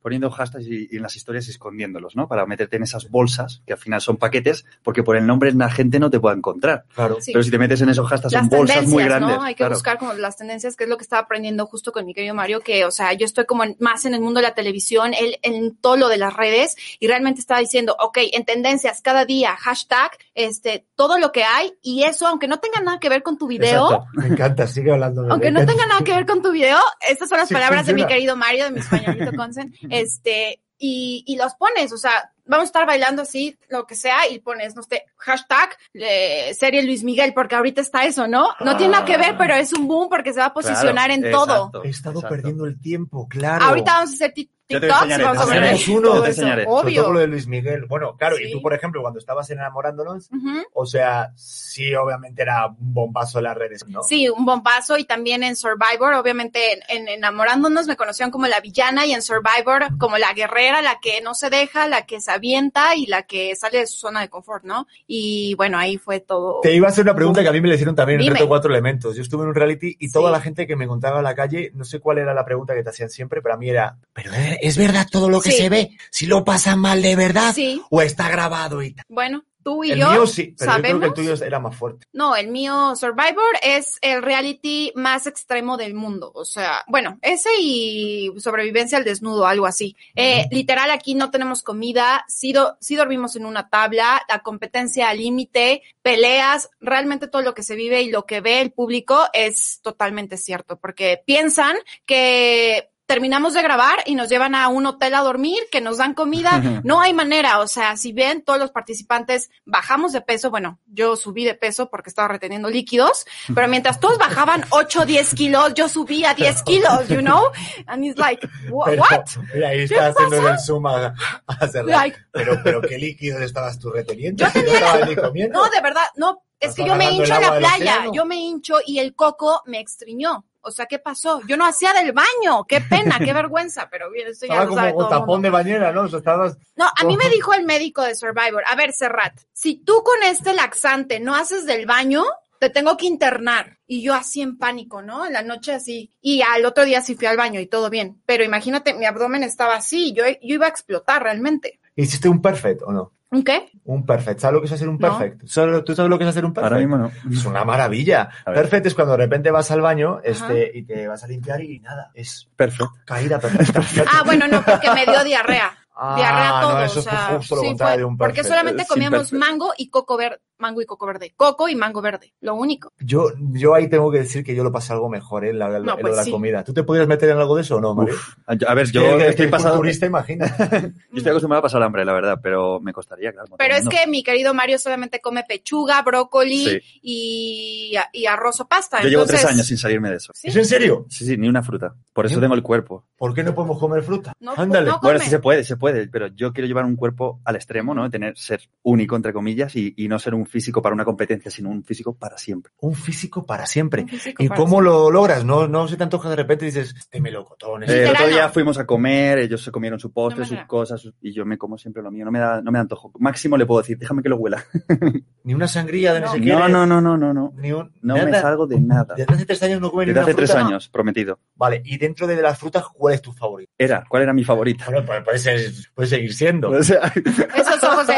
Poniendo 0.00 0.30
hashtags 0.30 0.66
y, 0.66 0.88
y 0.90 0.96
en 0.96 1.02
las 1.02 1.16
historias 1.16 1.48
escondiéndolos, 1.48 2.16
¿no? 2.16 2.28
Para 2.28 2.46
meterte 2.46 2.76
en 2.76 2.82
esas 2.82 3.10
bolsas, 3.10 3.62
que 3.66 3.72
al 3.74 3.78
final 3.78 4.00
son 4.00 4.16
paquetes, 4.16 4.64
porque 4.82 5.02
por 5.02 5.16
el 5.16 5.26
nombre 5.26 5.52
la 5.52 5.70
gente 5.70 5.98
no 5.98 6.10
te 6.10 6.20
puede 6.20 6.36
encontrar. 6.36 6.84
Claro. 6.94 7.18
Sí. 7.20 7.32
Pero 7.32 7.42
si 7.44 7.50
te 7.50 7.58
metes 7.58 7.80
en 7.80 7.88
esos 7.88 8.06
hashtags, 8.08 8.32
las 8.32 8.42
son 8.42 8.48
bolsas 8.48 8.76
tendencias, 8.76 8.92
muy 8.94 9.04
grandes. 9.04 9.36
¿no? 9.36 9.42
Hay 9.42 9.54
que 9.54 9.58
claro. 9.58 9.74
buscar 9.74 9.98
como 9.98 10.12
las 10.14 10.36
tendencias, 10.36 10.76
que 10.76 10.84
es 10.84 10.90
lo 10.90 10.96
que 10.96 11.02
estaba 11.02 11.22
aprendiendo 11.22 11.66
justo 11.66 11.92
con 11.92 12.04
mi 12.06 12.14
querido 12.14 12.34
Mario, 12.34 12.60
que, 12.60 12.84
o 12.84 12.90
sea, 12.90 13.12
yo 13.12 13.24
estoy 13.26 13.44
como 13.46 13.64
en- 13.64 13.76
más 13.80 14.04
en 14.04 14.14
el 14.14 14.20
mundo 14.20 14.38
de 14.40 14.46
la 14.46 14.54
televisión, 14.54 15.12
él 15.14 15.38
en 15.42 15.76
todo 15.76 15.96
lo 15.96 16.08
de 16.08 16.16
las 16.18 16.34
redes, 16.34 16.76
y 16.98 17.06
realmente 17.06 17.40
estaba 17.40 17.60
diciendo, 17.60 17.96
ok, 18.00 18.18
en 18.32 18.44
tendencias, 18.44 19.00
cada 19.02 19.24
día, 19.24 19.56
hashtag, 19.56 20.10
este, 20.34 20.86
todo 20.94 21.18
lo 21.18 21.32
que 21.32 21.44
hay, 21.44 21.65
y 21.83 22.05
eso, 22.05 22.26
aunque 22.26 22.48
no 22.48 22.59
tenga 22.59 22.81
nada 22.81 22.98
que 22.98 23.09
ver 23.09 23.22
con 23.22 23.38
tu 23.38 23.46
video, 23.46 23.85
Exacto. 23.90 24.07
Me 24.14 24.26
encanta, 24.26 24.66
sigue 24.66 24.92
hablando. 24.92 25.22
de 25.22 25.31
aunque 25.31 25.50
no 25.50 25.64
tenga 25.66 25.87
nada 25.87 26.00
que 26.05 26.14
ver 26.14 26.26
con 26.26 26.42
tu 26.42 26.52
video, 26.52 26.79
estas 27.09 27.29
son 27.29 27.38
las 27.38 27.48
Sí, 27.48 27.55
palabras 27.55 27.87
de 27.87 27.94
mi 27.94 28.07
querido 28.07 28.37
Mario, 28.37 28.64
de 28.64 28.70
mi 28.70 28.81
españolito 28.81 29.33
Consen, 29.37 29.74
este, 29.90 30.61
y, 30.79 31.24
y 31.26 31.37
los 31.37 31.55
pones, 31.55 31.92
o 31.92 31.98
sea, 31.98 32.33
vamos 32.44 32.64
a 32.64 32.66
estar 32.66 32.87
bailando 32.87 33.22
así, 33.22 33.59
lo 33.68 33.87
que 33.87 33.94
sea, 33.94 34.29
y 34.31 34.38
pones, 34.38 34.74
no 34.76 34.83
sé, 34.83 35.05
hashtag 35.16 35.70
eh, 35.94 36.55
serie 36.59 36.83
Luis 36.83 37.02
Miguel, 37.02 37.33
porque 37.35 37.55
ahorita 37.55 37.81
está 37.81 38.05
eso, 38.05 38.26
¿no? 38.29 38.48
No 38.61 38.76
tiene 38.76 38.92
nada 38.92 39.05
que 39.05 39.16
ver, 39.16 39.37
pero 39.37 39.55
es 39.55 39.72
un 39.72 39.88
boom 39.88 40.09
porque 40.09 40.33
se 40.33 40.40
va 40.40 40.46
a 40.46 40.55
posicionar 40.55 41.11
en 41.11 41.31
todo. 41.31 41.70
He 41.85 41.88
estado 41.88 42.20
perdiendo 42.22 42.66
el 42.66 42.81
tiempo, 42.81 43.26
claro. 43.29 43.64
Ahorita 43.64 43.94
vamos 43.94 44.11
a 44.11 44.14
hacer 44.14 44.33
Yo 44.68 44.81
te 44.81 44.88
enseñaré, 44.88 45.24
vamos 45.24 45.42
a 45.42 45.52
Hacemos 45.52 45.88
uno, 45.88 46.22
te 46.22 46.29
enseñaré. 46.29 46.64
Obvio. 46.66 47.12
lo 47.12 47.20
de 47.20 47.26
Luis 47.29 47.46
Miguel. 47.46 47.87
Bueno, 47.87 48.16
claro, 48.16 48.37
y 48.38 48.50
tú, 48.50 48.61
por 48.61 48.74
ejemplo, 48.74 49.00
cuando 49.00 49.18
estabas 49.18 49.48
en 49.50 49.59
enamorándonos, 49.59 50.29
o 50.72 50.87
sea, 50.87 51.33
sí, 51.37 51.94
obviamente 51.94 52.42
era 52.42 52.66
un 52.66 52.94
bombazo 52.94 53.38
en 53.38 53.44
las 53.44 53.57
redes, 53.57 53.87
¿no? 53.88 54.02
Sí, 54.02 54.29
un 54.29 54.44
bombazo 54.44 54.98
y 54.98 55.05
también 55.05 55.42
en 55.42 55.57
Survivor, 55.57 56.14
obviamente 56.14 56.72
en, 56.72 56.81
en 56.88 57.09
Enamorándonos 57.09 57.87
me 57.87 57.96
conocían 57.96 58.31
como 58.31 58.46
la 58.46 58.61
villana 58.61 59.07
y 59.07 59.12
en 59.12 59.22
Survivor 59.22 59.96
como 59.98 60.18
la 60.18 60.33
guerrera, 60.33 60.83
la 60.83 60.98
que 61.00 61.20
no 61.20 61.35
se 61.35 61.50
deja, 61.50 61.88
la 61.88 62.07
que 62.07 62.20
se 62.20 62.31
avienta 62.31 62.94
y 62.96 63.07
la 63.07 63.22
que 63.22 63.55
sale 63.57 63.79
de 63.79 63.87
su 63.87 63.98
zona 63.98 64.20
de 64.20 64.29
confort, 64.29 64.64
¿no? 64.64 64.87
Y 65.07 65.55
bueno, 65.55 65.79
ahí 65.79 65.96
fue 65.96 66.20
todo. 66.20 66.61
Te 66.61 66.74
iba 66.74 66.88
a 66.88 66.90
hacer 66.90 67.05
una 67.05 67.14
pregunta 67.14 67.42
que 67.42 67.48
a 67.48 67.52
mí 67.52 67.61
me 67.61 67.68
le 67.68 67.74
hicieron 67.74 67.94
también 67.94 68.20
en 68.20 68.26
Dime. 68.26 68.35
Reto 68.35 68.48
Cuatro 68.48 68.70
Elementos. 68.70 69.16
Yo 69.16 69.22
estuve 69.22 69.42
en 69.42 69.48
un 69.48 69.55
reality 69.55 69.96
y 69.98 70.11
toda 70.11 70.31
la 70.31 70.40
gente 70.40 70.66
que 70.66 70.76
me 70.76 70.85
encontraba 70.85 71.18
en 71.18 71.24
la 71.24 71.35
calle, 71.35 71.70
no 71.74 71.85
sé 71.85 72.00
cuál 72.00 72.18
era 72.18 72.35
la 72.35 72.44
pregunta 72.44 72.74
que 72.74 72.83
te 72.83 72.90
hacían 72.90 73.11
siempre, 73.11 73.40
pero 73.42 73.55
a 73.55 73.59
mí 73.59 73.68
era, 73.68 73.98
¿pero 74.12 74.33
es 74.61 74.77
verdad 74.77 75.07
todo 75.11 75.29
lo 75.31 75.40
que 75.40 75.51
Sí. 75.53 75.59
se 75.59 75.69
ve? 75.69 75.90
¿Si 76.11 76.27
lo 76.27 76.45
pasan 76.45 76.79
mal 76.81 77.03
de 77.03 77.16
verdad? 77.16 77.53
Sí. 77.55 77.81
¿O 77.90 78.03
está 78.03 78.29
grabado 78.29 78.83
y 78.83 78.92
tal? 78.92 79.05
Bueno, 79.09 79.45
tú 79.62 79.83
y 79.83 79.90
El 79.92 79.99
yo 79.99 80.11
mío 80.12 80.27
sí, 80.29 80.55
pero 80.57 80.71
yo 80.71 80.77
sabemos. 80.77 81.01
creo 81.01 81.01
que 81.14 81.21
el 81.21 81.29
tuyo 81.35 81.45
era 81.45 81.59
más 81.59 81.77
fuerte. 81.77 82.07
No, 82.12 82.37
el 82.37 82.49
mío 82.49 82.95
Survivor 82.95 83.42
es 83.62 83.99
el 84.01 84.23
reality 84.23 84.92
más 84.95 85.27
extremo 85.27 85.77
del 85.77 85.95
mundo. 85.95 86.31
O 86.35 86.45
sea, 86.45 86.85
bueno, 86.87 87.19
ese 87.21 87.49
y 87.59 88.33
sobrevivencia 88.38 88.97
al 88.99 89.05
desnudo, 89.05 89.45
algo 89.47 89.66
así. 89.66 89.97
Eh, 90.14 90.47
literal, 90.53 90.90
aquí 90.92 91.14
no 91.16 91.33
tenemos 91.33 91.62
comida, 91.64 92.25
sí, 92.29 92.53
do- 92.53 92.77
sí 92.81 92.95
dormimos 92.95 93.35
en 93.35 93.45
una 93.45 93.69
tabla, 93.69 94.23
la 94.29 94.38
competencia 94.38 95.09
al 95.09 95.19
límite, 95.19 95.83
peleas, 96.01 96.71
realmente 96.81 97.27
todo 97.27 97.42
lo 97.42 97.55
que 97.55 97.64
se 97.64 97.75
vive 97.75 98.03
y 98.03 98.11
lo 98.11 98.25
que 98.25 98.40
ve 98.40 98.61
el 98.61 98.71
público 98.71 99.27
es 99.33 99.81
totalmente 99.83 100.37
cierto, 100.37 100.77
porque 100.79 101.21
piensan 101.27 101.77
que 102.07 102.88
terminamos 103.07 103.55
de 103.55 103.62
grabar 103.62 103.99
y 104.07 104.14
nos 104.14 104.29
llevan 104.29 104.55
a 104.55 104.69
un 104.69 104.85
hotel 104.87 105.14
a 105.14 105.21
dormir, 105.21 105.59
que 105.71 105.81
nos 105.81 105.99
dan 105.99 106.14
comida. 106.14 106.62
No 106.85 107.01
hay 107.01 107.12
manera, 107.14 107.61
o 107.61 107.66
sea, 107.66 107.97
si 107.97 108.12
ven, 108.12 108.42
todos 108.42 108.59
los 108.59 108.71
participantes 108.71 109.51
bajamos 109.64 110.12
de 110.12 110.21
peso, 110.21 110.51
bueno, 110.51 110.79
yo 110.87 111.16
subí 111.16 111.45
de 111.45 111.55
peso 111.55 111.88
porque 111.90 112.11
estaba 112.11 112.29
reteniendo 112.29 112.69
líquidos, 112.69 113.27
pero 113.55 113.66
mientras 113.69 113.99
todos 113.99 114.19
bajaban 114.19 114.64
8 114.71 115.01
o 115.01 115.07
10 115.07 115.35
kilos, 115.35 115.75
yo 115.75 115.88
subía 115.88 116.35
10 116.35 116.62
kilos, 116.62 117.09
you 117.09 117.21
know? 117.21 117.51
And 117.87 118.05
it's 118.05 118.19
like, 118.19 118.47
"Wha- 118.71 118.87
Pero, 118.87 119.03
what? 119.03 119.25
mira, 119.55 119.69
ahí 119.69 119.79
¿Qué 119.88 119.95
está 119.95 120.09
haciendo 120.09 120.49
el 120.49 120.59
zoom 120.59 120.87
a, 120.87 121.14
a. 121.47 121.66
Like- 121.85 122.19
pero, 122.31 122.61
pero 122.62 122.81
qué 122.83 122.99
líquidos 122.99 123.42
estabas 123.42 123.79
tú 123.79 123.90
reteniendo. 123.90 124.45
Yo 124.55 124.62
no 124.62 124.69
estabas 124.73 125.09
ni 125.09 125.16
comiendo. 125.16 125.59
No, 125.62 125.71
de 125.71 125.81
verdad, 125.81 126.05
no, 126.16 126.42
es 126.61 126.75
que 126.75 126.85
yo 126.85 126.95
me 126.97 127.11
hincho 127.11 127.35
en 127.35 127.40
la 127.42 127.59
playa, 127.59 128.05
yo 128.12 128.25
me 128.27 128.37
hincho 128.37 128.77
y 128.87 128.99
el 128.99 129.14
coco 129.14 129.62
me 129.66 129.81
extriñó. 129.81 130.45
O 130.66 130.70
sea, 130.72 130.87
¿qué 130.87 130.98
pasó? 130.98 131.40
Yo 131.46 131.57
no 131.57 131.64
hacía 131.64 131.92
del 131.92 132.12
baño, 132.12 132.64
qué 132.66 132.81
pena, 132.81 133.18
qué 133.18 133.33
vergüenza, 133.33 133.88
pero 133.90 134.11
bien, 134.11 134.29
esto 134.29 134.46
ya 134.46 134.64
lo 134.64 134.74
sabe 134.74 134.92
como 134.92 135.05
todo 135.05 135.14
el 135.14 135.20
tapón 135.20 135.35
mundo. 135.37 135.46
de 135.46 135.50
bañera, 135.50 135.92
¿no? 135.92 136.02
O 136.02 136.09
sea, 136.09 136.18
estabas... 136.18 136.59
No, 136.74 136.87
a 136.87 137.05
mí 137.05 137.16
me 137.16 137.31
dijo 137.31 137.55
el 137.55 137.64
médico 137.64 138.02
de 138.02 138.14
Survivor, 138.14 138.64
a 138.66 138.74
ver, 138.74 138.92
Serrat, 138.92 139.38
si 139.52 139.76
tú 139.76 140.02
con 140.02 140.22
este 140.24 140.52
laxante 140.55 141.20
no 141.20 141.35
haces 141.35 141.66
del 141.66 141.87
baño, 141.87 142.24
te 142.59 142.70
tengo 142.70 142.96
que 142.96 143.07
internar. 143.07 143.79
Y 143.87 144.02
yo 144.02 144.14
así 144.14 144.42
en 144.42 144.59
pánico, 144.59 145.02
¿no? 145.02 145.26
En 145.26 145.33
la 145.33 145.42
noche 145.42 145.72
así. 145.72 146.11
Y 146.20 146.42
al 146.42 146.64
otro 146.64 146.85
día 146.85 147.00
sí 147.02 147.14
fui 147.14 147.26
al 147.26 147.37
baño 147.37 147.61
y 147.61 147.66
todo 147.66 147.90
bien. 147.90 148.20
Pero 148.26 148.44
imagínate, 148.44 148.94
mi 148.94 149.07
abdomen 149.07 149.42
estaba 149.42 149.76
así, 149.76 150.12
yo, 150.12 150.24
yo 150.26 150.55
iba 150.55 150.66
a 150.66 150.70
explotar 150.70 151.22
realmente. 151.22 151.81
¿Hiciste 151.94 152.29
un 152.29 152.42
perfect 152.42 152.83
o 152.83 152.92
no? 152.92 153.12
¿Un 153.30 153.42
qué? 153.42 153.66
Un 153.84 154.06
perfect. 154.06 154.38
¿Sabes 154.40 154.54
lo 154.54 154.60
que 154.60 154.66
es 154.66 154.72
hacer 154.72 154.88
un 154.88 154.98
No. 154.98 155.18
perfect? 155.18 155.46
¿Sabes- 155.46 155.84
¿Tú 155.84 155.94
sabes 155.96 156.08
lo 156.10 156.16
que 156.18 156.24
es 156.24 156.30
hacer 156.30 156.44
un 156.44 156.52
perfect? 156.52 156.72
Ahora 156.72 156.86
mismo 156.86 156.96
no. 156.96 157.10
Es 157.30 157.44
una 157.44 157.64
maravilla. 157.64 158.28
Perfect 158.44 158.86
es 158.86 158.94
cuando 158.94 159.12
de 159.12 159.18
repente 159.24 159.50
vas 159.50 159.70
al 159.72 159.80
baño 159.80 160.20
este, 160.22 160.70
y 160.74 160.84
te 160.84 161.08
vas 161.08 161.24
a 161.24 161.26
limpiar 161.26 161.60
y 161.60 161.80
nada, 161.80 162.10
es 162.14 162.48
Perfecto. 162.54 162.92
caída 163.04 163.38
perfecta. 163.40 163.80
Ah, 164.12 164.22
bueno, 164.24 164.46
no, 164.46 164.62
porque 164.64 164.90
me 164.92 165.04
dio 165.04 165.24
diarrea. 165.24 165.72
Ah, 165.98 166.14
diarrea 166.16 166.60
todo. 166.60 166.72
no, 166.74 166.82
eso 166.84 167.00
o 167.00 167.02
sea, 167.02 167.12
fue 167.28 167.36
justo 167.38 167.54
lo 167.56 167.60
sí, 167.62 167.66
contrario 167.68 167.94
fue- 167.94 167.98
de 168.00 168.04
un 168.04 168.16
porque 168.18 168.32
perfect. 168.34 168.48
solamente 168.52 168.82
Sin 168.84 168.88
comíamos 168.88 169.18
perfect. 169.30 169.40
mango 169.50 169.72
y 169.78 169.88
coco 169.90 170.16
verde, 170.18 170.38
mango 170.59 170.81
y 170.81 170.87
coco 170.87 171.07
verde, 171.07 171.33
coco 171.37 171.69
y 171.69 171.75
mango 171.77 172.01
verde, 172.01 172.33
lo 172.40 172.55
único. 172.55 172.92
Yo, 172.99 173.31
yo 173.53 173.75
ahí 173.75 173.88
tengo 173.88 174.11
que 174.11 174.19
decir 174.19 174.42
que 174.45 174.55
yo 174.55 174.64
lo 174.64 174.73
pasé 174.73 174.92
algo 174.92 175.09
mejor, 175.09 175.45
¿eh? 175.45 175.53
La, 175.53 175.69
la- 175.69 175.79
No, 175.81 175.95
en 175.95 176.01
pues 176.01 176.16
la 176.16 176.25
sí. 176.25 176.31
comida. 176.31 176.64
¿Tú 176.64 176.73
te 176.73 176.83
podrías 176.83 177.07
meter 177.09 177.29
en 177.31 177.38
algo 177.38 177.55
de 177.57 177.62
eso 177.62 177.77
o 177.77 177.81
no, 177.81 177.95
Mario? 177.95 178.14
A 178.47 178.75
ver, 178.75 178.90
yo 178.90 179.03
Que- 179.03 179.19
que 179.19 179.29
estoy 179.29 179.45
el 179.47 179.51
pasado. 179.51 179.75
culturista, 179.77 180.07
imagina. 180.07 180.47
Yo 181.12 181.19
estoy 181.19 181.31
acostumbrado 181.31 181.61
a 181.61 181.62
pasar 181.62 181.83
hambre, 181.83 182.05
la 182.05 182.12
verdad, 182.12 182.40
pero 182.42 182.81
me 182.81 182.92
costaría, 182.92 183.33
claro. 183.33 183.55
Pero 183.57 183.75
es 183.75 183.88
que 183.88 184.07
mi 184.07 184.23
querido 184.23 184.53
Mario 184.55 184.79
solamente 184.79 185.21
come 185.21 185.45
pechuga, 185.49 186.03
brócoli 186.03 186.66
Sí. 186.66 186.81
y, 187.03 187.95
y 188.12 188.27
arroz 188.27 188.61
o 188.61 188.69
pasta. 188.69 189.03
Yo 189.03 189.09
llevo 189.09 189.23
Entonces, 189.23 189.40
tres 189.42 189.55
años 189.55 189.66
sin 189.66 189.79
salirme 189.79 190.11
de 190.11 190.16
eso. 190.16 190.33
¿Sí? 190.35 190.49
¿Es 190.49 190.57
en 190.57 190.64
serio? 190.64 191.07
Sí, 191.09 191.25
sí, 191.25 191.37
ni 191.37 191.49
una 191.49 191.62
fruta. 191.62 191.95
Por 192.12 192.27
eso 192.27 192.40
tengo 192.40 192.55
el 192.55 192.62
cuerpo. 192.62 193.05
¿Por 193.16 193.35
qué 193.35 193.42
no 193.42 193.55
podemos 193.55 193.79
comer 193.79 194.03
fruta? 194.03 194.33
No, 194.40 194.53
Ándale. 194.57 194.90
no 194.90 195.01
Bueno, 195.03 195.19
sí 195.21 195.31
se 195.31 195.38
puede, 195.38 195.64
se 195.64 195.77
puede, 195.77 196.09
pero 196.09 196.27
yo 196.29 196.53
quiero 196.53 196.66
llevar 196.69 196.85
un 196.85 196.97
cuerpo 196.97 197.40
al 197.45 197.57
extremo, 197.57 197.95
¿no? 197.95 198.09
Tener, 198.11 198.37
ser 198.37 198.61
único, 198.83 199.16
entre 199.16 199.33
comillas, 199.33 199.75
y, 199.77 199.95
y 199.97 200.09
no 200.09 200.19
ser 200.19 200.35
un 200.35 200.45
físico 200.46 200.80
para 200.82 200.94
una 200.94 201.04
competencia, 201.04 201.50
sino 201.50 201.68
un 201.70 201.85
físico 201.85 202.14
para 202.16 202.38
siempre. 202.38 202.72
Un 202.80 202.94
físico 202.94 203.44
para 203.44 203.66
siempre. 203.66 204.06
Físico 204.06 204.42
¿Y 204.42 204.48
para 204.48 204.61
cómo 204.61 204.80
lo 204.80 205.11
logras? 205.11 205.44
No, 205.44 205.66
no 205.68 205.87
se 205.88 205.96
te 205.96 206.02
antoja 206.02 206.28
de 206.30 206.37
repente 206.37 206.64
y 206.64 206.68
dices, 206.68 206.94
este 206.96 207.20
melocotón. 207.20 207.82
Eh, 207.85 207.87
el 208.04 208.11
otro 208.11 208.28
día 208.28 208.48
fuimos 208.48 208.78
a 208.78 208.87
comer, 208.87 209.38
ellos 209.38 209.62
se 209.62 209.70
comieron 209.70 209.98
su 209.98 210.12
postre, 210.12 210.40
No 210.40 210.46
sus 210.46 210.56
da. 210.59 210.66
cosas, 210.66 211.09
y 211.20 211.32
yo 211.32 211.44
me 211.44 211.59
como 211.59 211.78
siempre 211.78 212.02
lo 212.02 212.11
mío. 212.11 212.24
No 212.24 212.30
me 212.30 212.38
da, 212.38 212.61
no 212.62 212.70
me 212.70 212.78
da 212.78 212.82
antojo. 212.82 213.12
Máximo 213.18 213.56
le 213.56 213.66
puedo 213.66 213.80
decir, 213.82 213.98
déjame 213.98 214.22
que 214.22 214.28
lo 214.28 214.37
huela. 214.37 214.64
Ni 215.44 215.54
una 215.54 215.68
sangría 215.68 216.12
de 216.14 216.20
no, 216.20 216.32
sé 216.32 216.40
qué. 216.40 216.46
No, 216.52 216.68
no, 216.68 216.87
no, 216.87 217.00
no, 217.00 217.16
no, 217.16 217.32
no. 217.32 217.52
Ni 217.56 217.72
un, 217.72 217.92
No 218.02 218.14
me 218.16 218.32
salgo 218.40 218.66
de 218.66 218.80
nada. 218.80 219.14
Desde 219.16 219.32
hace 219.35 219.46
tres 219.46 219.62
años 219.62 219.80
no 219.80 219.90
comes 219.90 220.09
ni 220.09 220.12
Desde 220.12 220.22
hace 220.24 220.35
tres 220.35 220.50
años, 220.54 220.88
prometido. 220.88 221.38
Vale, 221.54 221.82
y 221.85 221.98
dentro 221.98 222.26
de 222.26 222.37
las 222.42 222.59
frutas, 222.59 222.85
¿cuál 222.92 223.14
es 223.14 223.22
tu 223.22 223.32
favorito? 223.32 223.72
Era, 223.78 224.04
¿cuál 224.09 224.22
era 224.24 224.32
mi 224.32 224.44
favorita? 224.44 224.87
Bueno, 224.87 225.04
pues 225.04 225.22
puede, 225.22 225.38
ser- 225.38 225.70
puede 225.94 226.09
seguir 226.09 226.35
siendo. 226.35 226.70
O 226.76 226.82
sea, 226.82 227.12
Esos 227.56 227.82
ojos 227.85 228.06
de... 228.06 228.14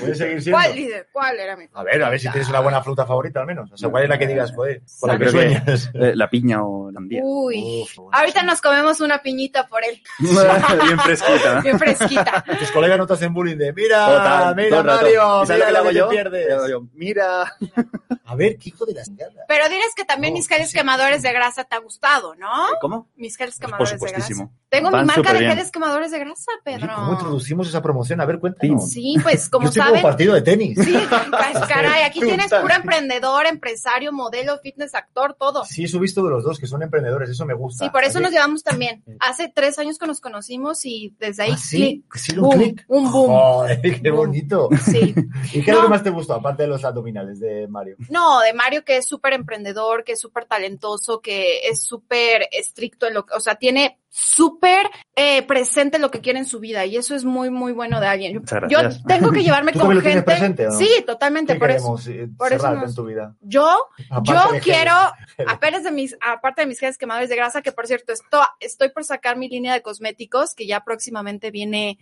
Puede 0.00 0.14
seguir 0.14 0.42
siendo. 0.42 0.58
¿Cuál, 0.60 0.74
líder? 0.76 1.08
¿Cuál 1.12 1.38
era 1.38 1.53
mi 1.56 1.66
A 1.72 1.82
ver, 1.82 2.02
a 2.02 2.10
ver 2.10 2.20
si 2.20 2.28
tienes 2.30 2.48
una 2.48 2.60
buena 2.60 2.82
fruta 2.82 3.06
favorita 3.06 3.40
al 3.40 3.46
menos. 3.46 3.70
O 3.72 3.76
sea, 3.76 3.88
¿cuál 3.88 4.04
es 4.04 4.08
la 4.08 4.18
que 4.18 4.26
digas, 4.26 4.52
joder? 4.54 4.82
Con 5.00 5.08
la 5.08 5.14
yo 5.14 5.18
que 5.18 5.30
creo 5.30 5.42
que, 5.42 5.60
sueñas. 5.76 5.90
eh, 5.94 6.12
la 6.14 6.28
piña 6.30 6.62
o 6.64 6.90
la 6.90 6.98
andía. 6.98 7.20
Uy, 7.22 7.82
Uf, 7.84 7.96
bueno, 7.96 8.10
ahorita 8.12 8.42
nos 8.42 8.60
comemos 8.60 9.00
una 9.00 9.18
piñita 9.22 9.66
por 9.66 9.82
él. 9.84 10.00
Bien 10.18 10.98
fresquita. 11.00 11.60
Bien 11.62 11.78
fresquita. 11.78 12.44
Tus 12.58 12.70
colegas 12.70 12.98
no 12.98 13.06
te 13.06 13.12
hacen 13.14 13.32
bullying 13.34 13.56
de, 13.56 13.72
mira, 13.72 14.06
Total, 14.06 14.56
mira. 14.56 14.82
Mario, 14.82 15.42
¿Y 15.42 15.46
sabes 15.46 15.48
mira 15.48 15.58
lo 15.58 15.66
que 15.66 15.72
lo 15.72 15.78
hago 15.78 15.90
yo? 15.90 16.08
pierdes. 16.08 16.46
Mira. 16.94 17.56
A 18.26 18.34
ver, 18.36 18.56
qué 18.58 18.70
hijo 18.70 18.86
de 18.86 18.94
la 18.94 19.02
chingada. 19.04 19.32
Pero 19.46 19.68
diles 19.68 19.92
que 19.94 20.04
también 20.04 20.32
No, 20.32 20.38
mis 20.38 20.48
geles 20.48 20.70
sí. 20.70 20.78
quemadores 20.78 21.22
de 21.22 21.32
grasa 21.32 21.64
te 21.64 21.76
ha 21.76 21.78
gustado, 21.80 22.34
¿no? 22.36 22.48
¿Cómo? 22.80 23.08
Mis 23.16 23.36
geles 23.36 23.56
Por 23.58 23.66
quemadores 23.66 24.00
de 24.00 24.10
grasa. 24.12 24.48
Tengo 24.70 24.90
mi 24.90 24.96
marca 25.04 25.12
de 25.14 25.28
superbién. 25.28 25.50
geles 25.50 25.70
quemadores 25.70 26.10
de 26.10 26.18
grasa, 26.18 26.50
Oye, 26.64 26.78
Pedro. 26.78 26.94
¿Cómo 26.96 27.12
introducimos 27.12 27.68
esa 27.68 27.80
promoción? 27.82 28.20
A 28.20 28.24
ver, 28.24 28.38
cuéntanos. 28.40 28.90
Sí, 28.90 29.16
pues 29.22 29.48
como 29.48 29.66
Yo 29.66 29.72
saben. 29.72 29.92
como 30.00 30.02
partido 30.02 30.34
de 30.34 30.42
tenis. 30.42 30.78
Sí, 30.82 30.92
pues, 31.30 31.66
caray, 31.68 32.02
aquí 32.02 32.20
tienes 32.20 32.50
puro 32.52 32.74
emprendedor, 32.74 33.46
empresario, 33.46 34.10
modelo, 34.12 34.58
fitness, 34.58 34.94
actor, 34.94 35.34
todo. 35.38 35.64
Sí, 35.64 35.84
eso 35.84 35.98
he 35.98 36.00
visto 36.00 36.22
de 36.24 36.30
los 36.30 36.42
dos, 36.44 36.58
que 36.58 36.66
son 36.66 36.82
emprendedores, 36.82 37.28
eso 37.30 37.44
me 37.44 37.54
gusta. 37.54 37.84
Sí, 37.84 37.90
por 37.90 38.04
eso 38.04 38.20
nos 38.20 38.32
llevamos 38.32 38.62
también. 38.64 39.04
Hace 39.20 39.52
tres 39.54 39.78
años 39.78 39.98
que 39.98 40.06
nos 40.06 40.20
conocimos 40.20 40.84
y 40.86 41.14
desde 41.20 41.44
ahí, 41.44 41.52
¿Ah, 41.52 41.56
sí? 41.58 41.76
clic. 41.76 42.12
¿Que 42.12 42.18
sí, 42.18 42.32
un 42.36 42.40
boom, 42.42 42.58
clic? 42.58 42.84
Un 42.88 43.12
boom. 43.12 43.66
Qué 43.82 44.10
Boom. 44.10 44.16
bonito. 44.16 44.68
Sí. 44.84 45.14
¿Y 45.52 45.62
qué 45.62 45.70
es 45.70 45.76
lo 45.76 45.82
que 45.82 45.88
más 45.88 46.02
te 46.02 46.10
gustó, 46.10 46.34
aparte 46.34 46.62
de 46.64 46.68
los 46.70 46.84
abdominales 46.84 47.38
de 47.38 47.68
Mario? 47.68 47.96
No, 48.14 48.38
de 48.42 48.52
Mario 48.52 48.84
que 48.84 48.98
es 48.98 49.08
súper 49.08 49.32
emprendedor, 49.32 50.04
que 50.04 50.12
es 50.12 50.20
súper 50.20 50.44
talentoso, 50.44 51.20
que 51.20 51.66
es 51.66 51.82
súper 51.82 52.48
estricto 52.52 53.08
en 53.08 53.14
lo 53.14 53.26
que, 53.26 53.34
o 53.34 53.40
sea, 53.40 53.56
tiene 53.56 53.98
súper 54.16 54.86
eh, 55.16 55.42
presente 55.42 55.98
lo 55.98 56.08
que 56.08 56.20
quiere 56.20 56.38
en 56.38 56.46
su 56.46 56.60
vida 56.60 56.84
y 56.86 56.96
eso 56.96 57.16
es 57.16 57.24
muy, 57.24 57.50
muy 57.50 57.72
bueno 57.72 57.98
de 58.00 58.06
alguien. 58.06 58.44
Yo, 58.68 58.78
tengo 59.08 59.32
que 59.32 59.42
llevarme 59.42 59.72
¿Tú 59.72 59.80
con 59.80 59.92
lo 59.92 60.00
gente. 60.00 60.22
presente 60.22 60.66
no? 60.66 60.70
Sí, 60.78 60.88
totalmente. 61.04 61.54
¿Qué 61.54 61.58
Por 61.58 61.70
eso, 61.72 61.96
eh, 62.08 62.28
por 62.38 62.52
eso 62.52 62.70
nos- 62.76 62.90
en 62.90 62.94
tu 62.94 63.06
vida? 63.06 63.34
yo, 63.40 63.76
Aparte 64.10 64.30
yo 64.32 64.52
de 64.52 64.60
quiero, 64.60 64.92
aparte 65.48 65.80
de 65.80 65.90
mis, 65.90 66.16
aparte 66.20 66.62
de 66.62 66.68
mis 66.68 66.78
geles 66.78 66.96
quemadores 66.96 67.28
de 67.28 67.34
grasa, 67.34 67.60
que 67.60 67.72
por 67.72 67.88
cierto, 67.88 68.12
esto, 68.12 68.40
estoy 68.60 68.90
por 68.90 69.02
sacar 69.04 69.36
mi 69.36 69.48
línea 69.48 69.72
de 69.74 69.82
cosméticos, 69.82 70.54
que 70.54 70.68
ya 70.68 70.84
próximamente 70.84 71.50
viene, 71.50 71.98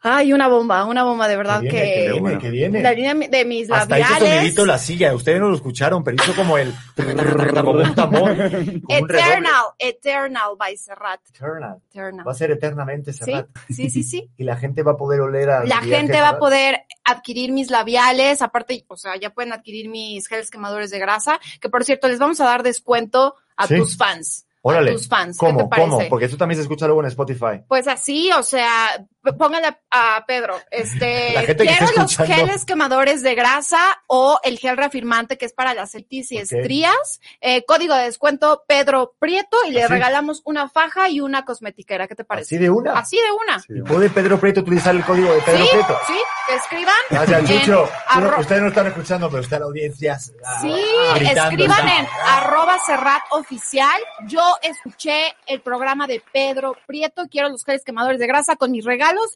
ay, 0.00 0.32
una 0.32 0.46
bomba, 0.46 0.84
una 0.84 1.02
bomba 1.02 1.26
de 1.26 1.36
verdad 1.36 1.60
que 1.60 1.70
viene, 1.70 1.72
que, 1.72 1.90
que 2.04 2.10
viene, 2.12 2.38
que 2.38 2.50
viene. 2.50 2.82
la 2.82 2.92
línea 2.92 3.14
de 3.14 3.44
mis 3.44 3.68
Hasta 3.68 3.98
hizo 3.98 4.08
labiales. 4.10 4.34
sonidito 4.36 4.64
la 4.64 4.78
silla, 4.78 5.12
ustedes 5.12 5.40
no 5.40 5.48
lo 5.48 5.56
escucharon, 5.56 6.04
pero 6.04 6.16
hizo 6.22 6.36
como 6.36 6.56
el... 6.56 6.72
como 7.54 7.72
un 7.72 7.94
tambor, 7.96 8.36
como 8.84 9.00
un 9.00 9.08
redoble. 9.08 9.08
Eternal, 9.18 9.64
Eternal 9.78 10.50
by 10.56 10.76
Serrat. 10.76 11.20
Eternal. 11.48 11.78
Eternal. 11.90 12.26
Va 12.26 12.32
a 12.32 12.34
ser 12.34 12.50
eternamente 12.50 13.12
Sí, 13.12 13.24
Serrat. 13.24 13.48
sí, 13.68 13.90
sí, 13.90 14.02
sí. 14.02 14.30
Y 14.36 14.44
la 14.44 14.56
gente 14.56 14.82
va 14.82 14.92
a 14.92 14.96
poder 14.96 15.20
oler 15.20 15.50
a... 15.50 15.64
La 15.64 15.80
gente 15.80 16.20
va 16.20 16.30
a 16.30 16.38
poder 16.38 16.84
adquirir 17.04 17.52
mis 17.52 17.70
labiales, 17.70 18.42
aparte, 18.42 18.84
o 18.88 18.96
sea, 18.96 19.16
ya 19.16 19.30
pueden 19.30 19.52
adquirir 19.52 19.88
mis 19.88 20.26
geles 20.28 20.50
quemadores 20.50 20.90
de 20.90 20.98
grasa, 20.98 21.40
que 21.60 21.68
por 21.68 21.84
cierto, 21.84 22.08
les 22.08 22.18
vamos 22.18 22.40
a 22.40 22.44
dar 22.44 22.62
descuento 22.62 23.34
a 23.56 23.66
Sí. 23.66 23.76
tus 23.76 23.96
fans. 23.96 24.44
Órale. 24.60 24.90
A 24.90 24.94
tus 24.94 25.08
fans. 25.08 25.38
¿Qué 25.38 25.46
¿Cómo? 25.46 25.70
¿Cómo? 25.70 26.00
Porque 26.08 26.28
tú 26.28 26.36
también 26.36 26.56
se 26.56 26.62
escucha 26.62 26.86
luego 26.86 27.00
en 27.00 27.06
Spotify. 27.08 27.62
Pues 27.68 27.86
así, 27.88 28.30
o 28.32 28.42
sea, 28.42 29.06
póngale 29.36 29.76
a, 29.90 30.24
Pedro, 30.26 30.58
este, 30.70 31.34
quiero 31.58 31.86
los 31.96 32.16
geles 32.16 32.64
quemadores 32.64 33.22
de 33.22 33.34
grasa 33.34 33.78
o 34.06 34.38
el 34.42 34.58
gel 34.58 34.76
reafirmante 34.76 35.38
que 35.38 35.46
es 35.46 35.52
para 35.52 35.74
las 35.74 35.90
celtis 35.92 36.32
y 36.32 36.38
estrías, 36.38 37.20
eh, 37.40 37.64
código 37.64 37.94
de 37.94 38.04
descuento 38.04 38.64
Pedro 38.66 39.14
Prieto 39.18 39.56
y 39.66 39.70
le 39.72 39.86
regalamos 39.88 40.42
una 40.44 40.68
faja 40.68 41.08
y 41.08 41.20
una 41.20 41.44
cosmetiquera, 41.44 42.06
¿qué 42.08 42.14
te 42.14 42.24
parece? 42.24 42.56
¿Así 42.56 42.62
de 42.62 42.70
una? 42.70 42.92
Así 42.98 43.16
de 43.16 43.30
una. 43.32 43.62
¿Y 43.80 43.82
puede 43.82 44.10
Pedro 44.10 44.38
Prieto 44.38 44.60
utilizar 44.60 44.94
el 44.94 45.04
código 45.04 45.32
de 45.32 45.40
Pedro 45.42 45.64
sí, 45.64 45.70
Prieto? 45.72 45.98
sí, 46.06 46.14
que 46.48 46.54
escriban. 46.54 46.94
Gracias, 47.10 47.44
Chucho. 47.48 47.88
Arro- 48.08 48.38
ustedes 48.40 48.62
no 48.62 48.68
están 48.68 48.86
escuchando, 48.86 49.28
pero 49.30 49.42
está 49.42 49.58
la 49.58 49.66
audiencia. 49.66 50.18
ah, 50.44 50.58
Sí, 50.60 50.74
gritando, 51.16 51.42
escriban 51.50 51.88
está. 51.88 51.98
en 52.00 52.06
arroba 52.26 52.78
Serrat 52.86 53.22
oficial. 53.30 54.00
Yo 54.26 54.42
escuché 54.62 55.34
el 55.46 55.60
programa 55.60 56.06
de 56.06 56.22
Pedro 56.32 56.76
Prieto, 56.86 57.26
quiero 57.30 57.48
los 57.48 57.64
geles 57.64 57.84
quemadores 57.84 58.18
de 58.18 58.26
grasa 58.26 58.56
con 58.56 58.72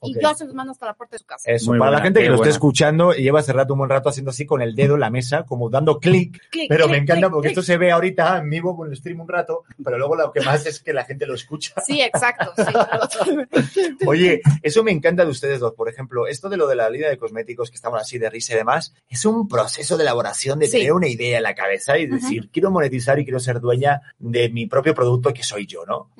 y 0.02 0.14
yo 0.20 0.34
se 0.34 0.44
los 0.44 0.54
mando 0.54 0.72
hasta 0.72 0.86
la 0.86 0.94
puerta 0.94 1.14
de 1.16 1.18
su 1.20 1.26
casa. 1.26 1.50
Eso, 1.50 1.70
Muy 1.70 1.78
para 1.78 1.90
la 1.92 2.00
gente 2.00 2.20
que 2.20 2.26
lo 2.28 2.36
buena. 2.36 2.48
esté 2.50 2.56
escuchando 2.56 3.14
y 3.14 3.22
lleva 3.22 3.40
hace 3.40 3.52
rato 3.52 3.74
un 3.74 3.78
buen 3.78 3.90
rato 3.90 4.08
haciendo 4.08 4.30
así 4.30 4.46
con 4.46 4.62
el 4.62 4.74
dedo 4.74 4.94
en 4.94 5.00
la 5.00 5.10
mesa, 5.10 5.44
como 5.44 5.68
dando 5.70 5.98
clic. 5.98 6.40
Pero 6.68 6.88
me 6.88 6.96
encanta 6.98 7.30
porque 7.30 7.48
esto 7.48 7.62
se 7.62 7.76
ve 7.76 7.90
ahorita 7.92 8.38
en 8.38 8.50
vivo 8.50 8.76
con 8.76 8.88
el 8.90 8.96
stream 8.96 9.20
un 9.20 9.28
rato, 9.28 9.64
pero 9.84 9.98
luego 9.98 10.16
lo 10.16 10.32
que 10.32 10.40
más 10.40 10.64
es 10.66 10.80
que 10.80 10.92
la 10.92 11.04
gente 11.04 11.26
lo 11.26 11.34
escucha. 11.34 11.74
Sí, 11.86 12.00
exacto. 12.00 12.52
Sí. 12.56 13.96
Oye, 14.06 14.40
eso 14.62 14.82
me 14.84 14.90
encanta 14.92 15.24
de 15.24 15.30
ustedes 15.30 15.60
dos. 15.60 15.74
Por 15.74 15.88
ejemplo, 15.88 16.26
esto 16.26 16.48
de 16.48 16.56
lo 16.56 16.66
de 16.66 16.76
la 16.76 16.88
línea 16.90 17.08
de 17.08 17.18
cosméticos 17.18 17.70
que 17.70 17.76
estamos 17.76 18.00
así 18.00 18.18
de 18.18 18.30
risa 18.30 18.54
y 18.54 18.56
demás, 18.56 18.94
es 19.08 19.24
un 19.24 19.48
proceso 19.48 19.96
de 19.96 20.02
elaboración 20.04 20.58
de 20.58 20.66
Sí. 20.66 20.78
tener 20.78 20.92
una 20.92 21.08
idea 21.08 21.36
en 21.36 21.42
la 21.42 21.54
cabeza 21.54 21.98
y 21.98 22.06
decir, 22.06 22.48
quiero 22.50 22.70
monetizar 22.70 23.18
y 23.18 23.24
quiero 23.24 23.40
ser 23.40 23.60
dueña 23.60 24.00
de 24.18 24.48
mi 24.48 24.66
propio 24.66 24.94
producto 24.94 25.32
que 25.34 25.42
soy 25.42 25.66
yo, 25.66 25.84
¿no? 25.86 26.10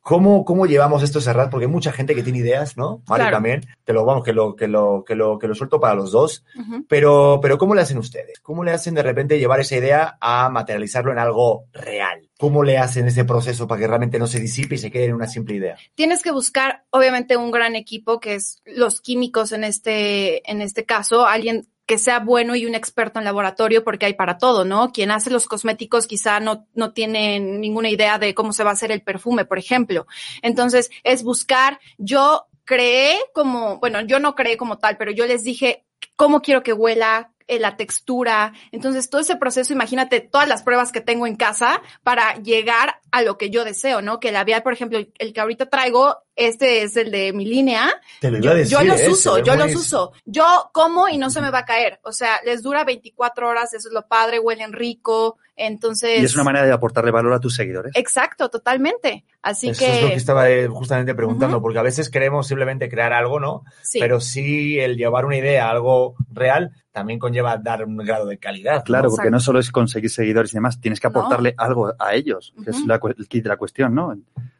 ¿Cómo, 0.00 0.44
¿Cómo 0.44 0.66
llevamos 0.66 1.02
esto 1.02 1.20
Serrat? 1.20 1.50
Porque 1.50 1.66
hay 1.66 1.70
mucha 1.70 1.92
gente 1.92 2.14
que 2.14 2.22
tiene 2.22 2.38
ideas, 2.38 2.76
¿no? 2.76 2.99
Mario 3.08 3.24
Claro. 3.24 3.36
también. 3.36 3.66
Te 3.84 3.92
lo 3.92 4.04
vamos, 4.04 4.24
que 4.24 4.32
lo, 4.32 4.54
que 4.54 4.68
lo, 4.68 5.04
que 5.06 5.14
lo, 5.14 5.38
que 5.38 5.48
lo 5.48 5.54
suelto 5.54 5.80
para 5.80 5.94
los 5.94 6.12
dos. 6.12 6.44
Ujú. 6.58 6.84
Pero, 6.88 7.38
pero 7.42 7.58
¿cómo 7.58 7.74
le 7.74 7.82
hacen 7.82 7.98
ustedes? 7.98 8.40
¿Cómo 8.40 8.64
le 8.64 8.72
hacen 8.72 8.94
de 8.94 9.02
repente 9.02 9.38
llevar 9.38 9.60
esa 9.60 9.76
idea 9.76 10.18
a 10.20 10.48
materializarlo 10.48 11.12
en 11.12 11.18
algo 11.18 11.64
real? 11.72 12.28
¿Cómo 12.38 12.62
le 12.62 12.78
hacen 12.78 13.06
ese 13.06 13.24
proceso 13.24 13.66
para 13.68 13.80
que 13.80 13.86
realmente 13.86 14.18
no 14.18 14.26
se 14.26 14.40
disipe 14.40 14.76
y 14.76 14.78
se 14.78 14.90
quede 14.90 15.06
en 15.06 15.14
una 15.14 15.26
simple 15.26 15.56
idea? 15.56 15.76
Tienes 15.94 16.22
que 16.22 16.30
buscar, 16.30 16.84
obviamente, 16.90 17.36
un 17.36 17.50
gran 17.50 17.76
equipo, 17.76 18.20
que 18.20 18.34
es 18.36 18.62
los 18.64 19.00
químicos 19.00 19.52
en 19.52 19.64
este, 19.64 20.50
en 20.50 20.62
este 20.62 20.84
caso, 20.84 21.26
alguien 21.26 21.66
que 21.86 21.98
sea 21.98 22.20
bueno 22.20 22.54
y 22.54 22.66
un 22.66 22.76
experto 22.76 23.18
en 23.18 23.24
laboratorio, 23.24 23.82
porque 23.82 24.06
hay 24.06 24.14
para 24.14 24.38
todo, 24.38 24.64
¿no? 24.64 24.92
Quien 24.92 25.10
hace 25.10 25.28
los 25.28 25.48
cosméticos 25.48 26.06
quizá 26.06 26.38
no, 26.38 26.68
no 26.72 26.92
tiene 26.92 27.40
ninguna 27.40 27.90
idea 27.90 28.16
de 28.20 28.32
cómo 28.32 28.52
se 28.52 28.62
va 28.62 28.70
a 28.70 28.74
hacer 28.74 28.92
el 28.92 29.02
perfume, 29.02 29.44
por 29.44 29.58
ejemplo. 29.58 30.06
Entonces, 30.40 30.88
es 31.02 31.24
buscar, 31.24 31.80
yo 31.98 32.46
creé 32.70 33.18
como, 33.34 33.80
bueno, 33.80 34.00
yo 34.02 34.20
no 34.20 34.36
creé 34.36 34.56
como 34.56 34.78
tal, 34.78 34.96
pero 34.96 35.10
yo 35.10 35.26
les 35.26 35.42
dije 35.42 35.84
cómo 36.14 36.40
quiero 36.40 36.62
que 36.62 36.72
huela, 36.72 37.32
eh, 37.48 37.58
la 37.58 37.76
textura. 37.76 38.52
Entonces, 38.70 39.10
todo 39.10 39.20
ese 39.20 39.34
proceso, 39.34 39.72
imagínate 39.72 40.20
todas 40.20 40.46
las 40.46 40.62
pruebas 40.62 40.92
que 40.92 41.00
tengo 41.00 41.26
en 41.26 41.34
casa 41.34 41.82
para 42.04 42.36
llegar 42.36 43.00
a 43.10 43.22
lo 43.22 43.38
que 43.38 43.50
yo 43.50 43.64
deseo, 43.64 44.02
¿no? 44.02 44.20
Que 44.20 44.28
el 44.28 44.34
labial, 44.34 44.62
por 44.62 44.72
ejemplo, 44.72 45.00
el 45.00 45.32
que 45.32 45.40
ahorita 45.40 45.68
traigo, 45.68 46.18
este 46.40 46.82
es 46.82 46.96
el 46.96 47.10
de 47.10 47.32
mi 47.32 47.44
línea. 47.44 47.90
Te 48.20 48.30
lo 48.30 48.38
iba 48.38 48.46
Yo, 48.46 48.50
a 48.52 48.54
decir, 48.54 48.78
yo 48.78 48.84
los 48.84 49.00
¿eh? 49.00 49.08
Uso, 49.10 49.38
yo 49.38 49.54
los 49.56 49.74
uso. 49.74 50.12
Yo 50.24 50.70
como 50.72 51.08
y 51.08 51.18
no 51.18 51.30
se 51.30 51.40
me 51.40 51.50
va 51.50 51.58
a 51.60 51.64
caer. 51.64 52.00
O 52.02 52.12
sea, 52.12 52.40
les 52.44 52.62
dura 52.62 52.84
24 52.84 53.48
horas, 53.48 53.74
eso 53.74 53.88
es 53.88 53.94
lo 53.94 54.06
padre, 54.06 54.38
huelen 54.38 54.72
rico. 54.72 55.38
Entonces. 55.56 56.20
Y 56.20 56.24
es 56.24 56.34
una 56.34 56.44
manera 56.44 56.64
de 56.64 56.72
aportarle 56.72 57.10
valor 57.10 57.34
a 57.34 57.40
tus 57.40 57.54
seguidores. 57.54 57.92
Exacto, 57.94 58.48
totalmente. 58.48 59.24
Así 59.42 59.70
Eso 59.70 59.78
que. 59.84 59.96
es 59.96 60.02
lo 60.02 60.08
que 60.08 60.14
estaba 60.14 60.50
eh, 60.50 60.66
justamente 60.68 61.14
preguntando, 61.14 61.60
porque 61.60 61.78
a 61.78 61.82
veces 61.82 62.08
queremos 62.08 62.46
simplemente 62.46 62.88
crear 62.88 63.12
algo, 63.12 63.40
¿no? 63.40 63.64
Sí. 63.82 63.98
Pero 64.00 64.20
sí 64.20 64.78
el 64.78 64.96
llevar 64.96 65.26
una 65.26 65.36
idea 65.36 65.66
a 65.66 65.70
algo 65.70 66.14
real 66.32 66.72
también 66.92 67.18
conlleva 67.18 67.56
dar 67.56 67.84
un 67.84 67.96
grado 67.98 68.26
de 68.26 68.38
calidad. 68.38 68.76
¿no? 68.76 68.84
Claro, 68.84 69.10
porque 69.10 69.30
no 69.30 69.38
solo 69.40 69.60
es 69.60 69.70
conseguir 69.70 70.10
seguidores 70.10 70.52
y 70.52 70.56
demás, 70.56 70.80
tienes 70.80 70.98
que 70.98 71.08
No. 71.08 71.18
aportarle 71.18 71.54
algo 71.56 71.92
a 71.98 72.14
ellos, 72.14 72.52
que 72.64 72.70
es 72.70 72.84
la 72.86 73.00
el 73.16 73.28
kit 73.28 73.42
de 73.44 73.48
la 73.48 73.56
cuestión, 73.56 73.94
¿no? 73.94 74.14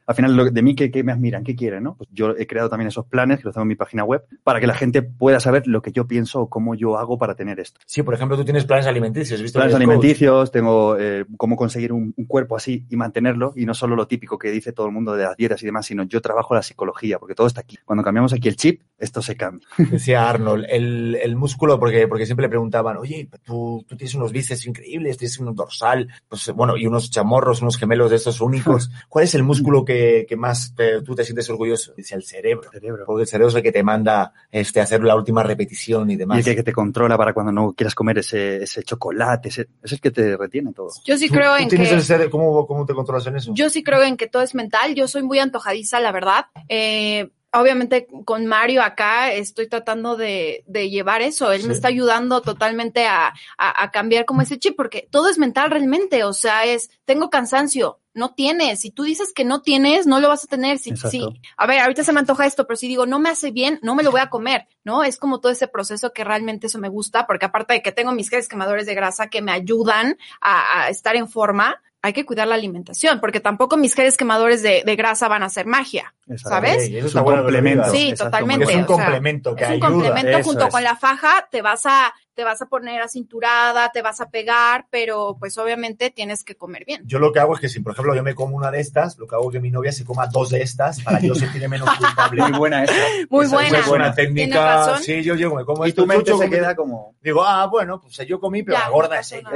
Al 0.07 0.15
final 0.15 0.53
de 0.53 0.63
mí, 0.63 0.75
¿qué, 0.75 0.91
qué 0.91 1.03
me 1.03 1.13
admiran? 1.13 1.45
¿Qué 1.45 1.55
quieren? 1.55 1.85
¿no? 1.85 1.97
Pues 1.97 2.09
yo 2.13 2.31
he 2.37 2.47
creado 2.47 2.69
también 2.69 2.89
esos 2.89 3.07
planes, 3.07 3.39
que 3.39 3.45
los 3.45 3.55
tengo 3.55 3.63
en 3.63 3.69
mi 3.69 3.77
página 3.77 4.05
web, 4.05 4.25
para 4.43 4.61
que 4.61 4.67
la 4.67 4.75
gente 4.75 5.03
pueda 5.03 5.41
saber 5.41 5.67
lo 5.67 5.83
que 5.83 5.93
yo 5.93 6.07
pienso 6.07 6.41
o 6.41 6.51
cómo 6.51 6.75
yo 6.75 6.99
hago 6.99 7.19
para 7.19 7.35
tener 7.35 7.61
esto. 7.61 7.81
Sí, 7.87 8.03
por 8.03 8.15
ejemplo, 8.15 8.37
tú 8.37 8.45
tienes 8.45 8.65
planes 8.65 8.87
alimenticios, 8.87 9.39
¿has 9.39 9.43
visto? 9.43 9.59
Planes 9.59 9.75
alimenticios, 9.75 10.51
tengo 10.51 10.97
eh, 10.99 11.25
cómo 11.37 11.57
conseguir 11.57 11.93
un, 11.93 12.15
un 12.17 12.25
cuerpo 12.27 12.57
así 12.57 12.87
y 12.89 12.97
mantenerlo, 12.97 13.53
y 13.57 13.67
no 13.67 13.75
solo 13.75 13.97
lo 13.97 14.07
típico 14.07 14.39
que 14.39 14.51
dice 14.51 14.73
todo 14.73 14.87
el 14.87 14.93
mundo 14.93 15.15
de 15.15 15.25
las 15.25 15.37
dietas 15.37 15.63
y 15.63 15.67
demás, 15.67 15.87
sino 15.87 16.03
yo 16.05 16.21
trabajo 16.21 16.55
la 16.55 16.63
psicología, 16.63 17.19
porque 17.19 17.35
todo 17.35 17.47
está 17.47 17.61
aquí. 17.61 17.79
Cuando 17.85 18.03
cambiamos 18.03 18.33
aquí 18.33 18.49
el 18.49 18.57
chip, 18.57 18.83
esto 18.99 19.23
se 19.23 19.37
cambia. 19.37 19.67
Decía 19.91 20.29
Arnold, 20.29 20.67
el, 20.69 21.19
el 21.23 21.37
músculo, 21.37 21.79
porque, 21.79 22.09
porque 22.09 22.27
siempre 22.27 22.45
le 22.45 22.51
preguntaban, 22.51 22.97
oye, 22.97 23.29
tú, 23.45 23.85
tú 23.89 23.97
tienes 23.97 24.15
unos 24.15 24.33
bíceps 24.33 24.67
increíbles, 24.67 25.17
tienes 25.17 25.39
un 25.39 25.55
dorsal, 25.55 26.09
pues 26.29 26.53
bueno, 26.55 26.77
y 26.77 26.87
unos 26.87 27.11
chamorros, 27.11 27.63
unos 27.63 27.77
gemelos 27.77 28.11
de 28.11 28.17
estos 28.17 28.41
únicos. 28.41 28.91
¿Cuál 29.09 29.25
es 29.25 29.35
el 29.35 29.43
músculo 29.43 29.85
que, 29.85 30.00
que 30.29 30.37
más 30.37 30.75
te- 30.75 31.03
tú 31.03 31.15
te 31.15 31.25
sientes 31.25 31.49
orgulloso? 31.51 31.93
Dice 31.97 32.15
el 32.15 32.23
cerebro. 32.23 32.71
Porque 33.07 33.23
el 33.23 33.27
cerebro 33.29 33.49
es 33.49 33.55
el 33.55 33.63
que 33.63 33.73
te 33.73 33.83
manda 33.83 34.33
este, 34.51 34.81
hacer 34.81 35.03
la 35.03 35.17
última 35.17 35.43
repetición 35.43 36.11
y 36.11 36.15
Y 36.15 36.17
demás. 36.17 36.47
el 36.47 36.55
que, 36.57 36.63
te 36.63 36.73
controla 36.73 37.17
para 37.19 37.33
cuando 37.33 37.53
no 37.53 37.73
quieras 37.73 37.95
comer 37.95 38.19
ese, 38.19 38.63
ese 38.63 38.83
chocolate, 38.83 39.49
ese, 39.49 39.69
es 39.83 39.93
el 39.93 40.01
que 40.01 40.11
te 40.11 40.37
retiene 40.37 40.73
todo. 40.73 40.91
Yo 41.05 41.17
sí 41.17 41.29
¿Tú- 41.29 41.35
creo 41.35 41.57
tú 41.57 41.63
en 41.63 41.69
tienes 41.69 41.89
que... 41.89 41.95
el 41.95 42.03
cerebro- 42.03 42.31
¿cómo, 42.31 42.67
¿Cómo 42.67 42.87
te 42.87 42.95
controlas 42.95 43.27
en 43.27 43.37
eso? 43.37 43.53
Yo 43.55 43.71
sí 43.71 43.83
creo 43.83 44.03
en 44.03 44.17
que 44.17 44.27
todo 44.27 44.43
es 44.43 44.55
mental. 44.55 44.95
Yo 44.95 45.09
soy 45.09 45.23
muy 45.23 45.39
antojadiza, 45.39 46.01
la 46.01 46.13
verdad. 46.13 46.47
Eh, 46.69 47.31
obviamente 47.53 48.07
con 48.25 48.47
Mario 48.47 48.83
acá 48.83 49.33
estoy 49.33 49.69
tratando 49.69 50.17
de, 50.17 50.65
de 50.67 50.89
llevar 50.91 51.23
eso. 51.23 51.51
Él 51.53 51.63
me 51.63 51.69
Sí. 51.69 51.73
está 51.73 51.89
ayudando 51.89 52.43
totalmente 52.43 53.07
a, 53.07 53.29
a, 53.59 53.83
a 53.83 53.91
cambiar 53.91 54.25
como 54.25 54.43
ese 54.43 54.59
chip, 54.59 54.77
porque 54.77 55.09
todo 55.11 55.29
es 55.29 55.39
mental 55.39 55.71
realmente. 55.71 56.25
O 56.25 56.33
sea, 56.33 56.65
es, 56.65 56.91
tengo 57.05 57.29
cansancio. 57.31 58.00
No 58.15 58.35
tienes. 58.35 58.81
Si 58.81 58.91
tú 58.91 59.05
dices 59.05 59.33
que 59.33 59.45
no 59.45 59.63
tienes, 59.63 60.07
no 60.07 60.21
lo 60.21 60.29
vas 60.29 60.45
a 60.45 60.49
tener. 60.49 60.79
Si, 60.79 60.97
si, 60.97 61.23
a 61.57 61.67
ver, 61.67 61.81
ahorita 61.81 62.03
se 62.05 62.13
me 62.13 62.21
antoja 62.21 62.47
esto, 62.47 62.67
pero 62.67 62.77
si 62.77 62.89
digo, 62.89 63.07
no 63.07 63.19
me 63.19 63.29
hace 63.29 63.51
bien, 63.51 63.79
no 63.83 63.95
me 63.95 64.03
lo 64.03 64.11
voy 64.11 64.21
a 64.21 64.31
comer, 64.31 64.67
¿no? 64.85 65.05
Es 65.05 65.17
como 65.17 65.41
todo 65.41 65.53
ese 65.53 65.69
proceso 65.69 66.13
que 66.13 66.25
realmente 66.25 66.67
eso 66.67 66.79
me 66.79 66.89
gusta, 66.89 67.27
porque 67.27 67.47
aparte 67.47 67.75
de 67.75 67.83
que 67.83 67.93
tengo 67.93 68.13
mis 68.13 68.29
geles 68.29 68.49
quemadores 68.49 68.87
de 68.87 68.95
grasa 68.95 69.29
que 69.29 69.43
me 69.43 69.53
ayudan 69.53 70.17
a, 70.41 70.83
a 70.85 70.89
estar 70.89 71.15
en 71.17 71.29
forma, 71.29 71.81
hay 72.03 72.13
que 72.15 72.25
cuidar 72.25 72.49
la 72.49 72.55
alimentación, 72.55 73.21
porque 73.21 73.41
tampoco 73.41 73.77
mis 73.77 73.95
geles 73.95 74.17
quemadores 74.17 74.63
de, 74.63 74.83
de 74.87 74.97
grasa 74.97 75.29
van 75.29 75.43
a 75.43 75.47
hacer 75.47 75.67
magia, 75.67 76.15
¿sabes? 76.37 76.87
Ok, 76.89 76.95
eso 76.95 77.25
que 77.25 77.33
lo 77.37 77.61
digas. 77.61 77.91
Sí, 77.93 78.09
Exacto, 78.09 78.25
totalmente. 78.25 78.65
Es 78.73 78.77
un 78.79 78.85
o 78.85 78.87
sea, 78.87 78.97
complemento 78.97 79.55
que 79.55 79.65
es 79.65 79.69
un 79.71 79.75
ayuda. 79.77 79.89
complemento 79.91 80.39
Eso 80.39 80.49
junto 80.49 80.65
es. 80.65 80.71
con 80.71 80.83
la 80.83 80.97
faja, 80.97 81.49
te 81.51 81.61
vas 81.61 81.85
a, 81.85 82.15
te 82.41 82.45
vas 82.45 82.63
a 82.63 82.67
poner 82.67 83.03
acinturada, 83.03 83.91
te 83.93 84.01
vas 84.01 84.19
a 84.23 84.31
pegar, 84.31 84.87
pero 84.89 85.37
pues 85.39 85.59
obviamente 85.59 86.09
tienes 86.09 86.43
que 86.43 86.55
comer 86.55 86.87
bien. 86.87 87.03
Yo 87.05 87.19
lo 87.19 87.33
que 87.35 87.39
hago 87.39 87.53
es 87.55 87.61
que 87.61 87.69
si, 87.69 87.81
por 87.81 87.93
ejemplo, 87.93 88.15
yo 88.15 88.23
me 88.23 88.35
como 88.35 88.57
una 88.57 88.71
de 88.71 88.81
estas, 88.81 89.19
lo 89.19 89.27
que 89.27 89.35
hago 89.35 89.51
es 89.51 89.53
que 89.53 89.61
mi 89.61 89.71
novia 89.71 89.93
se 89.93 90.07
coma 90.07 90.27
dos 90.27 90.49
de 90.49 90.63
estas 90.63 91.03
para 91.03 91.21
yo 91.21 91.35
sentirme 91.35 91.69
menos 91.69 91.91
culpable. 91.99 92.41
Muy 92.45 92.53
buena 92.59 92.85
esa. 92.85 92.95
Muy 93.29 93.45
Esa 93.45 93.57
buena. 93.57 93.79
Es 93.81 93.87
buena 93.87 94.15
técnica. 94.15 94.65
razón. 94.87 95.03
Sí, 95.03 95.23
yo 95.23 95.35
llego, 95.35 95.55
me 95.55 95.67
como 95.67 95.87
Y 95.87 95.93
tu 95.93 96.07
mente 96.07 96.25
chucho, 96.31 96.39
se 96.39 96.45
como- 96.45 96.57
queda 96.57 96.75
como... 96.75 97.15
Digo, 97.21 97.45
ah, 97.45 97.67
bueno, 97.67 98.01
pues 98.01 98.17
yo 98.27 98.41
comí, 98.41 98.63
pero 98.63 98.79
Ya, 98.79 98.85
la 98.85 98.89
gorda 98.91 99.17
no 99.17 99.21
es 99.21 99.33
ella. 99.33 99.51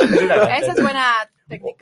¿no? 0.00 0.42
Esa 0.48 0.72
es 0.72 0.82
buena 0.82 1.12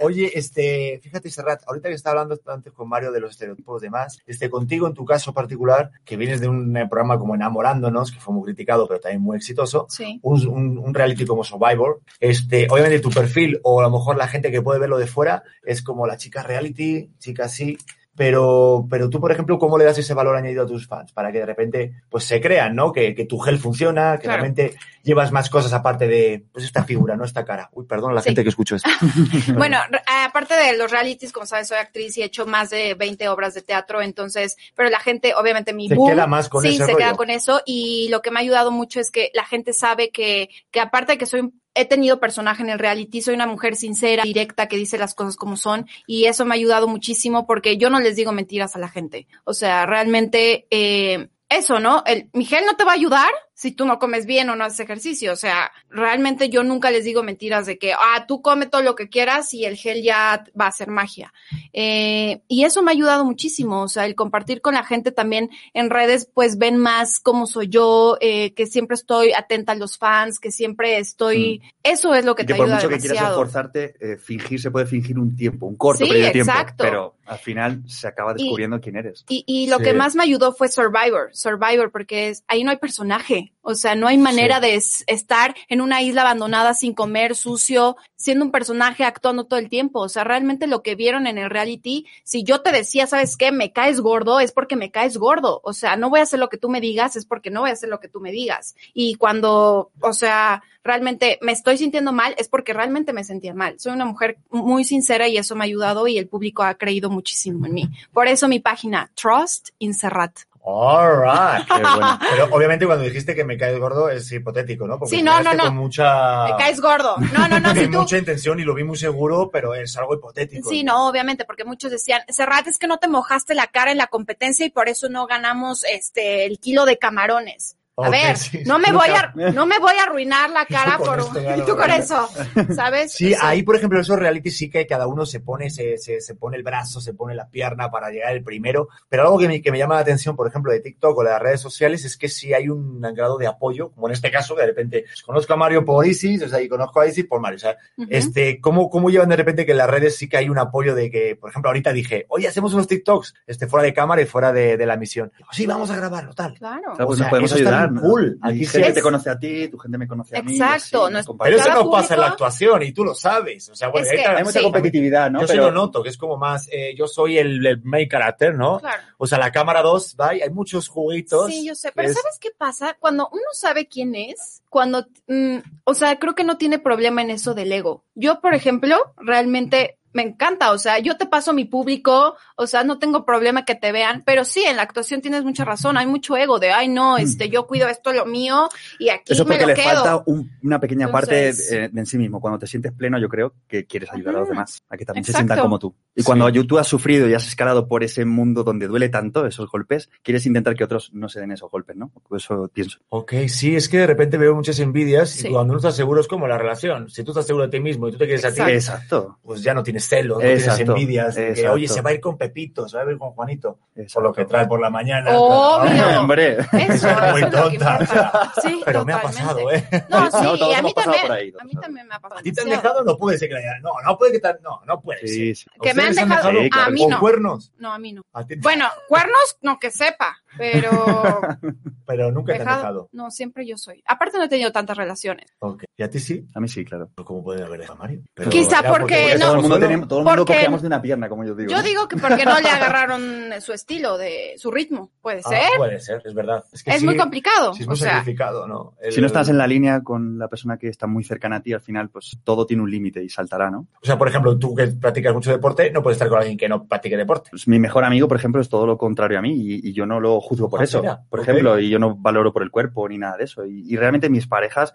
Oye, 0.01 0.31
este, 0.37 0.99
fíjate, 1.03 1.31
Serrat, 1.31 1.63
ahorita 1.67 1.89
que 1.89 1.95
estaba 1.95 2.21
hablando 2.21 2.41
antes 2.53 2.73
con 2.73 2.89
Mario 2.89 3.13
de 3.13 3.21
los 3.21 3.31
estereotipos 3.31 3.81
y 3.83 3.87
demás, 3.87 4.19
este, 4.27 4.51
contigo 4.51 4.87
en 4.87 4.95
tu 4.95 5.05
caso 5.05 5.33
particular, 5.33 5.91
que 6.05 6.17
vienes 6.17 6.41
de 6.41 6.49
un 6.49 6.73
programa 6.91 7.19
como 7.19 7.35
Enamorándonos, 7.35 8.11
que 8.11 8.21
fue 8.21 8.35
muy 8.35 8.45
criticado, 8.45 8.89
pero 8.89 9.01
también 9.01 9.23
muy 9.23 9.37
exitoso, 9.37 9.87
Sí. 9.89 10.19
un, 10.23 10.47
un- 10.49 10.79
un 10.79 10.95
reality 10.95 11.25
como 11.25 11.45
Survivor, 11.45 12.01
este, 12.19 12.67
obviamente 12.71 12.99
tu 13.01 13.11
perfil, 13.11 13.61
o 13.63 13.81
a 13.81 13.85
lo 13.85 13.91
mejor 13.91 14.17
la 14.17 14.29
gente 14.29 14.51
que 14.51 14.63
puede 14.63 14.81
verlo 14.81 14.99
de 14.99 15.07
fuera, 15.07 15.43
es 15.65 15.83
como 15.83 16.07
la 16.07 16.17
chica 16.17 16.43
reality, 16.43 17.11
chica 17.19 17.45
así, 17.45 17.79
pero, 18.15 18.87
pero 18.91 19.09
tú, 19.09 19.21
por 19.21 19.33
ejemplo, 19.33 19.59
¿cómo 19.59 19.79
le 19.79 19.85
das 19.85 19.97
ese 19.97 20.13
valor 20.13 20.37
añadido 20.37 20.65
a 20.65 20.67
tus 20.67 20.87
fans? 20.87 21.13
Para 21.13 21.33
que 21.33 21.39
de 21.39 21.47
repente, 21.47 21.95
pues 22.11 22.25
se 22.25 22.43
crean, 22.43 22.75
¿no? 22.77 22.93
Que, 22.93 23.15
que 23.15 23.25
tu 23.25 23.39
gel 23.39 23.59
funciona, 23.59 24.17
que 24.19 24.25
Claro. 24.25 24.43
realmente 24.43 24.77
llevas 25.03 25.33
más 25.33 25.51
cosas 25.51 25.73
aparte 25.73 26.07
de, 26.07 26.45
pues 26.53 26.65
esta 26.65 26.85
figura, 26.85 27.17
¿no? 27.17 27.25
Esta 27.25 27.45
cara. 27.45 27.69
Uy, 27.73 27.85
perdón 27.87 28.13
a 28.13 28.15
la 28.15 28.23
Sí. 28.23 28.29
gente 28.31 28.43
que 28.43 28.49
escucho 28.51 28.77
esto. 28.77 28.89
Bueno, 29.57 29.79
aparte 30.25 30.55
de 30.55 30.77
los 30.77 30.91
realities, 30.91 31.33
como 31.33 31.47
sabes, 31.47 31.69
soy 31.69 31.79
actriz 31.79 32.17
y 32.19 32.23
he 32.23 32.27
hecho 32.27 32.47
más 32.47 32.71
de 32.71 32.95
20 32.95 33.29
obras 33.29 33.55
de 33.55 33.63
teatro, 33.63 34.01
entonces, 34.03 34.57
pero 34.75 34.89
la 34.91 35.01
gente, 35.01 35.35
obviamente, 35.35 35.73
mi 35.73 35.89
Se 35.89 35.95
boom, 35.95 36.11
queda 36.11 36.27
más 36.27 36.49
con 36.49 36.63
sí, 36.63 36.69
ese 36.69 36.79
se 36.79 36.85
rollo. 36.87 36.99
queda 36.99 37.15
con 37.15 37.31
eso 37.31 37.63
y 37.67 38.09
lo 38.11 38.23
que 38.23 38.31
me 38.31 38.39
ha 38.39 38.43
ayudado 38.43 38.71
mucho 38.71 39.01
es 39.01 39.11
que 39.11 39.31
la 39.35 39.45
gente 39.45 39.73
sabe 39.73 40.11
que, 40.11 40.49
que 40.71 40.81
aparte 40.81 41.13
de 41.13 41.19
que 41.19 41.27
soy 41.27 41.41
un- 41.41 41.61
He 41.75 41.87
tenido 41.87 42.21
personaje 42.21 42.63
en 42.63 42.69
el 42.69 42.79
reality, 42.79 43.23
soy 43.23 43.33
una 43.35 43.47
mujer 43.47 43.77
sincera, 43.77 44.25
directa, 44.25 44.69
que 44.69 44.77
dice 44.77 44.99
las 44.99 45.15
cosas 45.15 45.37
como 45.37 45.57
son, 45.57 45.87
y 46.07 46.27
eso 46.27 46.45
me 46.45 46.53
ha 46.53 46.57
ayudado 46.57 46.87
muchísimo 46.87 47.47
porque 47.47 47.79
yo 47.79 47.89
no 47.89 47.99
les 47.99 48.15
digo 48.15 48.31
mentiras 48.31 48.77
a 48.77 48.79
la 48.79 48.91
gente. 48.91 49.27
O 49.45 49.55
sea, 49.55 49.87
realmente, 49.87 50.67
eh, 50.71 51.29
eso, 51.49 51.81
¿no? 51.81 52.03
El, 52.05 52.29
mi 52.35 52.45
gel 52.45 52.67
no 52.67 52.77
te 52.77 52.85
va 52.85 52.91
a 52.91 52.97
ayudar 52.97 53.31
si 53.55 53.71
tú 53.73 53.85
no 53.85 53.99
comes 53.99 54.27
bien 54.27 54.49
o 54.51 54.57
no 54.57 54.65
haces 54.65 54.81
ejercicio. 54.81 55.33
O 55.33 55.37
sea, 55.37 55.71
realmente 55.89 56.49
yo 56.49 56.65
nunca 56.65 56.91
les 56.91 57.05
digo 57.05 57.23
mentiras 57.23 57.67
de 57.67 57.79
que, 57.79 57.93
ah, 57.93 58.25
tú 58.27 58.43
come 58.43 58.67
todo 58.67 58.83
lo 58.83 58.95
que 58.97 59.09
quieras 59.09 59.53
y 59.55 59.65
el 59.65 59.77
gel 59.77 60.03
ya 60.03 60.45
va 60.59 60.65
a 60.65 60.69
hacer 60.69 60.89
magia. 60.89 61.33
Eh, 61.73 62.41
y 62.49 62.65
eso 62.65 62.83
me 62.83 62.91
ha 62.91 62.95
ayudado 62.95 63.25
muchísimo. 63.25 63.83
O 63.83 63.89
sea, 63.89 64.05
el 64.07 64.15
compartir 64.15 64.61
con 64.61 64.75
la 64.75 64.85
gente 64.85 65.13
también 65.13 65.51
en 65.75 65.91
redes, 65.91 66.29
pues 66.33 66.59
ven 66.59 66.77
más 66.77 67.21
cómo 67.21 67.47
soy 67.47 67.69
yo, 67.69 68.17
eh, 68.21 68.53
que 68.55 68.67
siempre 68.67 68.95
estoy 68.95 69.33
atenta 69.33 69.73
a 69.73 69.77
los 69.77 69.97
fans, 69.99 70.39
que 70.41 70.51
siempre 70.51 70.99
estoy. 70.99 71.63
Eso 71.83 72.15
es 72.15 72.25
lo 72.25 72.35
que 72.35 72.43
Y 72.43 72.47
te 72.47 72.53
que 72.55 72.57
por 72.57 72.67
ayuda 72.67 72.77
mucho 72.77 72.89
que 72.89 72.99
quieras 72.99 73.31
esforzarte, 73.31 73.95
eh, 74.01 74.17
fingir 74.17 74.61
se 74.61 74.71
puede 74.71 74.87
fingir 74.87 75.19
un 75.19 75.37
tiempo, 75.37 75.67
un 75.67 75.77
corto 75.77 76.05
Sí, 76.05 76.11
periodo 76.11 76.27
de 76.27 76.33
tiempo, 76.33 76.53
exacto. 76.53 76.85
pero 76.85 77.17
al 77.27 77.39
final 77.39 77.83
se 77.87 78.09
acaba 78.09 78.33
Y- 78.37 78.43
descubriendo 78.43 78.81
quién 78.81 78.97
eres. 78.97 79.25
Y, 79.29 79.45
y 79.47 79.69
lo 79.69 79.79
Sí. 79.79 79.85
que 79.85 79.95
más 79.95 80.15
me 80.15 80.23
ayudó 80.23 80.53
fue 80.53 80.69
Survivor, 80.69 81.31
Survivor, 81.33 81.91
porque 81.91 82.29
es, 82.31 82.45
ahí 82.49 82.65
no 82.65 82.71
hay 82.71 82.77
personaje, 82.77 83.42
o 83.63 83.75
sea, 83.75 83.95
no 83.95 84.09
hay 84.09 84.19
manera 84.19 84.57
Sí. 84.57 84.63
de 84.63 84.75
es- 84.75 85.05
estar 85.07 85.55
en 85.69 85.81
una 85.81 86.03
isla 86.03 86.23
abandonada 86.23 86.75
sin 86.75 86.95
comer, 86.95 87.37
sucio, 87.37 87.97
siendo 88.17 88.45
un 88.45 88.51
personaje 88.51 89.05
actuando 89.05 89.45
todo 89.45 89.59
el 89.59 89.69
tiempo, 89.69 90.01
o 90.01 90.09
sea, 90.09 90.25
realmente 90.25 90.67
lo 90.67 90.83
que 90.83 90.95
vieron 90.95 91.27
en 91.27 91.39
el 91.39 91.51
reality, 91.51 92.07
si 92.25 92.43
yo 92.45 92.61
te 92.63 92.73
decía, 92.73 93.07
¿sabes 93.07 93.37
qué? 93.37 93.53
Me 93.53 93.73
caes 93.73 94.01
gordo, 94.01 94.41
es 94.41 94.53
porque 94.53 94.77
me 94.77 94.91
caes 94.91 95.17
gordo, 95.17 95.61
o 95.65 95.73
sea, 95.73 95.97
no 95.97 96.11
voy 96.11 96.21
a 96.21 96.25
hacer 96.25 96.39
lo 96.41 96.49
que 96.49 96.59
tú 96.59 96.69
me 96.69 96.81
digas, 96.81 97.17
es 97.17 97.27
porque 97.27 97.51
no 97.51 97.61
voy 97.61 97.71
a 97.71 97.75
hacer 97.75 97.89
lo 97.89 98.01
que 98.01 98.09
tú 98.09 98.21
me 98.21 98.33
digas. 98.33 98.75
Y 98.95 99.15
cuando, 99.15 99.91
o 100.01 100.13
sea, 100.13 100.63
realmente 100.85 101.39
me 101.43 101.53
estoy 101.53 101.79
sintiendo 101.79 102.13
mal, 102.13 102.35
es 102.39 102.49
porque 102.49 102.73
realmente 102.73 103.13
me 103.13 103.23
sentía 103.25 103.55
mal. 103.55 103.79
Soy 103.79 103.93
una 103.93 104.05
mujer 104.05 104.39
muy 104.51 104.85
sincera 104.85 105.29
y 105.29 105.37
eso 105.37 105.55
me 105.55 105.63
ha 105.63 105.67
ayudado 105.67 106.07
y 106.09 106.19
el 106.19 106.27
público 106.29 106.63
ha 106.65 106.75
creído 106.75 107.11
muchísimo 107.11 107.67
en 107.67 107.75
mí. 107.75 107.89
Por 108.13 108.27
eso 108.27 108.49
mi 108.49 108.59
página, 108.61 109.11
Trust 109.15 109.71
in 109.79 109.95
Serrat. 109.95 110.41
All 110.65 111.17
right. 111.17 111.67
Qué 111.67 111.83
bueno. 111.83 112.19
Pero 112.31 112.45
obviamente 112.55 112.87
cuando 112.87 113.05
dijiste 113.05 113.35
que 113.35 113.45
me 113.45 113.59
caes 113.59 113.79
gordo 113.79 114.09
es 114.09 114.31
hipotético, 114.31 114.87
¿no? 114.87 114.99
Porque 114.99 115.17
Sí, 115.17 115.23
no, 115.23 115.43
no, 115.43 115.55
no. 115.55 115.65
Con 115.65 115.77
mucha... 115.77 116.45
Me 116.45 116.57
caes 116.57 116.81
gordo. 116.81 117.17
No, 117.33 117.49
no, 117.49 117.59
no, 117.59 117.75
si 117.75 117.89
tú... 117.89 117.99
mucha 117.99 118.17
intención 118.17 118.61
y 118.61 118.63
lo 118.63 118.75
vi 118.75 118.85
muy 118.85 118.97
seguro, 118.97 119.51
pero 119.53 119.75
es 119.75 119.97
algo 119.97 120.15
hipotético. 120.15 120.69
Sí, 120.69 120.85
no, 120.85 121.09
obviamente, 121.09 121.45
porque 121.45 121.65
muchos 121.65 121.91
decían, 121.91 122.23
Serrat, 122.29 122.69
es 122.69 122.79
que 122.79 122.87
no 122.87 122.99
te 122.99 123.09
mojaste 123.09 123.55
la 123.55 123.67
cara 123.67 123.91
en 123.91 123.99
la 123.99 124.07
competencia 124.07 124.65
y 124.65 124.71
por 124.71 124.89
eso 124.89 125.09
no 125.09 125.27
ganamos 125.27 125.85
este 125.85 126.47
el 126.47 126.59
kilo 126.61 126.85
de 126.85 126.99
camarones. 126.99 127.77
A 127.97 128.09
ver, 128.09 128.39
sí, 128.39 128.63
no 128.65 128.79
me 128.79 128.91
voy 128.91 129.09
a, 129.09 129.33
no 129.53 129.67
me 129.67 129.79
voy 129.79 129.93
a 130.01 130.05
arruinar 130.05 130.51
la 130.51 130.65
cara 130.69 130.97
por 130.97 131.19
lo 131.19 131.65
tú 131.65 131.77
con 131.77 131.91
eso, 131.91 132.29
¿sabes? 132.75 133.13
Sí, 133.13 133.35
ahí, 133.41 133.63
por 133.63 133.77
ejemplo, 133.77 134.01
esos 134.01 134.19
reality 134.19 134.51
sí 134.51 134.71
que 134.71 134.87
cada 134.87 135.07
uno 135.07 135.27
se 135.27 135.41
pone, 135.41 135.69
se, 135.69 135.99
se, 135.99 136.21
se 136.21 136.35
pone 136.35 136.57
el 136.57 136.63
brazo, 136.63 137.01
se 137.01 137.13
pone 137.13 137.35
la 137.35 137.49
pierna 137.49 137.91
para 137.91 138.11
llegar 138.11 138.33
el 138.33 138.43
primero. 138.43 138.89
Pero 139.09 139.25
algo 139.25 139.39
que 139.39 139.49
me, 139.49 139.61
que 139.61 139.71
me 139.71 139.79
llama 139.79 139.97
la 139.97 140.01
atención, 140.01 140.37
por 140.37 140.49
ejemplo, 140.49 140.73
de 140.73 140.81
TikTok 140.81 141.19
o 141.19 141.23
de 141.23 141.31
las 141.31 141.43
redes 141.43 141.61
sociales, 141.61 142.05
es 142.05 142.17
que 142.17 142.29
sí 142.29 142.55
hay 142.55 142.69
un 142.69 143.01
grado 143.15 143.37
de 143.37 143.47
apoyo, 143.47 143.91
como 143.91 144.09
en 144.09 144.15
este 144.15 144.31
caso, 144.31 144.55
que 144.55 144.63
de 144.63 144.69
repente 144.69 145.05
conozco 145.27 145.53
a 145.53 145.57
Mario 145.57 145.85
por 145.85 146.07
Isis, 146.07 146.43
o 146.43 146.49
sea, 146.49 146.63
y 146.63 146.69
conozco 146.69 147.01
a 147.01 147.07
Isis 147.07 147.27
por 147.27 147.41
Mario. 147.41 147.57
O 147.57 147.61
sea, 147.61 147.77
este, 148.09 148.61
¿cómo, 148.61 148.89
¿cómo 148.89 149.11
llevan 149.11 149.29
de 149.29 149.37
repente 149.37 149.67
que 149.67 149.73
en 149.73 149.79
las 149.79 149.91
redes 149.91 150.17
sí 150.17 150.29
que 150.29 150.39
hay 150.39 150.49
un 150.49 150.59
apoyo 150.59 150.95
de 150.95 151.11
que, 151.11 151.37
por 151.37 151.51
ejemplo, 151.51 151.69
ahorita 151.69 151.93
dije, 151.93 152.25
oye, 152.29 152.49
hacemos 152.49 152.73
unos 152.73 152.87
TikToks, 152.87 153.35
este, 153.47 153.67
fuera 153.67 153.85
de 153.85 153.93
cámara 153.93 154.23
y 154.23 154.27
fuera 154.27 154.53
de, 154.53 154.77
de 154.79 154.87
la 154.87 154.97
misión. 154.97 155.31
Digo, 155.37 155.49
sí, 155.53 155.67
vamos 155.67 155.91
a 155.91 155.97
grabarlo, 155.97 156.33
tal. 156.35 156.55
Claro. 156.55 156.83
Claro, 156.83 157.07
pues 157.07 157.09
O 157.09 157.15
sea, 157.17 157.25
nos 157.25 157.31
podemos 157.31 157.53
ayudar. 157.53 157.82
Cool. 157.91 158.39
Hay 158.43 158.53
Aquí 158.57 158.67
gente 158.67 158.79
sí. 158.79 158.83
que 158.85 158.93
te 158.93 159.03
conoce 159.03 159.31
a 159.31 159.39
ti, 159.39 159.69
tu 159.69 159.79
gente 159.79 159.99
me 159.99 160.07
conoce 160.07 160.37
a 160.37 160.43
mí. 160.43 160.53
Exacto, 160.53 161.05
así, 161.05 161.13
no- 161.13 161.19
nos 161.19 161.27
compartimos. 161.27 161.49
Pero 161.49 161.57
eso 161.57 161.69
Cada 161.69 161.85
no 161.85 161.91
pasa 161.91 162.15
en 162.15 162.21
la 162.21 162.27
actuación 162.29 162.83
y 162.83 162.93
tú 162.93 163.05
lo 163.05 163.15
sabes. 163.15 163.69
O 163.69 163.75
sea, 163.75 163.89
bueno, 163.89 164.07
Es 164.07 164.13
que- 164.13 164.27
Hay 164.27 164.45
mucha 164.45 164.59
sí. 164.59 164.65
competitividad, 164.65 165.31
¿no? 165.31 165.41
Yo 165.41 165.47
sí 165.47 165.53
Pero- 165.55 165.65
lo 165.67 165.73
noto, 165.73 166.03
que 166.03 166.09
es 166.09 166.17
como 166.17 166.37
más, 166.37 166.69
eh, 166.73 166.95
yo 166.97 167.07
soy 167.07 167.39
el, 167.39 167.65
el 167.67 167.83
main 167.83 168.09
character, 168.09 168.55
¿no? 168.55 168.79
Claro. 168.81 169.03
O 169.19 169.27
sea, 169.27 169.39
la 169.39 169.53
cámara 169.53 169.83
2, 169.83 170.17
va, 170.21 170.35
y 170.35 170.41
hay 170.43 170.51
muchos 170.51 170.89
juguitos. 170.89 171.49
Sí, 171.51 171.67
yo 171.67 171.75
sé, 171.75 171.93
pero 171.95 172.09
es- 172.09 172.15
¿sabes 172.15 172.39
qué 172.41 172.51
pasa? 172.57 172.97
Cuando 172.99 173.29
uno 173.33 173.43
sabe 173.53 173.87
quién 173.89 174.15
es, 174.15 174.63
cuando, 174.69 175.07
mm, 175.29 175.59
o 175.85 175.95
sea, 175.95 176.19
creo 176.19 176.35
que 176.35 176.45
no 176.45 176.57
tiene 176.59 176.79
problema 176.79 177.23
en 177.23 177.31
eso 177.31 177.55
del 177.55 177.73
ego. 177.73 178.05
Yo, 178.15 178.41
por 178.41 178.55
ejemplo, 178.55 178.97
realmente 179.17 179.99
me 180.13 180.23
encanta, 180.23 180.73
o 180.73 180.79
sea, 180.79 180.99
yo 180.99 181.17
te 181.17 181.27
paso 181.27 181.53
mi 181.53 181.65
público, 181.65 182.37
o 182.57 182.67
sea, 182.67 182.85
no 182.85 182.99
tengo 182.99 183.25
problema 183.25 183.65
que 183.65 183.75
te 183.75 183.93
vean, 183.93 184.23
pero 184.27 184.45
sí, 184.45 184.63
en 184.65 184.77
la 184.77 184.83
actuación 184.83 185.21
tienes 185.21 185.43
mucha 185.45 185.65
razón, 185.65 185.97
hay 185.97 186.07
mucho 186.07 186.37
ego 186.37 186.59
de, 186.59 186.71
ay, 186.73 186.89
no, 186.89 187.17
este, 187.19 187.49
yo 187.49 187.67
cuido 187.67 187.89
esto 187.89 188.13
lo 188.13 188.27
mío 188.27 188.69
y 188.99 189.09
aquí 189.09 189.33
Eso 189.33 189.45
me 189.45 189.51
porque 189.57 189.63
lo 189.63 189.69
le 189.69 189.75
quedo. 189.75 190.05
falta 190.05 190.23
un- 190.27 190.51
una 190.63 190.79
pequeña 190.81 191.07
Entonces- 191.07 191.69
parte 191.69 191.85
eh, 191.85 191.89
de 191.93 192.01
en 192.01 192.07
sí 192.07 192.19
mismo. 192.19 192.41
Cuando 192.41 192.59
te 192.59 192.67
sientes 192.67 192.93
pleno, 192.93 193.19
yo 193.19 193.29
creo 193.29 193.55
que 193.67 193.87
quieres 193.87 194.11
ayudar 194.13 194.37
a 194.37 194.41
los 194.41 194.49
demás, 194.49 194.83
a 194.89 194.97
que 194.97 195.05
también 195.05 195.25
se 195.25 195.31
Exacto. 195.33 195.47
sientan 195.49 195.65
como 195.65 195.79
tú. 195.79 195.95
Y 196.15 196.23
cuando 196.23 196.49
yo- 196.49 196.67
tú 196.67 196.79
has 196.79 196.87
sufrido 196.87 197.29
y 197.29 197.35
has 197.35 197.47
escalado 197.47 197.89
por 197.89 198.05
ese 198.05 198.25
mundo 198.25 198.63
donde 198.65 198.87
duele 198.87 199.09
tanto 199.09 199.47
esos 199.47 199.71
golpes, 199.71 200.11
quieres 200.23 200.45
intentar 200.47 200.75
que 200.75 200.85
otros 200.85 201.11
no 201.13 201.29
se 201.29 201.41
den 201.41 201.53
esos 201.53 201.71
golpes, 201.71 201.97
¿no? 201.97 202.13
Eso 202.37 202.69
pienso. 202.73 202.99
Ok, 203.09 203.33
sí, 203.49 203.75
es 203.77 203.89
que 203.89 203.99
de 203.99 204.07
repente 204.07 204.37
veo 204.37 204.55
muchas 204.55 204.79
envidias 204.81 205.31
Sí. 205.31 205.49
y 205.49 205.51
cuando 205.51 205.73
no 205.73 205.79
estás 205.79 205.97
seguro 205.97 206.21
es 206.21 206.29
como 206.29 206.47
la 206.47 206.59
relación. 206.59 207.09
Si 207.09 207.25
tú 207.25 207.31
estás 207.33 207.47
seguro 207.47 207.65
de 207.67 207.71
ti 207.71 207.81
mismo 207.81 208.09
y 208.09 208.13
tú 208.13 208.19
te 208.19 208.27
quieres 208.27 208.45
a 208.45 208.53
ti, 208.53 208.61
Exacto. 208.71 209.39
pues 209.43 209.63
ya 209.63 209.75
no 209.75 209.83
tienes 209.83 210.02
celos, 210.07 210.39
no 210.39 210.45
Exacto. 210.45 210.77
tienes 210.77 210.89
envidias. 211.03 211.35
de 211.35 211.43
que, 211.45 211.51
Exacto. 211.51 211.73
oye, 211.73 211.89
se 211.89 212.01
va 212.01 212.11
a 212.11 212.13
ir 212.15 212.21
con 212.21 212.37
Pepito, 212.39 212.89
se 212.89 212.97
va 212.97 213.03
a 213.05 213.11
ir 213.11 213.19
con 213.19 213.31
Juanito, 213.33 213.79
por 214.13 214.23
lo 214.23 214.33
que 214.33 214.45
trae 214.45 214.67
por 214.67 214.81
la 214.81 214.91
mañana. 214.91 215.31
Obvio. 215.39 216.21
Hombre. 216.21 216.59
Eso, 216.73 217.09
es 217.09 217.31
muy 217.33 217.43
tonta. 217.51 217.99
o 218.03 218.07
sea, 218.07 218.53
Sí, 218.63 218.81
pero 218.85 219.05
me 219.05 219.13
ha 219.13 219.23
pasado, 219.23 219.71
¿eh? 219.73 219.85
No, 220.09 220.31
sí, 220.31 220.37
No, 220.43 220.57
y 220.57 220.75
a 220.75 220.83
mí 220.83 220.95
también, 220.95 221.33
ahí, 221.33 221.53
a 221.59 221.65
mí 221.65 221.73
también 221.81 222.07
me 222.09 222.15
ha 222.15 222.21
pasado. 222.21 222.41
¿A 222.41 222.43
ti 222.43 222.53
te 222.53 222.61
han 222.63 222.69
dejado? 222.69 223.05
No 223.05 223.17
puede 223.17 223.39
ser 223.39 223.49
que 223.49 223.55
la 223.55 223.61
hayan- 223.61 223.83
No, 223.83 223.91
no 224.05 224.19
puede 224.19 224.33
que 224.33 224.41
te 224.41 224.49
han- 224.49 224.59
No, 224.63 224.81
no 224.87 225.01
puede 225.01 225.27
Sí, 225.27 225.55
ser. 225.55 225.73
Que 225.81 225.95
me 225.95 226.03
han 226.03 226.11
¿Ustedes 226.11 226.29
dejado, 226.29 226.51
Sí, 226.51 226.67
a 226.67 226.71
claro. 226.71 226.91
mí 226.93 227.01
¿Con 227.01 227.11
no. 227.11 227.21
cuernos? 227.21 227.73
No, 227.79 227.93
a 227.93 227.99
mí 227.99 228.13
no. 228.13 228.23
A 228.33 228.45
Bueno, 228.59 228.87
cuernos, 229.09 229.57
no 229.63 229.79
que 229.79 229.91
sepa, 229.91 230.42
pero 230.59 230.91
Pero 232.07 232.31
nunca 232.33 232.53
te 232.53 232.59
han 232.61 232.67
dejado, 232.67 232.79
dejado. 232.83 233.09
no, 233.13 233.31
siempre 233.31 233.67
yo 233.67 233.77
soy. 233.79 234.03
Aparte 234.07 234.37
no 234.37 234.45
he 234.45 234.49
tenido 234.49 234.71
tantas 234.73 234.97
relaciones. 234.97 235.47
Ok. 235.61 235.85
¿Y 235.97 236.03
a 236.03 236.11
ti 236.11 236.19
sí? 236.19 236.47
A 236.55 236.61
mí 236.61 236.69
sí, 236.69 236.85
claro. 236.85 237.11
¿Cómo 237.25 237.43
pueden 237.43 237.65
haber 237.65 237.81
dejado 237.81 237.99
a 237.99 238.03
Mario? 238.03 238.23
Quizá 238.51 238.83
porque 238.83 239.35
no- 239.39 239.47
todo 239.47 239.55
el 239.57 239.61
mundo, 239.63 239.79
tenemos- 239.79 240.09
todo 240.09 240.19
el 240.19 240.25
mundo 240.25 240.45
porque- 240.45 240.55
cogíamos 240.55 240.81
de 240.83 240.87
una 240.89 241.01
pierna, 241.01 241.29
como 241.29 241.45
yo 241.45 241.55
digo. 241.55 241.71
Yo 241.71 241.77
¿no? 241.79 241.83
digo 241.83 242.09
que 242.09 242.17
porque 242.17 242.45
no 242.45 242.59
le 242.61 242.69
agarraron 242.69 243.23
su 243.61 243.73
estilo, 243.73 244.19
de 244.19 244.55
su 244.59 244.71
ritmo, 244.71 245.11
puede 245.23 245.41
Ah, 245.45 245.49
ser. 245.49 245.69
puede 245.79 246.01
ser, 246.01 246.21
es 246.25 246.35
verdad. 246.35 246.65
Es, 246.73 246.83
que 246.83 246.91
Es 246.91 246.99
sí, 247.01 247.05
muy 247.05 247.17
complicado, 247.17 247.73
Sí, 247.75 247.83
es 247.83 247.87
o 247.87 247.91
muy 247.91 247.99
sea. 247.99 248.11
sacrificado, 248.17 248.67
¿no? 248.67 248.95
El- 249.01 249.13
Si 249.13 249.21
no 249.21 249.27
estás 249.29 249.49
en 249.49 249.57
la 249.59 249.67
línea 249.67 250.03
con 250.03 250.39
la 250.39 250.49
persona 250.49 250.77
que 250.77 250.89
está 250.89 251.07
muy 251.07 251.25
cercana 251.25 251.57
a 251.57 251.63
ti, 251.63 251.73
al 251.73 251.81
final, 251.81 252.11
pues 252.11 252.39
todo 252.45 252.67
tiene 252.67 252.83
un 252.83 252.91
límite 252.91 253.23
y 253.23 253.29
saltará, 253.29 253.71
¿no? 253.71 253.87
O 254.03 254.07
sea, 254.07 254.19
por 254.19 254.29
ejemplo, 254.29 254.59
tú 254.59 254.75
que 254.75 254.89
practicas 254.89 255.33
mucho 255.33 255.51
deporte, 255.51 255.91
no 255.91 256.03
puedes 256.03 256.17
estar 256.17 256.29
con 256.29 256.39
alguien 256.39 256.59
que 256.59 256.69
no 256.69 256.85
practique 256.87 257.17
deporte. 257.17 257.51
Pues 257.51 257.67
mi 257.69 257.79
mejor 257.79 258.05
amigo, 258.05 258.29
por 258.29 258.37
ejemplo, 258.37 258.61
es 258.61 258.69
todo 258.69 258.87
lo 258.87 258.99
contrario 258.99 259.39
a 259.39 259.43
mí 259.43 259.53
y, 259.55 259.89
y 259.89 259.93
yo 259.93 260.05
no 260.05 260.21
lo 260.21 260.41
juzgo 260.43 260.69
por 260.69 260.81
Ah, 260.81 260.85
eso, 260.85 261.03
por 261.31 261.41
ejemplo, 261.41 261.79
y 261.79 261.89
yo 261.89 261.99
no 261.99 262.15
valoro 262.17 262.53
por 262.53 262.63
el 262.63 262.71
cuerpo 262.71 263.09
ni 263.09 263.17
nada 263.17 263.37
de 263.39 263.45
eso. 263.45 263.65
Y, 263.65 263.85
y 263.91 263.97
realmente 263.97 264.29
mis 264.29 264.47
parejas, 264.47 264.93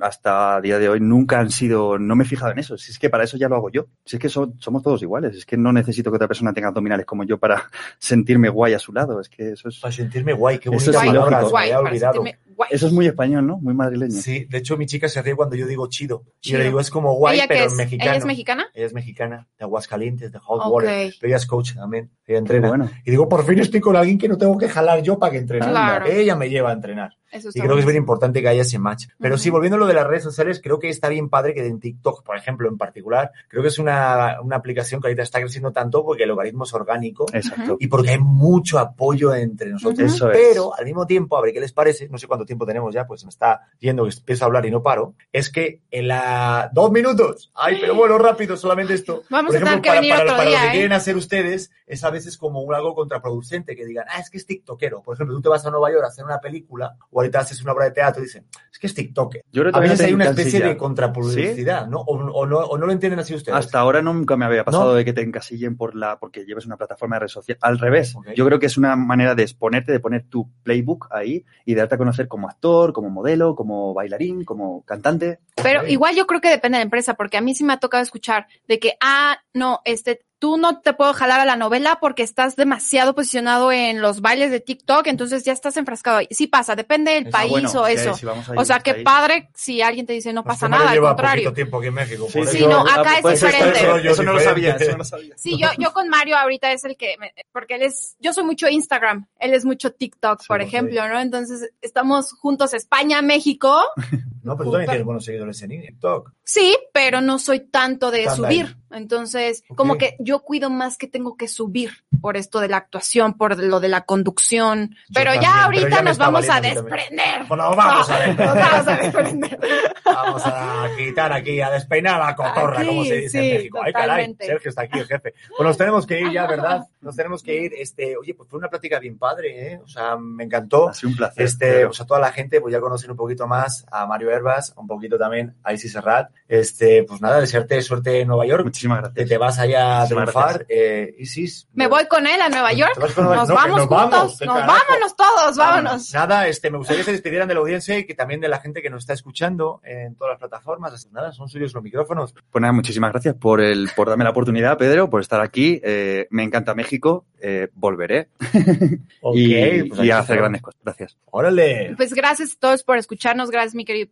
hasta 0.00 0.60
día 0.60 0.78
de 0.78 0.88
hoy, 0.88 1.00
nunca 1.00 1.38
han 1.40 1.50
sido, 1.50 1.98
no 1.98 2.16
me 2.16 2.24
he 2.24 2.26
fijado 2.26 2.52
en 2.52 2.58
eso. 2.58 2.76
Si 2.76 2.90
es 2.92 2.98
que 2.98 3.08
para 3.10 3.24
eso 3.24 3.36
ya 3.36 3.48
lo 3.48 3.56
hago 3.56 3.70
yo. 3.70 3.86
Si 4.04 4.16
es 4.16 4.22
que 4.22 4.28
so- 4.28 4.52
somos 4.58 4.82
todos 4.82 5.00
iguales. 5.02 5.36
Es 5.36 5.46
que 5.46 5.56
no 5.56 5.72
necesito 5.72 6.10
que 6.10 6.16
otra 6.16 6.28
persona 6.28 6.52
tenga 6.52 6.68
abdominales 6.68 7.06
como 7.06 7.24
yo 7.24 7.38
para 7.38 7.62
sentirme 7.98 8.48
guay 8.48 8.74
a 8.74 8.78
su 8.78 8.92
lado. 8.92 9.20
Es 9.20 9.28
que 9.28 9.52
eso 9.52 9.68
es... 9.68 9.78
Para 9.78 9.92
sentirme 9.92 10.32
guay, 10.32 10.58
qué 10.58 10.68
Eso 10.68 10.90
bonita 10.90 10.90
es 10.90 11.52
me 11.52 11.58
había 11.58 11.78
olvidado. 11.80 12.22
Eso 12.70 12.86
es 12.86 12.92
muy 12.92 13.06
español, 13.06 13.46
¿no? 13.46 13.56
Muy 13.58 13.72
madrileño. 13.74 14.12
Sí, 14.12 14.44
de 14.44 14.58
hecho 14.58 14.76
mi 14.76 14.86
chica 14.86 15.08
se 15.08 15.22
ríe 15.22 15.34
cuando 15.34 15.56
yo 15.56 15.66
digo 15.66 15.86
chido. 15.88 16.24
Y 16.40 16.48
Chido. 16.48 16.52
yo 16.52 16.58
le 16.58 16.64
digo, 16.64 16.80
es 16.80 16.90
como 16.90 17.14
guay, 17.14 17.36
¿Ella 17.36 17.48
qué 17.48 17.54
pero 17.54 17.64
es? 17.66 17.74
mexicano. 17.76 18.10
¿Ella 18.10 18.18
es 18.18 18.24
mexicana? 18.26 18.68
Ella 18.74 18.86
es 18.86 18.92
mexicana, 18.92 19.48
de 19.58 19.64
Aguascalientes, 19.64 20.32
de 20.32 20.38
Hot. 20.38 20.62
Water. 20.70 21.12
Pero 21.20 21.28
ella 21.28 21.36
es 21.36 21.46
coach 21.46 21.74
también, 21.74 22.10
ella 22.26 22.38
entrena. 22.38 22.68
bueno. 22.68 22.90
Y 23.04 23.10
digo, 23.10 23.28
por 23.28 23.44
fin 23.46 23.58
estoy 23.60 23.80
con 23.80 23.96
alguien 23.96 24.18
que 24.18 24.28
no 24.28 24.36
tengo 24.36 24.58
que 24.58 24.68
jalar 24.68 25.02
yo 25.02 25.18
para 25.18 25.32
que 25.32 25.38
entrene. 25.38 25.66
Claro. 25.66 26.06
Ella 26.06 26.36
me 26.36 26.48
lleva 26.50 26.70
a 26.70 26.74
entrenar. 26.74 27.16
Eso 27.30 27.50
Y 27.54 27.60
creo 27.60 27.74
que 27.74 27.80
es 27.80 27.86
bien 27.86 27.96
importante 27.98 28.40
que 28.42 28.48
haya 28.48 28.62
ese 28.62 28.78
match. 28.78 29.06
Pero 29.18 29.34
Ujú. 29.36 29.42
sí, 29.42 29.50
volviendo 29.50 29.76
a 29.76 29.78
lo 29.80 29.86
de 29.86 29.94
las 29.94 30.06
redes 30.06 30.22
sociales, 30.24 30.60
creo 30.62 30.78
que 30.78 30.88
está 30.88 31.08
bien 31.08 31.28
padre 31.28 31.54
que 31.54 31.64
en 31.66 31.78
TikTok, 31.80 32.24
por 32.24 32.36
ejemplo, 32.36 32.68
en 32.68 32.76
particular, 32.76 33.30
creo 33.48 33.62
que 33.62 33.68
es 33.68 33.78
una, 33.78 34.40
una 34.42 34.56
aplicación 34.56 35.00
que 35.00 35.08
ahorita 35.08 35.22
está 35.22 35.40
creciendo 35.40 35.72
tanto 35.72 36.04
porque 36.04 36.24
el 36.24 36.28
logaritmo 36.30 36.64
es 36.64 36.74
orgánico 36.74 37.26
Exacto. 37.32 37.76
y 37.78 37.86
porque 37.86 38.10
hay 38.10 38.18
mucho 38.18 38.78
apoyo 38.78 39.32
entre 39.34 39.70
nosotros. 39.70 40.12
Eso 40.12 40.30
es. 40.30 40.38
Pero 40.38 40.76
al 40.76 40.84
mismo 40.84 41.06
tiempo, 41.06 41.36
a 41.36 41.40
ver 41.42 41.52
qué 41.52 41.60
les 41.60 41.72
parece, 41.72 42.08
no 42.08 42.18
sé 42.18 42.26
cuánto 42.26 42.44
tiempo 42.44 42.66
tenemos 42.66 42.92
ya, 42.94 43.06
pues 43.06 43.24
me 43.24 43.30
está 43.30 43.68
yendo 43.78 44.04
que 44.04 44.10
empiezo 44.10 44.44
a 44.44 44.46
hablar 44.46 44.66
y 44.66 44.70
no 44.70 44.82
paro, 44.82 45.14
es 45.32 45.50
que 45.50 45.80
en 45.90 46.08
la... 46.08 46.70
¡Dos 46.72 46.90
minutos! 46.90 47.50
¡Ay, 47.54 47.78
pero 47.80 47.94
bueno, 47.94 48.18
rápido, 48.18 48.56
solamente 48.56 48.94
esto! 48.94 49.22
Vamos 49.30 49.54
Por 49.54 49.56
a 49.56 49.58
tener 49.60 49.68
ejemplo, 49.68 49.82
que 49.82 49.88
para, 49.88 50.00
venir 50.00 50.12
para- 50.14 50.24
otro 50.24 50.36
para 50.36 50.48
día, 50.48 50.58
lo 50.58 50.62
que 50.64 50.68
¿eh? 50.68 50.72
quieren 50.72 50.92
hacer 50.92 51.16
ustedes, 51.16 51.70
es 51.86 52.04
a 52.04 52.10
veces 52.10 52.36
como 52.36 52.60
un 52.62 52.74
algo 52.74 52.94
contraproducente, 52.94 53.76
que 53.76 53.84
digan, 53.86 54.06
ah, 54.08 54.20
es 54.20 54.30
que 54.30 54.38
es 54.38 54.46
tiktokero. 54.46 55.02
Por 55.02 55.14
ejemplo, 55.14 55.34
tú 55.36 55.42
te 55.42 55.48
vas 55.48 55.64
a 55.66 55.70
Nueva 55.70 55.90
York 55.90 56.04
a 56.04 56.08
hacer 56.08 56.24
una 56.24 56.40
película, 56.40 56.96
o 57.10 57.19
ahorita 57.20 57.40
haces 57.40 57.62
una 57.62 57.72
obra 57.72 57.86
de 57.86 57.92
teatro 57.92 58.22
y 58.22 58.26
dicen, 58.26 58.46
es 58.70 58.78
que 58.78 58.86
es 58.86 58.94
tiktoker. 58.94 59.44
Yo 59.52 59.62
creo 59.62 59.72
que 59.72 59.78
a 59.78 59.82
veces 59.82 60.00
hay 60.00 60.12
una 60.12 60.26
especie 60.26 60.60
de 60.60 60.76
contrapublicidad, 60.76 61.86
¿no? 61.86 62.00
O, 62.00 62.16
o 62.16 62.46
no? 62.46 62.58
o 62.58 62.78
no 62.78 62.86
lo 62.86 62.92
entienden 62.92 63.20
así 63.20 63.34
ustedes. 63.34 63.56
Hasta 63.56 63.78
ahora 63.78 64.02
nunca 64.02 64.36
me 64.36 64.44
había 64.44 64.64
pasado 64.64 64.90
¿No? 64.90 64.94
de 64.94 65.04
que 65.04 65.12
te 65.12 65.22
encasillen 65.22 65.76
por 65.76 65.94
la, 65.94 66.18
porque 66.18 66.44
lleves 66.44 66.66
una 66.66 66.76
plataforma 66.76 67.16
de 67.16 67.20
red 67.20 67.28
social. 67.28 67.58
Al 67.60 67.78
revés. 67.78 68.14
Yo 68.34 68.44
creo 68.46 68.58
que 68.58 68.66
es 68.66 68.76
una 68.76 68.96
manera 68.96 69.34
de 69.34 69.42
exponerte, 69.42 69.92
de 69.92 70.00
poner 70.00 70.24
tu 70.28 70.50
playbook 70.62 71.08
ahí 71.10 71.44
y 71.64 71.74
de 71.74 71.80
darte 71.80 71.94
a 71.94 71.98
conocer 71.98 72.28
como 72.28 72.48
actor, 72.48 72.92
como 72.92 73.10
modelo, 73.10 73.54
como 73.54 73.94
bailarín, 73.94 74.44
como 74.44 74.84
cantante. 74.84 75.40
Pero 75.62 75.86
igual 75.86 76.14
yo 76.16 76.26
creo 76.26 76.40
que 76.40 76.48
depende 76.48 76.76
de 76.78 76.80
la 76.80 76.84
empresa, 76.86 77.14
porque 77.14 77.36
a 77.36 77.40
mí 77.40 77.54
sí 77.54 77.64
me 77.64 77.72
ha 77.72 77.78
tocado 77.78 78.02
escuchar 78.02 78.46
de 78.68 78.78
que, 78.78 78.94
ah, 79.00 79.38
no, 79.52 79.80
este, 79.84 80.22
tú 80.38 80.56
no 80.56 80.80
te 80.80 80.94
puedo 80.94 81.12
jalar 81.12 81.38
a 81.40 81.44
la 81.44 81.56
novela 81.56 81.98
porque 82.00 82.22
estás 82.22 82.56
demasiado 82.56 83.14
posicionado 83.14 83.72
en 83.72 84.00
los 84.00 84.22
bailes 84.22 84.50
de 84.50 84.60
TikTok, 84.60 85.06
entonces 85.08 85.44
ya 85.44 85.52
estás 85.52 85.76
enfrascado 85.76 86.16
ahí. 86.18 86.28
Sí 86.30 86.46
pasa, 86.46 86.74
depende 86.74 87.10
del 87.12 87.24
Eso, 87.24 87.30
país 87.30 87.50
bueno, 87.50 87.70
o 87.82 87.86
eso. 87.86 88.14
sí, 88.14 88.26
o 88.56 88.64
sea, 88.64 88.80
qué 88.80 88.94
padre 88.94 89.50
si 89.54 89.82
alguien 89.82 90.06
te 90.06 90.14
dice 90.14 90.32
no 90.32 90.42
pasa 90.42 90.66
Mario 90.66 90.84
nada, 90.86 90.92
al 90.96 91.00
contrario. 91.08 91.42
poquito 91.44 91.52
tiempo 91.54 91.76
aquí 91.78 91.88
en 91.88 91.94
México. 91.94 92.26
Sí, 92.30 92.38
por 92.38 92.46
sí, 92.46 92.56
eso- 92.56 92.68
no, 92.70 92.80
acá 92.80 93.16
es 93.16 93.20
Pues 93.22 93.40
diferente. 93.42 93.82
rollo 93.86 94.10
Eso 94.12 94.22
no 94.22 94.32
lo 94.32 94.40
sabía, 94.40 94.76
eso 94.76 94.92
no 94.92 94.98
lo 94.98 95.04
sabía. 95.04 95.34
Sí, 95.36 95.58
yo, 95.60 95.68
yo 95.78 95.92
con 95.92 96.08
Mario 96.08 96.38
ahorita 96.38 96.72
es 96.72 96.84
el 96.86 96.96
que, 96.96 97.16
me- 97.18 97.34
porque 97.52 97.74
él 97.74 97.82
es, 97.82 98.16
yo 98.18 98.32
soy 98.32 98.44
mucho 98.44 98.66
Instagram, 98.66 99.26
él 99.40 99.52
es 99.52 99.66
mucho 99.66 99.92
TikTok, 99.92 100.46
por 100.46 100.62
ejemplo, 100.62 101.06
¿no? 101.06 101.20
Entonces 101.20 101.70
estamos 101.82 102.32
juntos 102.32 102.72
España, 102.72 103.20
México. 103.20 103.82
No, 104.42 104.56
pero 104.56 104.70
tú 104.70 104.72
también 104.72 104.88
tienes 104.88 105.04
buenos 105.04 105.22
seguidores 105.26 105.49
en 105.52 105.82
TikTok. 105.82 106.32
Sí, 106.52 106.76
pero 106.92 107.20
no 107.20 107.38
soy 107.38 107.60
tanto 107.60 108.10
de 108.10 108.28
subir. 108.28 108.76
Entonces, 108.92 109.62
como 109.76 109.96
que 109.98 110.16
yo 110.18 110.40
cuido 110.40 110.68
más 110.68 110.98
que 110.98 111.06
tengo 111.06 111.36
que 111.36 111.46
subir 111.46 111.92
por 112.20 112.36
esto 112.36 112.58
de 112.58 112.66
la 112.66 112.78
actuación, 112.78 113.34
por 113.34 113.56
lo 113.62 113.78
de 113.78 113.86
la 113.88 114.00
conducción. 114.00 114.96
pero 115.14 115.30
también, 115.30 115.42
ya 115.42 115.52
pero 115.52 115.64
ahorita 115.66 115.96
ya 115.98 116.02
nos 116.02 116.18
vamos 116.18 116.48
a 116.48 116.56
a 116.56 116.60
desprender. 116.60 117.44
Bueno, 117.46 117.76
vamos 117.76 118.10
a 118.10 118.26
Nos 118.26 118.36
desprender. 118.36 118.46
vamos 118.64 118.88
a 118.88 118.96
desprender. 118.96 119.58
Vamos 120.04 120.42
a 120.44 120.88
quitar 120.98 121.32
aquí, 121.32 121.60
a 121.60 121.70
despeinar 121.70 122.18
la 122.18 122.34
cotorra, 122.34 122.78
Aquí, 122.80 122.88
como 122.88 123.04
se 123.04 123.14
dice 123.14 123.40
sí, 123.40 123.48
en 123.50 123.56
México. 123.58 123.80
Ay, 123.84 123.92
caray. 123.92 124.36
Sergio 124.40 124.68
está 124.70 124.82
aquí, 124.82 124.98
el 124.98 125.06
jefe. 125.06 125.34
Pues 125.56 125.66
nos 125.68 125.78
tenemos 125.78 126.04
que 126.04 126.20
ir 126.20 126.32
ya, 126.32 126.48
¿verdad? 126.48 126.82
Nos 127.00 127.14
tenemos 127.14 127.44
que 127.44 127.54
ir. 127.62 127.72
Este, 127.78 128.16
oye, 128.16 128.34
pues 128.34 128.48
fue 128.48 128.58
una 128.58 128.68
plática 128.68 128.98
bien 128.98 129.16
padre, 129.18 129.72
¿eh? 129.74 129.80
O 129.84 129.86
sea, 129.86 130.16
me 130.16 130.42
encantó. 130.42 130.88
Ha 130.88 130.94
sido 130.94 131.10
un 131.10 131.16
placer. 131.16 131.44
Este, 131.44 131.70
pero- 131.74 131.88
pues 131.90 132.00
a 132.00 132.06
toda 132.06 132.18
la 132.18 132.32
gente, 132.32 132.60
pues 132.60 132.72
ya 132.72 132.80
conocen 132.80 133.12
un 133.12 133.16
poquito 133.16 133.46
más 133.46 133.86
a 133.92 134.04
Mario 134.06 134.32
Herbas, 134.32 134.74
un 134.76 134.88
poquito 134.88 135.16
también 135.16 135.54
a 135.62 135.72
Isis 135.72 135.92
Serrat. 135.92 136.30
Este, 136.48 137.04
pues 137.04 137.20
nada, 137.20 137.40
desearte 137.40 137.80
suerte 137.82 138.20
en 138.20 138.28
Nueva 138.28 138.44
York. 138.46 138.64
Muchísimas 138.64 138.98
gracias. 138.98 139.16
Que 139.24 139.28
te 139.28 139.38
vas 139.38 139.58
allá 139.58 140.02
a 140.02 140.06
triunfar. 140.08 140.66
Eh, 140.68 141.14
Isis. 141.18 141.68
Me 141.74 141.86
voy 141.86 142.06
con 142.08 142.26
él 142.26 142.40
a 142.40 142.48
Nueva 142.48 142.72
York. 142.72 142.92
¿Te 142.94 143.00
vas 143.00 143.12
con 143.12 143.24
Nueva- 143.24 143.40
Nos 143.42 143.48
no, 143.50 143.54
vamos 143.54 143.76
nos 143.78 143.88
vamos, 143.88 144.14
juntos. 144.20 144.38
qué 144.40 144.46
Nos 144.46 144.54
carajo. 144.58 144.78
vámonos 144.88 145.16
todos, 145.16 145.56
vámonos. 145.56 146.12
Nada, 146.14 146.48
este, 146.48 146.70
me 146.70 146.78
gustaría 146.78 147.00
que 147.02 147.04
se 147.04 147.12
despidieran 147.12 147.46
de 147.46 147.54
la 147.54 147.60
audiencia 147.60 147.96
y 147.98 148.04
que 148.04 148.14
también 148.14 148.40
de 148.40 148.48
la 148.48 148.58
gente 148.60 148.82
que 148.82 148.90
nos 148.90 149.02
está 149.04 149.12
escuchando 149.12 149.80
en 149.84 150.16
todas 150.16 150.32
las 150.32 150.38
plataformas. 150.40 150.92
Así 150.92 151.08
nada, 151.12 151.30
son 151.32 151.48
suyos 151.48 151.72
los 151.72 151.82
micrófonos. 151.84 152.34
Pues 152.50 152.60
nada, 152.60 152.72
muchísimas 152.72 153.12
gracias 153.12 153.36
por 153.36 153.60
el, 153.60 153.88
por 153.94 154.08
darme 154.08 154.24
la 154.24 154.30
oportunidad, 154.30 154.76
Pedro, 154.76 155.08
por 155.08 155.20
estar 155.20 155.40
aquí. 155.40 155.80
Eh, 155.84 156.26
me 156.30 156.42
encanta 156.42 156.74
México, 156.74 157.26
eh, 157.40 157.68
volveré. 157.74 158.28
Ok, 159.22 159.36
y, 159.36 159.82
pues 159.84 160.00
y 160.02 160.10
a 160.10 160.18
hacer 160.20 160.38
grandes 160.38 160.62
cosas. 160.62 160.80
Gracias. 160.82 161.16
Órale. 161.26 161.94
Pues 161.96 162.14
gracias 162.14 162.54
a 162.54 162.58
todos 162.58 162.82
por 162.82 162.96
escucharnos. 162.96 163.50
Gracias, 163.50 163.74
mi 163.74 163.84
querido, 163.84 164.10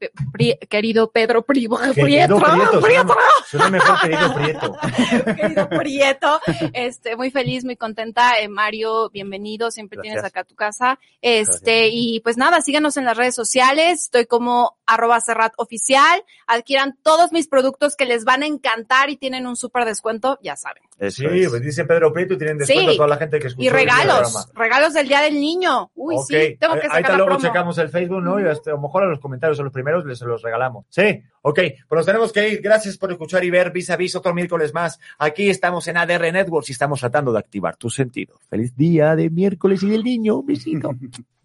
querido 0.68 1.10
Pedro 1.10 1.42
Pri- 1.46 1.66
Querido 1.94 2.17
Prieto. 2.26 2.38
Prieto, 2.38 2.80
Prieto. 2.80 3.16
suena, 3.46 3.70
mejor 3.70 4.00
querido 4.00 4.34
Prieto. 4.34 4.76
querido 5.36 5.68
Prieto. 5.68 6.40
Este, 6.72 7.16
muy 7.16 7.30
feliz, 7.30 7.64
muy 7.64 7.76
contenta. 7.76 8.38
Eh, 8.38 8.48
Mario, 8.48 9.10
bienvenido. 9.10 9.70
Siempre 9.70 9.96
Gracias. 9.96 10.14
tienes 10.14 10.28
acá 10.28 10.44
tu 10.44 10.54
casa. 10.54 10.98
Este, 11.22 11.88
y 11.88 12.20
pues 12.20 12.36
nada, 12.36 12.60
síganos 12.60 12.96
en 12.96 13.04
las 13.04 13.16
redes 13.16 13.34
sociales. 13.34 14.02
Estoy 14.02 14.26
como 14.26 14.76
arroba 14.86 15.20
Serrat 15.20 15.52
oficial. 15.56 16.24
Adquieran 16.46 16.98
todos 17.02 17.32
mis 17.32 17.48
productos 17.48 17.96
que 17.96 18.06
les 18.06 18.24
van 18.24 18.42
a 18.42 18.46
encantar 18.46 19.10
y 19.10 19.16
tienen 19.16 19.46
un 19.46 19.56
súper 19.56 19.84
descuento, 19.84 20.38
ya 20.42 20.56
saben. 20.56 20.87
Eso 20.98 21.22
Sí, 21.30 21.42
es. 21.42 21.48
pues 21.48 21.62
dice 21.62 21.84
Pedro 21.84 22.12
Prieto 22.12 22.34
y 22.34 22.38
tienen 22.38 22.58
descuento 22.58 22.90
Sí. 22.90 22.96
toda 22.96 23.08
la 23.08 23.16
gente 23.18 23.38
que 23.38 23.46
escucha. 23.46 23.66
Y 23.66 23.70
regalos, 23.70 24.48
regalos 24.54 24.94
del 24.94 25.06
Día 25.06 25.20
del 25.20 25.34
Niño. 25.34 25.90
Uy, 25.94 26.16
sí, 26.26 26.56
tengo 26.58 26.74
que 26.74 26.80
ahí- 26.82 26.88
sacar 26.88 27.10
la 27.10 27.16
luego 27.18 27.30
promo. 27.36 27.40
checamos 27.46 27.78
el 27.78 27.88
Facebook, 27.88 28.22
¿no? 28.22 28.40
Y 28.40 28.44
hasta, 28.48 28.70
a 28.70 28.74
lo 28.74 28.80
mejor 28.80 29.04
a 29.04 29.06
los 29.06 29.20
comentarios, 29.20 29.60
a 29.60 29.62
los 29.62 29.72
primeros 29.72 30.04
les 30.04 30.20
los 30.22 30.42
regalamos. 30.42 30.86
Sí, 30.88 31.22
ok, 31.42 31.60
pues 31.88 31.96
nos 31.98 32.06
tenemos 32.06 32.32
que 32.32 32.48
ir. 32.48 32.60
Gracias 32.60 32.98
por 32.98 33.12
escuchar 33.12 33.44
y 33.44 33.50
ver 33.50 33.70
vis 33.70 33.90
a 33.90 33.96
vis 33.96 34.16
otro 34.16 34.34
miércoles 34.34 34.74
más. 34.74 34.98
Aquí 35.18 35.48
estamos 35.50 35.86
en 35.86 35.98
ADR 35.98 36.32
Networks 36.32 36.68
y 36.70 36.72
estamos 36.72 36.98
tratando 37.00 37.32
de 37.32 37.38
activar 37.38 37.76
tu 37.76 37.90
sentido. 37.90 38.34
Feliz 38.50 38.74
día 38.76 39.14
de 39.14 39.30
miércoles 39.30 39.82
y 39.84 39.90
del 39.90 40.02
niño, 40.02 40.42
besito. 40.42 40.90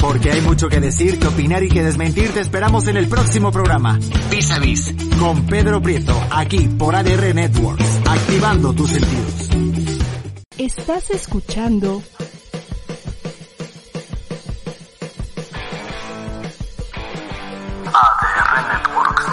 Porque 0.00 0.32
hay 0.32 0.40
mucho 0.40 0.68
que 0.68 0.80
decir, 0.80 1.18
que 1.18 1.26
opinar 1.26 1.62
y 1.62 1.68
que 1.68 1.82
desmentir. 1.82 2.32
Te 2.32 2.40
esperamos 2.40 2.86
en 2.88 2.96
el 2.96 3.08
próximo 3.08 3.52
programa. 3.52 3.98
Vis 4.30 4.50
a 4.50 4.58
Vis 4.58 4.94
con 5.18 5.46
Pedro 5.46 5.82
Prieto, 5.82 6.18
aquí 6.30 6.68
por 6.68 6.96
ADR 6.96 7.34
Networks, 7.34 8.00
activando 8.06 8.72
tus 8.72 8.90
sentidos. 8.90 9.50
Estás 10.56 11.10
escuchando 11.10 12.02
ADR 17.86 18.68
Networks. 18.72 19.24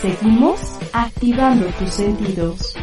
Seguimos 0.00 0.60
activando 0.92 1.66
tus 1.78 1.90
sentidos. 1.90 2.74